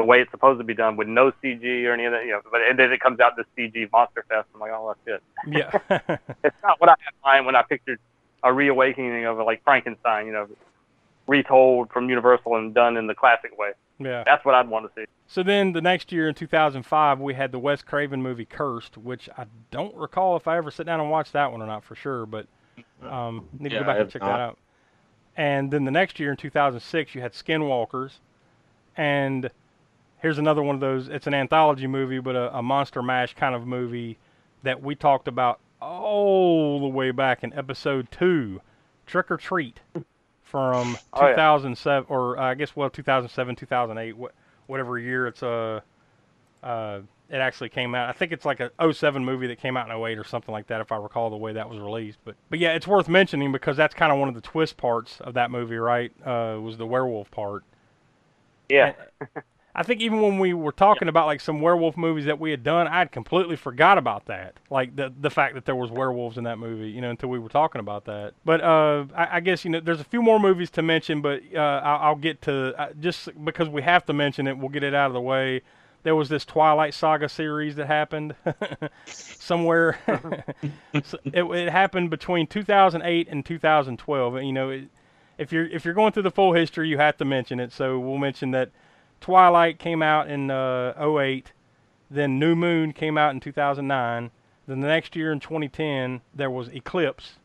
the 0.00 0.06
way 0.06 0.20
it's 0.20 0.30
supposed 0.30 0.58
to 0.58 0.64
be 0.64 0.74
done 0.74 0.96
with 0.96 1.08
no 1.08 1.32
CG 1.42 1.84
or 1.84 1.92
any 1.92 2.04
of 2.06 2.12
that. 2.12 2.24
You 2.24 2.32
know, 2.32 2.40
but 2.50 2.60
and 2.62 2.78
then 2.78 2.92
it 2.92 3.00
comes 3.00 3.20
out 3.20 3.36
this 3.36 3.46
CG 3.56 3.90
monster 3.92 4.24
fest. 4.28 4.48
I'm 4.54 4.60
like, 4.60 4.72
oh, 4.72 4.94
that's 5.06 5.22
it. 5.46 5.56
Yeah. 5.90 5.98
it's 6.44 6.62
not 6.62 6.80
what 6.80 6.88
I 6.90 6.94
had 6.98 7.12
in 7.12 7.20
mind 7.24 7.46
when 7.46 7.56
I 7.56 7.62
pictured 7.62 7.98
a 8.42 8.52
reawakening 8.52 9.26
of 9.26 9.38
like 9.38 9.62
Frankenstein, 9.64 10.26
you 10.26 10.32
know, 10.32 10.48
retold 11.26 11.90
from 11.90 12.08
Universal 12.08 12.56
and 12.56 12.74
done 12.74 12.96
in 12.96 13.06
the 13.06 13.14
classic 13.14 13.56
way. 13.58 13.72
yeah. 13.98 14.24
That's 14.24 14.44
what 14.44 14.54
I'd 14.54 14.68
want 14.68 14.86
to 14.86 15.00
see. 15.00 15.06
So 15.26 15.42
then 15.42 15.72
the 15.72 15.80
next 15.82 16.10
year 16.10 16.28
in 16.28 16.34
2005, 16.34 17.20
we 17.20 17.34
had 17.34 17.52
the 17.52 17.58
Wes 17.58 17.82
Craven 17.82 18.20
movie 18.22 18.44
Cursed, 18.46 18.96
which 18.98 19.28
I 19.38 19.44
don't 19.70 19.94
recall 19.94 20.36
if 20.36 20.48
I 20.48 20.56
ever 20.56 20.70
sit 20.70 20.86
down 20.86 20.98
and 21.00 21.10
watched 21.10 21.34
that 21.34 21.52
one 21.52 21.62
or 21.62 21.66
not 21.66 21.84
for 21.84 21.94
sure, 21.94 22.26
but 22.26 22.46
um, 23.02 23.46
need 23.58 23.68
to 23.68 23.74
Yeah, 23.76 23.80
go 23.82 23.86
back 23.86 24.00
and 24.00 24.10
check 24.10 24.22
not. 24.22 24.28
that 24.28 24.40
out. 24.40 24.58
And 25.36 25.70
then 25.70 25.84
the 25.84 25.90
next 25.92 26.18
year 26.18 26.30
in 26.32 26.36
2006, 26.36 27.14
you 27.14 27.20
had 27.20 27.32
Skinwalkers, 27.32 28.14
and 28.96 29.50
here's 30.20 30.38
another 30.38 30.62
one 30.62 30.74
of 30.74 30.80
those. 30.80 31.08
It's 31.08 31.26
an 31.26 31.34
anthology 31.34 31.86
movie, 31.86 32.18
but 32.20 32.36
a, 32.36 32.56
a 32.58 32.62
monster 32.62 33.02
mash 33.02 33.34
kind 33.34 33.54
of 33.54 33.66
movie 33.66 34.18
that 34.62 34.82
we 34.82 34.94
talked 34.94 35.28
about 35.28 35.60
all 35.80 36.80
the 36.80 36.88
way 36.88 37.10
back 37.10 37.42
in 37.42 37.52
episode 37.54 38.10
two, 38.10 38.60
Trick 39.06 39.30
or 39.30 39.36
Treat, 39.36 39.80
from 40.42 40.96
Oh, 41.12 41.26
yeah. 41.26 41.32
2007 41.32 42.06
or 42.08 42.38
uh, 42.38 42.42
I 42.50 42.54
guess 42.54 42.74
well 42.76 42.90
2007, 42.90 43.56
2008, 43.56 44.14
wh- 44.20 44.68
whatever 44.68 44.98
year 44.98 45.26
it's 45.26 45.42
uh, 45.42 45.80
uh 46.62 47.00
it 47.30 47.36
actually 47.36 47.68
came 47.68 47.94
out. 47.94 48.08
I 48.08 48.12
think 48.12 48.32
it's 48.32 48.44
like 48.44 48.58
a 48.58 48.92
07 48.92 49.24
movie 49.24 49.46
that 49.46 49.60
came 49.60 49.76
out 49.76 49.88
in 49.88 49.96
08 49.96 50.18
or 50.18 50.24
something 50.24 50.52
like 50.52 50.66
that, 50.66 50.80
if 50.80 50.90
I 50.90 50.96
recall 50.96 51.30
the 51.30 51.36
way 51.36 51.52
that 51.52 51.70
was 51.70 51.78
released. 51.78 52.18
But 52.24 52.34
but 52.50 52.58
yeah, 52.58 52.72
it's 52.72 52.88
worth 52.88 53.08
mentioning 53.08 53.52
because 53.52 53.76
that's 53.76 53.94
kind 53.94 54.10
of 54.10 54.18
one 54.18 54.28
of 54.28 54.34
the 54.34 54.40
twist 54.40 54.76
parts 54.76 55.20
of 55.20 55.34
that 55.34 55.50
movie, 55.52 55.76
right? 55.76 56.12
Uh, 56.26 56.58
was 56.60 56.76
the 56.76 56.86
werewolf 56.86 57.30
part. 57.30 57.62
Yeah. 58.68 58.94
I 59.74 59.84
think 59.84 60.00
even 60.00 60.20
when 60.20 60.38
we 60.38 60.52
were 60.52 60.72
talking 60.72 61.08
about 61.08 61.26
like 61.26 61.40
some 61.40 61.60
werewolf 61.60 61.96
movies 61.96 62.24
that 62.24 62.40
we 62.40 62.50
had 62.50 62.64
done, 62.64 62.88
I 62.88 62.98
had 62.98 63.12
completely 63.12 63.56
forgot 63.56 63.98
about 63.98 64.26
that. 64.26 64.54
Like 64.68 64.96
the 64.96 65.12
the 65.18 65.30
fact 65.30 65.54
that 65.54 65.64
there 65.64 65.76
was 65.76 65.90
werewolves 65.90 66.38
in 66.38 66.44
that 66.44 66.58
movie, 66.58 66.90
you 66.90 67.00
know, 67.00 67.10
until 67.10 67.28
we 67.28 67.38
were 67.38 67.48
talking 67.48 67.78
about 67.80 68.04
that. 68.06 68.34
But 68.44 68.60
uh, 68.62 69.06
I, 69.14 69.36
I 69.36 69.40
guess 69.40 69.64
you 69.64 69.70
know, 69.70 69.80
there's 69.80 70.00
a 70.00 70.04
few 70.04 70.22
more 70.22 70.40
movies 70.40 70.70
to 70.70 70.82
mention, 70.82 71.20
but 71.20 71.42
uh, 71.54 71.58
I'll, 71.58 71.98
I'll 72.08 72.16
get 72.16 72.42
to 72.42 72.74
uh, 72.80 72.88
just 72.98 73.28
because 73.44 73.68
we 73.68 73.82
have 73.82 74.04
to 74.06 74.12
mention 74.12 74.46
it, 74.48 74.58
we'll 74.58 74.70
get 74.70 74.82
it 74.82 74.94
out 74.94 75.06
of 75.06 75.12
the 75.14 75.20
way. 75.20 75.62
there 76.02 76.16
was 76.16 76.28
this 76.28 76.44
Twilight 76.44 76.94
Saga 76.94 77.28
series 77.28 77.76
that 77.76 77.86
happened 77.86 78.34
somewhere. 79.06 79.98
so 81.04 81.18
it, 81.32 81.44
it 81.44 81.70
happened 81.70 82.10
between 82.10 82.46
2008 82.46 83.28
and 83.30 83.44
2012. 83.44 84.34
And, 84.34 84.46
You 84.46 84.52
know, 84.52 84.70
it, 84.70 84.88
if 85.38 85.52
you're 85.52 85.66
if 85.66 85.84
you're 85.84 85.94
going 85.94 86.12
through 86.12 86.24
the 86.24 86.30
full 86.30 86.52
history, 86.54 86.88
you 86.88 86.98
have 86.98 87.16
to 87.18 87.24
mention 87.24 87.60
it. 87.60 87.72
So 87.72 87.98
we'll 87.98 88.18
mention 88.18 88.50
that 88.52 88.70
Twilight 89.20 89.78
came 89.78 90.02
out 90.02 90.28
in 90.28 90.50
uh, 90.50 90.94
08, 90.98 91.52
then 92.10 92.38
New 92.38 92.56
Moon 92.56 92.92
came 92.92 93.18
out 93.18 93.34
in 93.34 93.40
2009. 93.40 94.30
Then 94.66 94.80
the 94.80 94.86
next 94.86 95.14
year 95.14 95.32
in 95.32 95.40
2010, 95.40 96.20
there 96.34 96.50
was 96.50 96.68
Eclipse, 96.68 97.38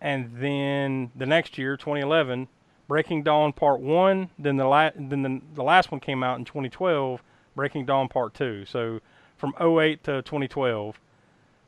and 0.00 0.30
then 0.36 1.10
the 1.16 1.26
next 1.26 1.58
year, 1.58 1.76
2011, 1.76 2.48
Breaking 2.88 3.22
Dawn 3.22 3.52
Part 3.52 3.80
One. 3.80 4.30
Then 4.38 4.56
the 4.56 4.66
la- 4.66 4.90
then 4.94 5.22
the, 5.22 5.40
the 5.54 5.62
last 5.62 5.90
one 5.90 6.00
came 6.00 6.22
out 6.22 6.38
in 6.38 6.44
2012, 6.44 7.22
Breaking 7.54 7.84
Dawn 7.86 8.08
Part 8.08 8.34
Two. 8.34 8.64
So 8.64 9.00
from 9.36 9.54
08 9.60 10.04
to 10.04 10.22
2012, 10.22 11.00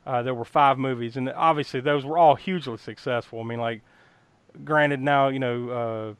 uh, 0.05 0.23
there 0.23 0.33
were 0.33 0.45
five 0.45 0.77
movies, 0.77 1.17
and 1.17 1.29
obviously 1.29 1.81
those 1.81 2.05
were 2.05 2.17
all 2.17 2.35
hugely 2.35 2.77
successful. 2.77 3.41
I 3.41 3.43
mean, 3.43 3.59
like, 3.59 3.81
granted, 4.63 5.01
now 5.01 5.27
you 5.27 5.39
know, 5.39 5.69
uh, 5.69 6.13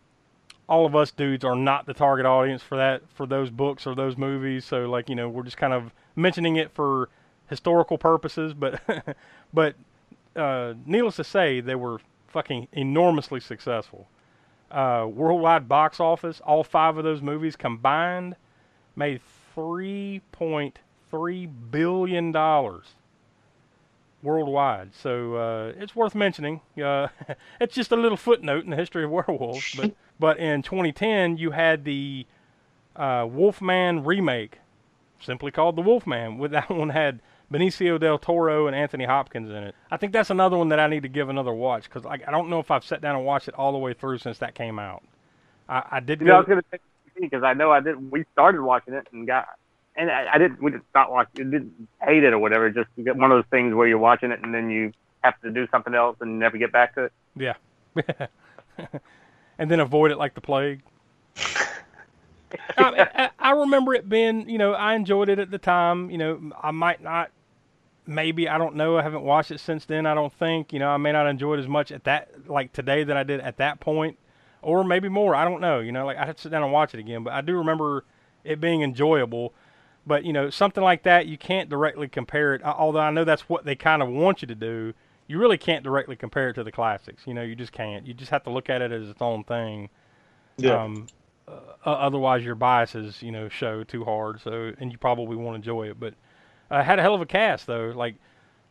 all 0.70 0.86
of 0.86 0.96
us 0.96 1.10
dudes 1.12 1.44
are 1.44 1.56
not 1.56 1.88
the 1.88 1.94
target 1.96 2.28
audience 2.28 2.62
for 2.62 2.78
that 2.78 3.02
for 3.14 3.26
those 3.26 3.50
books 3.50 3.88
or 3.88 3.96
those 3.96 4.16
movies. 4.16 4.64
So, 4.64 4.88
like, 4.90 5.10
you 5.10 5.16
know, 5.16 5.28
we're 5.28 5.44
just 5.44 5.58
kind 5.58 5.74
of 5.74 5.92
mentioning 6.16 6.56
it 6.56 6.72
for 6.72 7.10
historical 7.50 7.98
purposes, 7.98 8.54
but 8.54 8.80
but 9.54 9.76
uh, 10.36 10.76
needless 10.86 11.16
to 11.16 11.24
say, 11.24 11.60
they 11.60 11.76
were 11.76 12.00
fucking 12.28 12.68
enormously 12.72 13.40
successful. 13.40 14.08
Uh, 14.70 15.08
worldwide 15.12 15.68
box 15.68 16.00
office, 16.00 16.40
all 16.42 16.64
five 16.64 16.98
of 16.98 17.04
those 17.04 17.24
movies 17.24 17.56
combined 17.56 18.36
made 18.96 19.22
three 19.56 20.22
point 20.32 20.78
three 21.10 21.48
billion 21.48 22.32
dollars 22.32 22.94
worldwide. 24.22 24.94
So 24.94 25.36
uh, 25.36 25.74
it's 25.82 25.96
worth 25.96 26.14
mentioning. 26.14 26.62
Uh, 26.82 27.08
it's 27.60 27.74
just 27.74 27.92
a 27.92 27.96
little 27.96 28.18
footnote 28.18 28.64
in 28.66 28.70
the 28.70 28.76
history 28.76 29.04
of 29.04 29.10
werewolves. 29.10 29.74
But 29.76 29.96
but 30.20 30.38
in 30.38 30.62
2010, 30.62 31.38
you 31.38 31.52
had 31.52 31.86
the 31.86 32.26
uh, 32.96 33.26
Wolfman 33.30 34.04
remake, 34.04 34.60
simply 35.22 35.52
called 35.52 35.76
The 35.76 35.82
Wolfman. 35.82 36.38
With 36.38 36.52
that 36.52 36.70
one 36.70 36.90
had 36.90 37.22
Benicio 37.52 38.00
del 38.00 38.20
Toro 38.20 38.68
and 38.68 38.76
Anthony 38.76 39.06
Hopkins 39.06 39.50
in 39.50 39.64
it. 39.64 39.76
I 39.90 39.98
think 39.98 40.14
that's 40.14 40.30
another 40.30 40.58
one 40.58 40.70
that 40.70 40.80
I 40.80 40.88
need 40.88 41.04
to 41.04 41.10
give 41.10 41.30
another 41.30 41.54
watch 41.54 41.86
because 41.86 42.06
I, 42.06 42.20
I 42.28 42.32
don't 42.32 42.50
know 42.50 42.60
if 42.60 42.70
I've 42.70 42.84
sat 42.84 43.02
down 43.02 43.16
and 43.16 43.26
watched 43.26 43.48
it 43.48 43.56
all 43.56 43.72
the 43.72 43.78
way 43.78 43.94
through 43.94 44.20
since 44.20 44.38
that 44.40 44.56
came 44.56 44.78
out. 44.78 45.04
I, 45.68 45.84
I 45.92 46.00
did 46.00 46.20
You 46.20 46.28
know, 46.28 46.36
I 46.36 46.40
was 46.40 46.48
gonna 46.48 46.64
say 46.72 46.80
because 47.20 47.44
I 47.44 47.54
know 47.54 47.72
I 47.72 47.80
did. 47.80 48.12
We 48.12 48.26
started 48.34 48.62
watching 48.62 48.94
it 48.94 49.08
and 49.12 49.28
got, 49.28 49.48
and 49.96 50.10
I, 50.10 50.36
I 50.36 50.38
didn't. 50.38 50.62
We 50.62 50.72
didn't 50.72 50.86
stop 50.90 51.10
watching. 51.12 51.52
Didn't 51.52 51.88
hate 52.02 52.24
it 52.24 52.34
or 52.34 52.40
whatever. 52.40 52.70
Just 52.70 52.90
get 53.04 53.16
one 53.16 53.32
of 53.32 53.38
those 53.38 53.50
things 53.50 53.74
where 53.74 53.88
you're 53.88 53.98
watching 53.98 54.32
it 54.32 54.40
and 54.42 54.54
then 54.54 54.70
you 54.70 54.94
have 55.22 55.40
to 55.42 55.52
do 55.52 55.68
something 55.70 55.94
else 55.94 56.18
and 56.22 56.40
never 56.40 56.58
get 56.58 56.72
back 56.72 56.96
to 56.96 57.06
it. 57.06 57.14
Yeah. 57.36 57.56
and 59.60 59.70
then 59.70 59.80
avoid 59.80 60.10
it 60.10 60.18
like 60.18 60.34
the 60.34 60.42
plague. 60.42 60.82
I, 62.78 63.30
I, 63.38 63.52
remember 63.52 63.94
it 63.94 64.10
being, 64.10 64.50
you 64.50 64.58
know, 64.58 64.74
I 64.74 64.96
enjoyed 64.96 65.30
it 65.30 65.38
at 65.38 65.52
the 65.52 65.60
time. 65.60 66.10
You 66.10 66.18
know, 66.18 66.52
I 66.64 66.72
might 66.72 67.04
not, 67.04 67.30
maybe, 68.08 68.50
I 68.50 68.58
don't 68.58 68.76
know. 68.76 68.98
I 68.98 69.04
haven't 69.04 69.22
watched 69.22 69.52
it 69.52 69.60
since 69.60 69.86
then, 69.86 70.08
I 70.08 70.16
don't 70.16 70.34
think. 70.34 70.74
You 70.74 70.80
know, 70.80 70.90
I 70.90 70.98
may 70.98 71.12
not 71.12 71.28
enjoy 71.28 71.56
it 71.56 71.60
as 71.60 71.68
much 71.68 71.92
at 71.92 72.06
that, 72.06 72.50
like 72.50 72.74
today, 72.74 73.04
than 73.04 73.18
I 73.18 73.24
did 73.24 73.42
at 73.42 73.58
that 73.58 73.80
point. 73.80 74.18
Or 74.62 74.84
maybe 74.84 75.10
more. 75.10 75.36
I 75.36 75.44
don't 75.44 75.62
know. 75.62 75.80
You 75.80 75.92
know, 75.92 76.06
like 76.06 76.18
I 76.18 76.26
have 76.26 76.38
to 76.38 76.42
sit 76.42 76.52
down 76.52 76.64
and 76.64 76.72
watch 76.72 76.94
it 76.94 77.00
again. 77.00 77.24
But 77.24 77.34
I 77.34 77.42
do 77.42 77.56
remember 77.58 78.06
it 78.44 78.60
being 78.60 78.82
enjoyable. 78.82 79.54
But, 80.08 80.24
you 80.24 80.34
know, 80.34 80.50
something 80.50 80.84
like 80.84 81.04
that, 81.04 81.28
you 81.28 81.38
can't 81.38 81.70
directly 81.70 82.08
compare 82.08 82.56
it. 82.56 82.64
Although 82.64 83.00
I 83.00 83.12
know 83.12 83.26
that's 83.26 83.48
what 83.50 83.66
they 83.66 83.76
kind 83.76 84.02
of 84.02 84.10
want 84.10 84.42
you 84.42 84.48
to 84.48 84.56
do 84.56 84.94
you 85.30 85.38
really 85.38 85.60
can't 85.60 85.84
directly 85.84 86.16
compare 86.16 86.50
it 86.50 86.56
to 86.56 86.64
the 86.64 86.72
classics. 86.72 87.24
You 87.28 87.36
know, 87.36 87.44
you 87.44 87.56
just 87.56 87.72
can't. 87.72 88.06
You 88.06 88.16
just 88.16 88.32
have 88.32 88.44
to 88.44 88.50
look 88.50 88.68
at 88.68 88.82
it 88.82 88.92
as 88.92 89.08
its 89.08 89.22
own 89.22 89.44
thing. 89.44 89.90
Yeah. 90.58 90.84
Um, 90.84 91.08
uh, 91.48 91.52
otherwise, 91.86 92.44
your 92.44 92.56
biases, 92.56 93.22
you 93.22 93.32
know, 93.32 93.48
show 93.48 93.84
too 93.84 94.04
hard. 94.04 94.42
So, 94.42 94.74
and 94.80 94.92
you 94.92 94.98
probably 94.98 95.36
won't 95.36 95.56
enjoy 95.56 95.88
it. 95.88 96.00
But 96.00 96.16
uh, 96.72 96.84
had 96.84 96.98
a 96.98 97.04
hell 97.04 97.14
of 97.14 97.22
a 97.22 97.28
cast 97.28 97.68
though. 97.68 97.94
Like, 97.96 98.16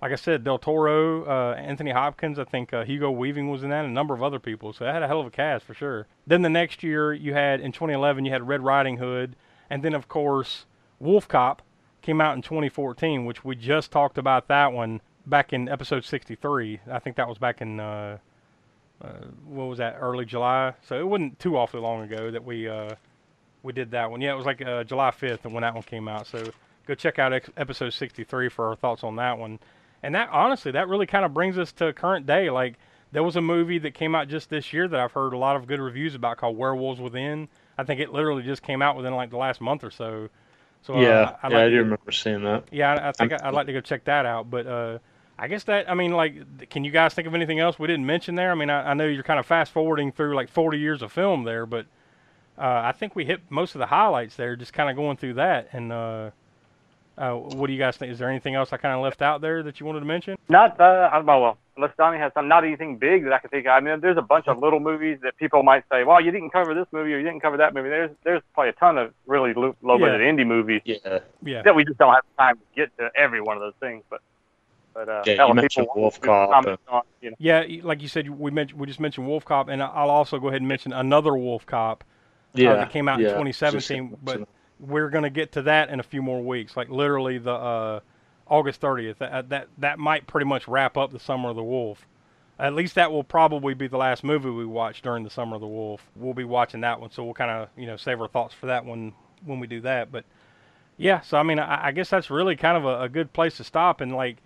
like 0.02 0.10
I 0.10 0.16
said, 0.16 0.42
Del 0.42 0.58
Toro, 0.58 1.24
uh, 1.26 1.54
Anthony 1.54 1.92
Hopkins. 1.92 2.40
I 2.40 2.44
think 2.44 2.74
uh, 2.74 2.84
Hugo 2.84 3.12
Weaving 3.12 3.48
was 3.48 3.62
in 3.62 3.70
that, 3.70 3.84
and 3.84 3.92
a 3.92 3.94
number 3.94 4.12
of 4.12 4.24
other 4.24 4.40
people. 4.40 4.72
So 4.72 4.84
it 4.84 4.92
had 4.92 5.04
a 5.04 5.06
hell 5.06 5.20
of 5.20 5.28
a 5.28 5.30
cast 5.30 5.64
for 5.64 5.74
sure. 5.74 6.08
Then 6.26 6.42
the 6.42 6.50
next 6.50 6.82
year, 6.82 7.12
you 7.12 7.34
had 7.34 7.60
in 7.60 7.70
2011, 7.70 8.24
you 8.24 8.32
had 8.32 8.48
Red 8.48 8.64
Riding 8.64 8.96
Hood, 8.96 9.36
and 9.70 9.84
then 9.84 9.94
of 9.94 10.08
course, 10.08 10.66
Wolf 10.98 11.28
Cop 11.28 11.62
came 12.02 12.20
out 12.20 12.34
in 12.34 12.42
2014, 12.42 13.24
which 13.24 13.44
we 13.44 13.54
just 13.54 13.92
talked 13.92 14.18
about 14.18 14.48
that 14.48 14.72
one 14.72 15.00
back 15.28 15.52
in 15.52 15.68
episode 15.68 16.04
63. 16.04 16.80
I 16.90 16.98
think 16.98 17.16
that 17.16 17.28
was 17.28 17.38
back 17.38 17.60
in 17.60 17.80
uh, 17.80 18.18
uh, 19.02 19.08
what 19.46 19.64
was 19.66 19.78
that? 19.78 19.96
Early 20.00 20.24
July. 20.24 20.74
So 20.86 20.98
it 20.98 21.06
wasn't 21.06 21.38
too 21.38 21.56
awfully 21.56 21.82
long 21.82 22.02
ago 22.02 22.30
that 22.30 22.44
we 22.44 22.68
uh, 22.68 22.94
we 23.62 23.72
did 23.72 23.90
that 23.92 24.10
one. 24.10 24.20
Yeah, 24.20 24.32
it 24.32 24.36
was 24.36 24.46
like 24.46 24.60
uh, 24.62 24.84
July 24.84 25.10
5th 25.10 25.50
when 25.50 25.62
that 25.62 25.74
one 25.74 25.82
came 25.82 26.08
out. 26.08 26.26
So 26.26 26.44
go 26.86 26.94
check 26.94 27.18
out 27.18 27.32
ex- 27.32 27.50
episode 27.56 27.90
63 27.92 28.48
for 28.48 28.68
our 28.68 28.76
thoughts 28.76 29.04
on 29.04 29.16
that 29.16 29.38
one. 29.38 29.58
And 30.02 30.14
that 30.14 30.28
honestly, 30.30 30.72
that 30.72 30.88
really 30.88 31.06
kind 31.06 31.24
of 31.24 31.34
brings 31.34 31.58
us 31.58 31.72
to 31.72 31.92
current 31.92 32.26
day. 32.26 32.50
Like 32.50 32.74
there 33.12 33.22
was 33.22 33.36
a 33.36 33.40
movie 33.40 33.78
that 33.80 33.94
came 33.94 34.14
out 34.14 34.28
just 34.28 34.48
this 34.50 34.72
year 34.72 34.86
that 34.88 34.98
I've 35.00 35.12
heard 35.12 35.32
a 35.32 35.38
lot 35.38 35.56
of 35.56 35.66
good 35.66 35.80
reviews 35.80 36.14
about 36.14 36.36
called 36.38 36.56
Werewolves 36.56 37.00
Within. 37.00 37.48
I 37.76 37.84
think 37.84 38.00
it 38.00 38.12
literally 38.12 38.42
just 38.42 38.62
came 38.62 38.82
out 38.82 38.96
within 38.96 39.14
like 39.14 39.30
the 39.30 39.36
last 39.36 39.60
month 39.60 39.84
or 39.84 39.90
so. 39.90 40.28
So 40.82 40.94
uh, 40.96 41.00
yeah, 41.00 41.36
I'd 41.42 41.50
yeah, 41.52 41.58
like 41.58 41.66
I 41.66 41.68
do 41.68 41.76
go- 41.76 41.82
remember 41.82 42.12
seeing 42.12 42.44
that. 42.44 42.64
yeah, 42.70 42.94
I, 42.94 43.08
I 43.08 43.12
think 43.12 43.32
I'm- 43.32 43.40
I'd 43.44 43.54
like 43.54 43.66
to 43.66 43.72
go 43.72 43.80
check 43.80 44.04
that 44.04 44.24
out. 44.26 44.48
But 44.50 44.66
uh, 44.66 44.98
I 45.38 45.46
guess 45.48 45.64
that 45.64 45.88
I 45.90 45.94
mean, 45.94 46.12
like, 46.12 46.68
can 46.68 46.85
you 46.85 46.90
guys 46.90 47.14
think 47.14 47.29
of 47.29 47.35
anything 47.35 47.61
else 47.61 47.79
we 47.79 47.87
didn't 47.87 48.07
mention 48.07 48.35
there? 48.35 48.51
I 48.51 48.55
mean, 48.55 48.70
I, 48.70 48.90
I 48.90 48.94
know 48.94 49.07
you're 49.07 49.22
kind 49.22 49.38
of 49.38 49.46
fast 49.46 49.72
forwarding 49.72 50.11
through 50.12 50.35
like 50.35 50.48
40 50.48 50.79
years 50.79 51.01
of 51.03 51.12
film 51.12 51.44
there, 51.44 51.64
but 51.64 51.87
uh, 52.59 52.83
I 52.85 52.92
think 52.92 53.14
we 53.14 53.24
hit 53.24 53.40
most 53.48 53.74
of 53.74 53.79
the 53.79 53.87
highlights 53.87 54.35
there, 54.37 54.57
just 54.57 54.72
kind 54.72 54.90
of 54.90 54.96
going 54.96 55.16
through 55.16 55.35
that. 55.35 55.68
And 55.72 55.92
uh, 55.92 56.31
uh, 57.16 57.35
what 57.35 57.68
do 57.68 57.72
you 57.72 57.79
guys 57.79 57.96
think? 57.96 58.11
Is 58.12 58.18
there 58.18 58.29
anything 58.29 58.57
else 58.57 58.72
I 58.72 58.79
kind 58.79 58.94
of 58.94 59.01
left 59.01 59.22
out 59.22 59.40
there 59.40 59.62
that 59.62 59.79
you 59.79 59.87
wanted 59.87 60.01
to 60.01 60.07
mention? 60.07 60.37
Not, 60.48 60.81
uh, 60.81 61.09
I 61.12 61.16
don't 61.16 61.27
know, 61.27 61.40
well, 61.40 61.59
unless 61.77 61.92
Donnie 61.96 62.18
has 62.18 62.33
some, 62.35 62.48
not 62.48 62.64
anything 62.64 62.96
big 62.96 63.22
that 63.22 63.33
I 63.33 63.38
can 63.38 63.51
think 63.51 63.66
of. 63.66 63.70
I 63.70 63.81
mean, 63.81 64.01
there's 64.01 64.16
a 64.16 64.22
bunch 64.22 64.48
of 64.48 64.59
little 64.59 64.81
movies 64.81 65.18
that 65.22 65.37
people 65.37 65.62
might 65.62 65.85
say, 65.92 66.03
well, 66.03 66.20
you 66.20 66.33
didn't 66.33 66.51
cover 66.51 66.74
this 66.74 66.87
movie 66.90 67.14
or 67.14 67.18
you 67.18 67.24
didn't 67.24 67.40
cover 67.40 67.59
that 67.59 67.74
movie. 67.74 67.88
There's, 67.90 68.11
there's 68.24 68.42
probably 68.55 68.70
a 68.70 68.72
ton 68.72 68.98
of 68.98 69.14
really 69.27 69.55
low, 69.55 69.77
low 69.83 69.98
budget 69.98 70.20
indie 70.20 70.44
movies 70.46 70.83
Yeah, 70.85 71.20
Yeah. 71.44 71.62
that 71.62 71.77
we 71.77 71.85
just 71.85 71.98
don't 71.98 72.12
have 72.12 72.24
time 72.37 72.57
to 72.57 72.62
get 72.74 72.96
to 72.98 73.11
every 73.14 73.40
one 73.40 73.57
of 73.57 73.61
those 73.61 73.74
things. 73.79 74.03
But, 74.11 74.20
but, 74.98 75.08
uh, 75.08 75.22
Yeah, 75.26 75.34
hell, 75.37 75.48
you 75.48 75.54
mentioned 75.54 75.87
Wolf 75.94 76.20
Cop 76.20 76.50
comment 76.50 76.80
on, 76.88 77.02
you 77.20 77.30
know, 77.30 77.37
Yeah, 77.38 77.64
like 77.82 78.02
you 78.02 78.08
said, 78.08 78.28
we 78.28 78.50
mentioned 78.50 78.80
we 78.80 78.87
just 78.87 78.98
mentioned 78.98 79.28
Wolf 79.28 79.44
Cop, 79.44 79.68
and 79.68 79.80
I'll 79.82 80.11
also 80.11 80.38
go 80.38 80.48
ahead 80.48 80.61
and 80.61 80.68
mention 80.68 80.92
another 80.92 81.37
Wolf 81.37 81.64
Cop 81.66 82.02
yeah. 82.54 82.72
uh, 82.72 82.76
that 82.76 82.90
came 82.90 83.08
out 83.08 83.20
yeah, 83.20 83.28
in 83.28 83.34
2017. 83.34 84.11
just- 84.11 84.24
But 84.24 84.48
we're 84.80 85.08
going 85.08 85.24
to 85.24 85.30
get 85.30 85.52
to 85.52 85.62
that 85.62 85.90
in 85.90 86.00
a 86.00 86.02
few 86.02 86.22
more 86.22 86.40
weeks, 86.40 86.76
like 86.76 86.88
literally 86.88 87.38
the 87.38 87.52
uh, 87.52 88.00
August 88.48 88.80
30th. 88.80 89.18
That, 89.18 89.48
that 89.50 89.68
that 89.78 89.98
might 89.98 90.26
pretty 90.26 90.46
much 90.46 90.66
wrap 90.66 90.96
up 90.96 91.12
the 91.12 91.20
Summer 91.20 91.50
of 91.50 91.56
the 91.56 91.64
Wolf. 91.64 92.06
At 92.58 92.74
least 92.74 92.96
that 92.96 93.12
will 93.12 93.22
probably 93.22 93.74
be 93.74 93.87
the 93.87 93.98
last 93.98 94.24
movie 94.24 94.50
we 94.50 94.66
watch 94.66 95.00
during 95.02 95.22
the 95.22 95.30
Summer 95.30 95.54
of 95.54 95.61
the 95.61 95.68
Wolf. 95.68 96.08
We'll 96.16 96.34
be 96.34 96.44
watching 96.44 96.80
that 96.80 97.00
one, 97.00 97.11
so 97.12 97.22
we'll 97.24 97.34
kind 97.34 97.50
of 97.52 97.68
you 97.76 97.87
know 97.87 97.96
save 97.96 98.20
our 98.20 98.28
thoughts 98.28 98.52
for 98.54 98.66
that 98.66 98.84
one 98.84 99.12
when 99.44 99.61
we 99.61 99.68
do 99.68 99.80
that. 99.82 100.11
But 100.11 100.24
yeah, 100.96 101.20
so 101.20 101.38
I 101.38 101.44
mean, 101.44 101.61
I, 101.61 101.87
I 101.87 101.92
guess 101.92 102.11
that's 102.11 102.30
really 102.30 102.56
kind 102.56 102.76
of 102.76 102.84
a, 102.84 103.02
a 103.02 103.08
good 103.08 103.32
place 103.32 103.58
to 103.58 103.64
stop. 103.64 104.00
And 104.00 104.12
like 104.16 104.38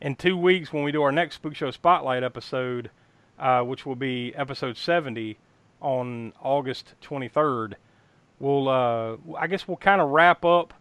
in 0.00 0.14
two 0.16 0.36
weeks 0.36 0.72
when 0.72 0.82
we 0.84 0.92
do 0.92 1.02
our 1.02 1.12
next 1.12 1.36
Spook 1.36 1.54
Show 1.54 1.70
Spotlight 1.70 2.22
episode, 2.22 2.90
uh, 3.38 3.62
which 3.62 3.86
will 3.86 3.96
be 3.96 4.34
episode 4.34 4.76
70 4.76 5.38
on 5.80 6.32
August 6.42 6.94
23rd, 7.02 7.74
we'll 8.38 8.68
uh, 8.68 9.16
I 9.38 9.46
guess 9.46 9.66
we'll 9.68 9.76
kind 9.76 10.00
of 10.00 10.10
wrap 10.10 10.44
up. 10.44 10.74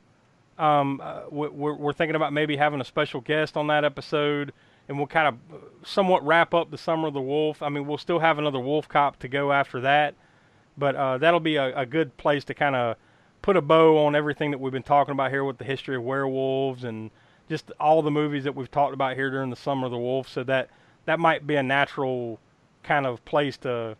Um, 0.57 1.01
uh, 1.03 1.21
we- 1.29 1.49
we're, 1.49 1.73
we're 1.73 1.93
thinking 1.93 2.15
about 2.15 2.31
maybe 2.33 2.55
having 2.57 2.79
a 2.79 2.85
special 2.85 3.19
guest 3.21 3.57
on 3.57 3.67
that 3.67 3.83
episode, 3.83 4.53
and 4.87 4.97
we'll 4.97 5.07
kind 5.07 5.27
of 5.27 5.35
somewhat 5.83 6.25
wrap 6.25 6.53
up 6.53 6.71
the 6.71 6.77
Summer 6.77 7.07
of 7.09 7.13
the 7.13 7.21
Wolf. 7.21 7.61
I 7.61 7.69
mean, 7.69 7.85
we'll 7.85 7.97
still 7.97 8.19
have 8.19 8.37
another 8.39 8.59
Wolf 8.59 8.87
Cop 8.87 9.19
to 9.19 9.27
go 9.27 9.51
after 9.51 9.81
that, 9.81 10.15
but 10.77 10.95
uh, 10.95 11.17
that'll 11.17 11.39
be 11.41 11.57
a, 11.57 11.77
a 11.77 11.85
good 11.85 12.15
place 12.17 12.45
to 12.45 12.53
kind 12.53 12.75
of 12.75 12.95
put 13.41 13.57
a 13.57 13.61
bow 13.61 14.05
on 14.05 14.15
everything 14.15 14.51
that 14.51 14.59
we've 14.59 14.71
been 14.73 14.81
talking 14.83 15.11
about 15.11 15.29
here 15.29 15.43
with 15.43 15.57
the 15.57 15.65
history 15.65 15.95
of 15.97 16.03
werewolves 16.03 16.83
and 16.83 17.11
just 17.49 17.71
all 17.79 18.01
the 18.01 18.11
movies 18.11 18.43
that 18.43 18.55
we've 18.55 18.71
talked 18.71 18.93
about 18.93 19.15
here 19.15 19.29
during 19.29 19.49
the 19.49 19.55
Summer 19.55 19.85
of 19.85 19.91
the 19.91 19.97
Wolf. 19.97 20.27
So 20.27 20.43
that 20.43 20.69
that 21.05 21.19
might 21.19 21.45
be 21.45 21.55
a 21.55 21.63
natural 21.63 22.39
kind 22.83 23.05
of 23.05 23.23
place 23.25 23.57
to 23.57 23.97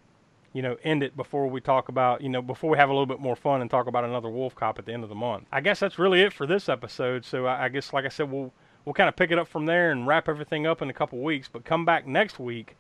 you 0.56 0.62
know, 0.62 0.78
end 0.86 1.04
it 1.04 1.18
before 1.18 1.48
we 1.48 1.60
talk 1.60 1.90
about, 1.90 2.22
you 2.22 2.30
know, 2.30 2.42
before 2.42 2.70
we 2.70 2.78
have 2.78 2.88
a 2.88 2.94
little 2.94 3.06
bit 3.06 3.20
more 3.20 3.36
fun 3.36 3.60
and 3.60 3.70
talk 3.70 3.88
about 3.88 4.06
another 4.06 4.30
Wolf 4.30 4.56
Cop 4.56 4.80
at 4.80 4.86
the 4.86 4.94
end 4.94 5.04
of 5.04 5.10
the 5.10 5.16
month. 5.16 5.46
I 5.52 5.60
guess 5.60 5.82
that's 5.82 6.00
really 6.00 6.22
it 6.22 6.32
for 6.32 6.48
this 6.48 6.70
episode. 6.70 7.26
So 7.26 7.46
I, 7.46 7.66
I 7.66 7.70
guess, 7.70 7.92
like 7.92 8.06
I 8.06 8.08
said, 8.08 8.32
we'll 8.32 8.54
we'll 8.86 8.94
kind 8.94 9.10
of 9.10 9.18
pick 9.18 9.32
it 9.32 9.38
up 9.38 9.50
from 9.50 9.66
there 9.66 9.92
and 9.92 10.08
wrap 10.08 10.30
everything 10.30 10.66
up 10.66 10.82
in 10.82 10.90
a 10.90 10.94
couple 10.94 11.20
weeks. 11.20 11.50
But 11.52 11.66
come 11.66 11.84
back 11.84 12.08
next 12.08 12.40
week 12.40 12.78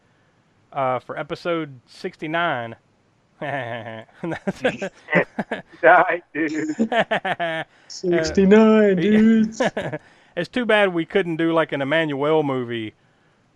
uh, 0.71 0.99
for 0.99 1.19
episode 1.19 1.81
69, 1.87 2.77
Die, 3.41 4.05
dude. 6.33 6.75
69 7.89 8.95
dudes. 9.01 9.61
It's 10.35 10.49
too 10.49 10.65
bad 10.65 10.93
we 10.93 11.05
couldn't 11.05 11.37
do 11.37 11.53
like 11.53 11.71
an 11.71 11.81
Emmanuelle 11.81 12.43
movie. 12.43 12.93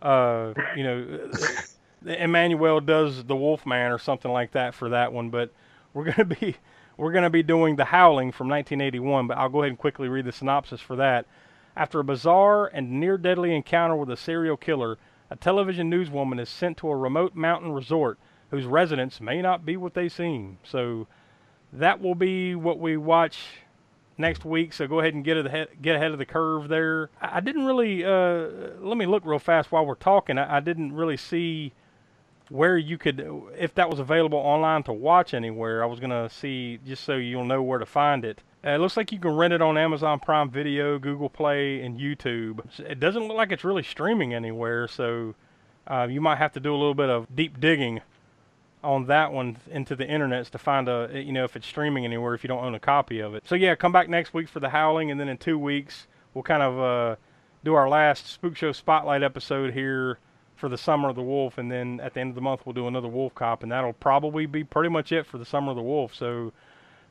Uh, 0.02 0.54
you 0.76 0.84
know, 0.84 1.30
Emmanuelle 2.06 2.86
does 2.86 3.26
the 3.26 3.36
Wolfman 3.36 3.92
or 3.92 3.98
something 3.98 4.32
like 4.32 4.52
that 4.52 4.74
for 4.74 4.90
that 4.90 5.12
one. 5.12 5.30
But 5.30 5.52
we're 5.94 6.06
gonna 6.06 6.26
be 6.26 6.56
we're 6.98 7.12
gonna 7.12 7.30
be 7.30 7.44
doing 7.44 7.76
The 7.76 7.86
Howling 7.86 8.32
from 8.32 8.48
1981. 8.48 9.28
But 9.28 9.38
I'll 9.38 9.50
go 9.50 9.62
ahead 9.62 9.72
and 9.72 9.78
quickly 9.78 10.08
read 10.08 10.26
the 10.26 10.32
synopsis 10.32 10.80
for 10.80 10.96
that. 10.96 11.26
After 11.76 12.00
a 12.00 12.04
bizarre 12.04 12.68
and 12.68 13.00
near 13.00 13.18
deadly 13.18 13.54
encounter 13.54 13.96
with 13.96 14.10
a 14.10 14.18
serial 14.18 14.58
killer, 14.58 14.98
a 15.30 15.36
television 15.36 15.92
newswoman 15.92 16.40
is 16.40 16.50
sent 16.50 16.78
to 16.78 16.90
a 16.90 16.96
remote 16.96 17.36
mountain 17.36 17.72
resort 17.72 18.18
whose 18.52 18.66
residents 18.66 19.22
may 19.22 19.42
not 19.42 19.66
be 19.66 19.78
what 19.78 19.94
they 19.94 20.10
seem. 20.10 20.58
So 20.64 21.08
that 21.72 22.02
will 22.02 22.16
be 22.16 22.56
what 22.56 22.80
we 22.80 22.98
watch 22.98 23.38
next 24.20 24.46
week. 24.46 24.74
So 24.74 24.86
go 24.88 25.00
ahead 25.00 25.14
and 25.16 25.24
get 25.24 25.38
ahead, 25.38 25.70
get 25.82 25.96
ahead 25.96 26.12
of 26.12 26.20
the 26.20 26.26
curve 26.26 26.68
there. 26.68 27.10
I 27.22 27.40
didn't 27.40 27.66
really 27.66 28.06
uh, 28.06 28.48
let 28.82 28.98
me 28.98 29.06
look 29.06 29.26
real 29.26 29.40
fast 29.40 29.72
while 29.72 29.86
we're 29.86 29.96
talking. 29.96 30.38
I, 30.38 30.58
I 30.58 30.60
didn't 30.60 30.94
really 30.94 31.18
see 31.18 31.74
where 32.50 32.78
you 32.78 32.98
could, 32.98 33.28
if 33.58 33.76
that 33.76 33.90
was 33.90 34.00
available 34.00 34.40
online 34.40 34.84
to 34.84 34.94
watch 34.94 35.34
anywhere. 35.34 35.84
I 35.84 35.86
was 35.88 36.00
gonna 36.00 36.30
see 36.30 36.80
just 36.86 37.04
so 37.04 37.16
you'll 37.16 37.46
know 37.46 37.62
where 37.62 37.80
to 37.80 37.86
find 37.86 38.26
it. 38.26 38.42
Uh, 38.66 38.72
it 38.72 38.80
looks 38.80 38.98
like 38.98 39.12
you 39.12 39.20
can 39.20 39.36
rent 39.36 39.54
it 39.54 39.62
on 39.62 39.78
Amazon 39.78 40.20
Prime 40.20 40.50
Video, 40.50 41.00
Google 41.00 41.30
Play, 41.30 41.82
and 41.82 41.98
YouTube. 41.98 42.60
It 42.80 43.00
doesn't 43.00 43.28
look 43.28 43.38
like 43.38 43.52
it's 43.52 43.64
really 43.64 43.84
streaming 43.84 44.34
anywhere, 44.34 44.88
so 44.88 45.36
uh, 45.88 46.08
you 46.10 46.20
might 46.20 46.40
have 46.40 46.52
to 46.54 46.60
do 46.60 46.72
a 46.74 46.76
little 46.76 46.96
bit 46.96 47.10
of 47.10 47.34
deep 47.34 47.60
digging 47.60 48.02
on 48.84 49.08
that 49.08 49.32
one 49.34 49.58
into 49.70 49.96
the 49.96 50.06
internets 50.06 50.50
to 50.50 50.58
find 50.58 50.88
a 50.88 51.10
you 51.14 51.34
know 51.34 51.44
if 51.44 51.56
it's 51.56 51.68
streaming 51.68 52.06
anywhere 52.06 52.34
if 52.34 52.44
you 52.44 52.48
don't 52.48 52.64
own 52.64 52.76
a 52.76 52.80
copy 52.80 53.20
of 53.20 53.36
it. 53.36 53.48
So 53.48 53.56
yeah, 53.56 53.76
come 53.76 53.92
back 53.92 54.10
next 54.10 54.34
week 54.34 54.48
for 54.48 54.60
the 54.60 54.70
Howling, 54.70 55.12
and 55.12 55.20
then 55.20 55.30
in 55.30 55.38
two 55.38 55.58
weeks 55.58 56.08
we'll 56.34 56.44
kind 56.44 56.64
of 56.64 56.80
uh, 56.80 57.16
do 57.64 57.74
our 57.74 57.90
last 57.90 58.28
Spook 58.28 58.56
Show 58.56 58.72
Spotlight 58.72 59.24
episode 59.24 59.74
here 59.74 60.20
for 60.56 60.70
the 60.70 60.78
Summer 60.78 61.10
of 61.10 61.16
the 61.16 61.22
Wolf, 61.22 61.58
and 61.58 61.72
then 61.72 62.00
at 62.02 62.14
the 62.14 62.20
end 62.20 62.30
of 62.30 62.36
the 62.36 62.42
month 62.42 62.66
we'll 62.66 62.74
do 62.74 62.88
another 62.88 63.08
Wolf 63.08 63.36
Cop, 63.36 63.64
and 63.64 63.72
that'll 63.72 63.94
probably 63.94 64.46
be 64.46 64.64
pretty 64.64 64.90
much 64.90 65.12
it 65.12 65.26
for 65.26 65.38
the 65.38 65.46
Summer 65.46 65.72
of 65.72 65.76
the 65.76 65.82
Wolf. 65.82 66.14
So 66.16 66.54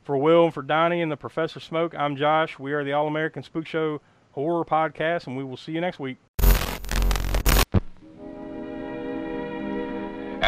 for 0.03 0.17
Will 0.17 0.45
and 0.45 0.53
for 0.53 0.61
Donnie 0.61 1.01
and 1.01 1.11
the 1.11 1.17
Professor 1.17 1.59
Smoke, 1.59 1.93
I'm 1.95 2.15
Josh. 2.15 2.57
We 2.57 2.73
are 2.73 2.83
the 2.83 2.93
All 2.93 3.07
American 3.07 3.43
Spook 3.43 3.67
Show 3.67 4.01
Horror 4.31 4.65
Podcast, 4.65 5.27
and 5.27 5.37
we 5.37 5.43
will 5.43 5.57
see 5.57 5.71
you 5.71 5.81
next 5.81 5.99
week. 5.99 6.17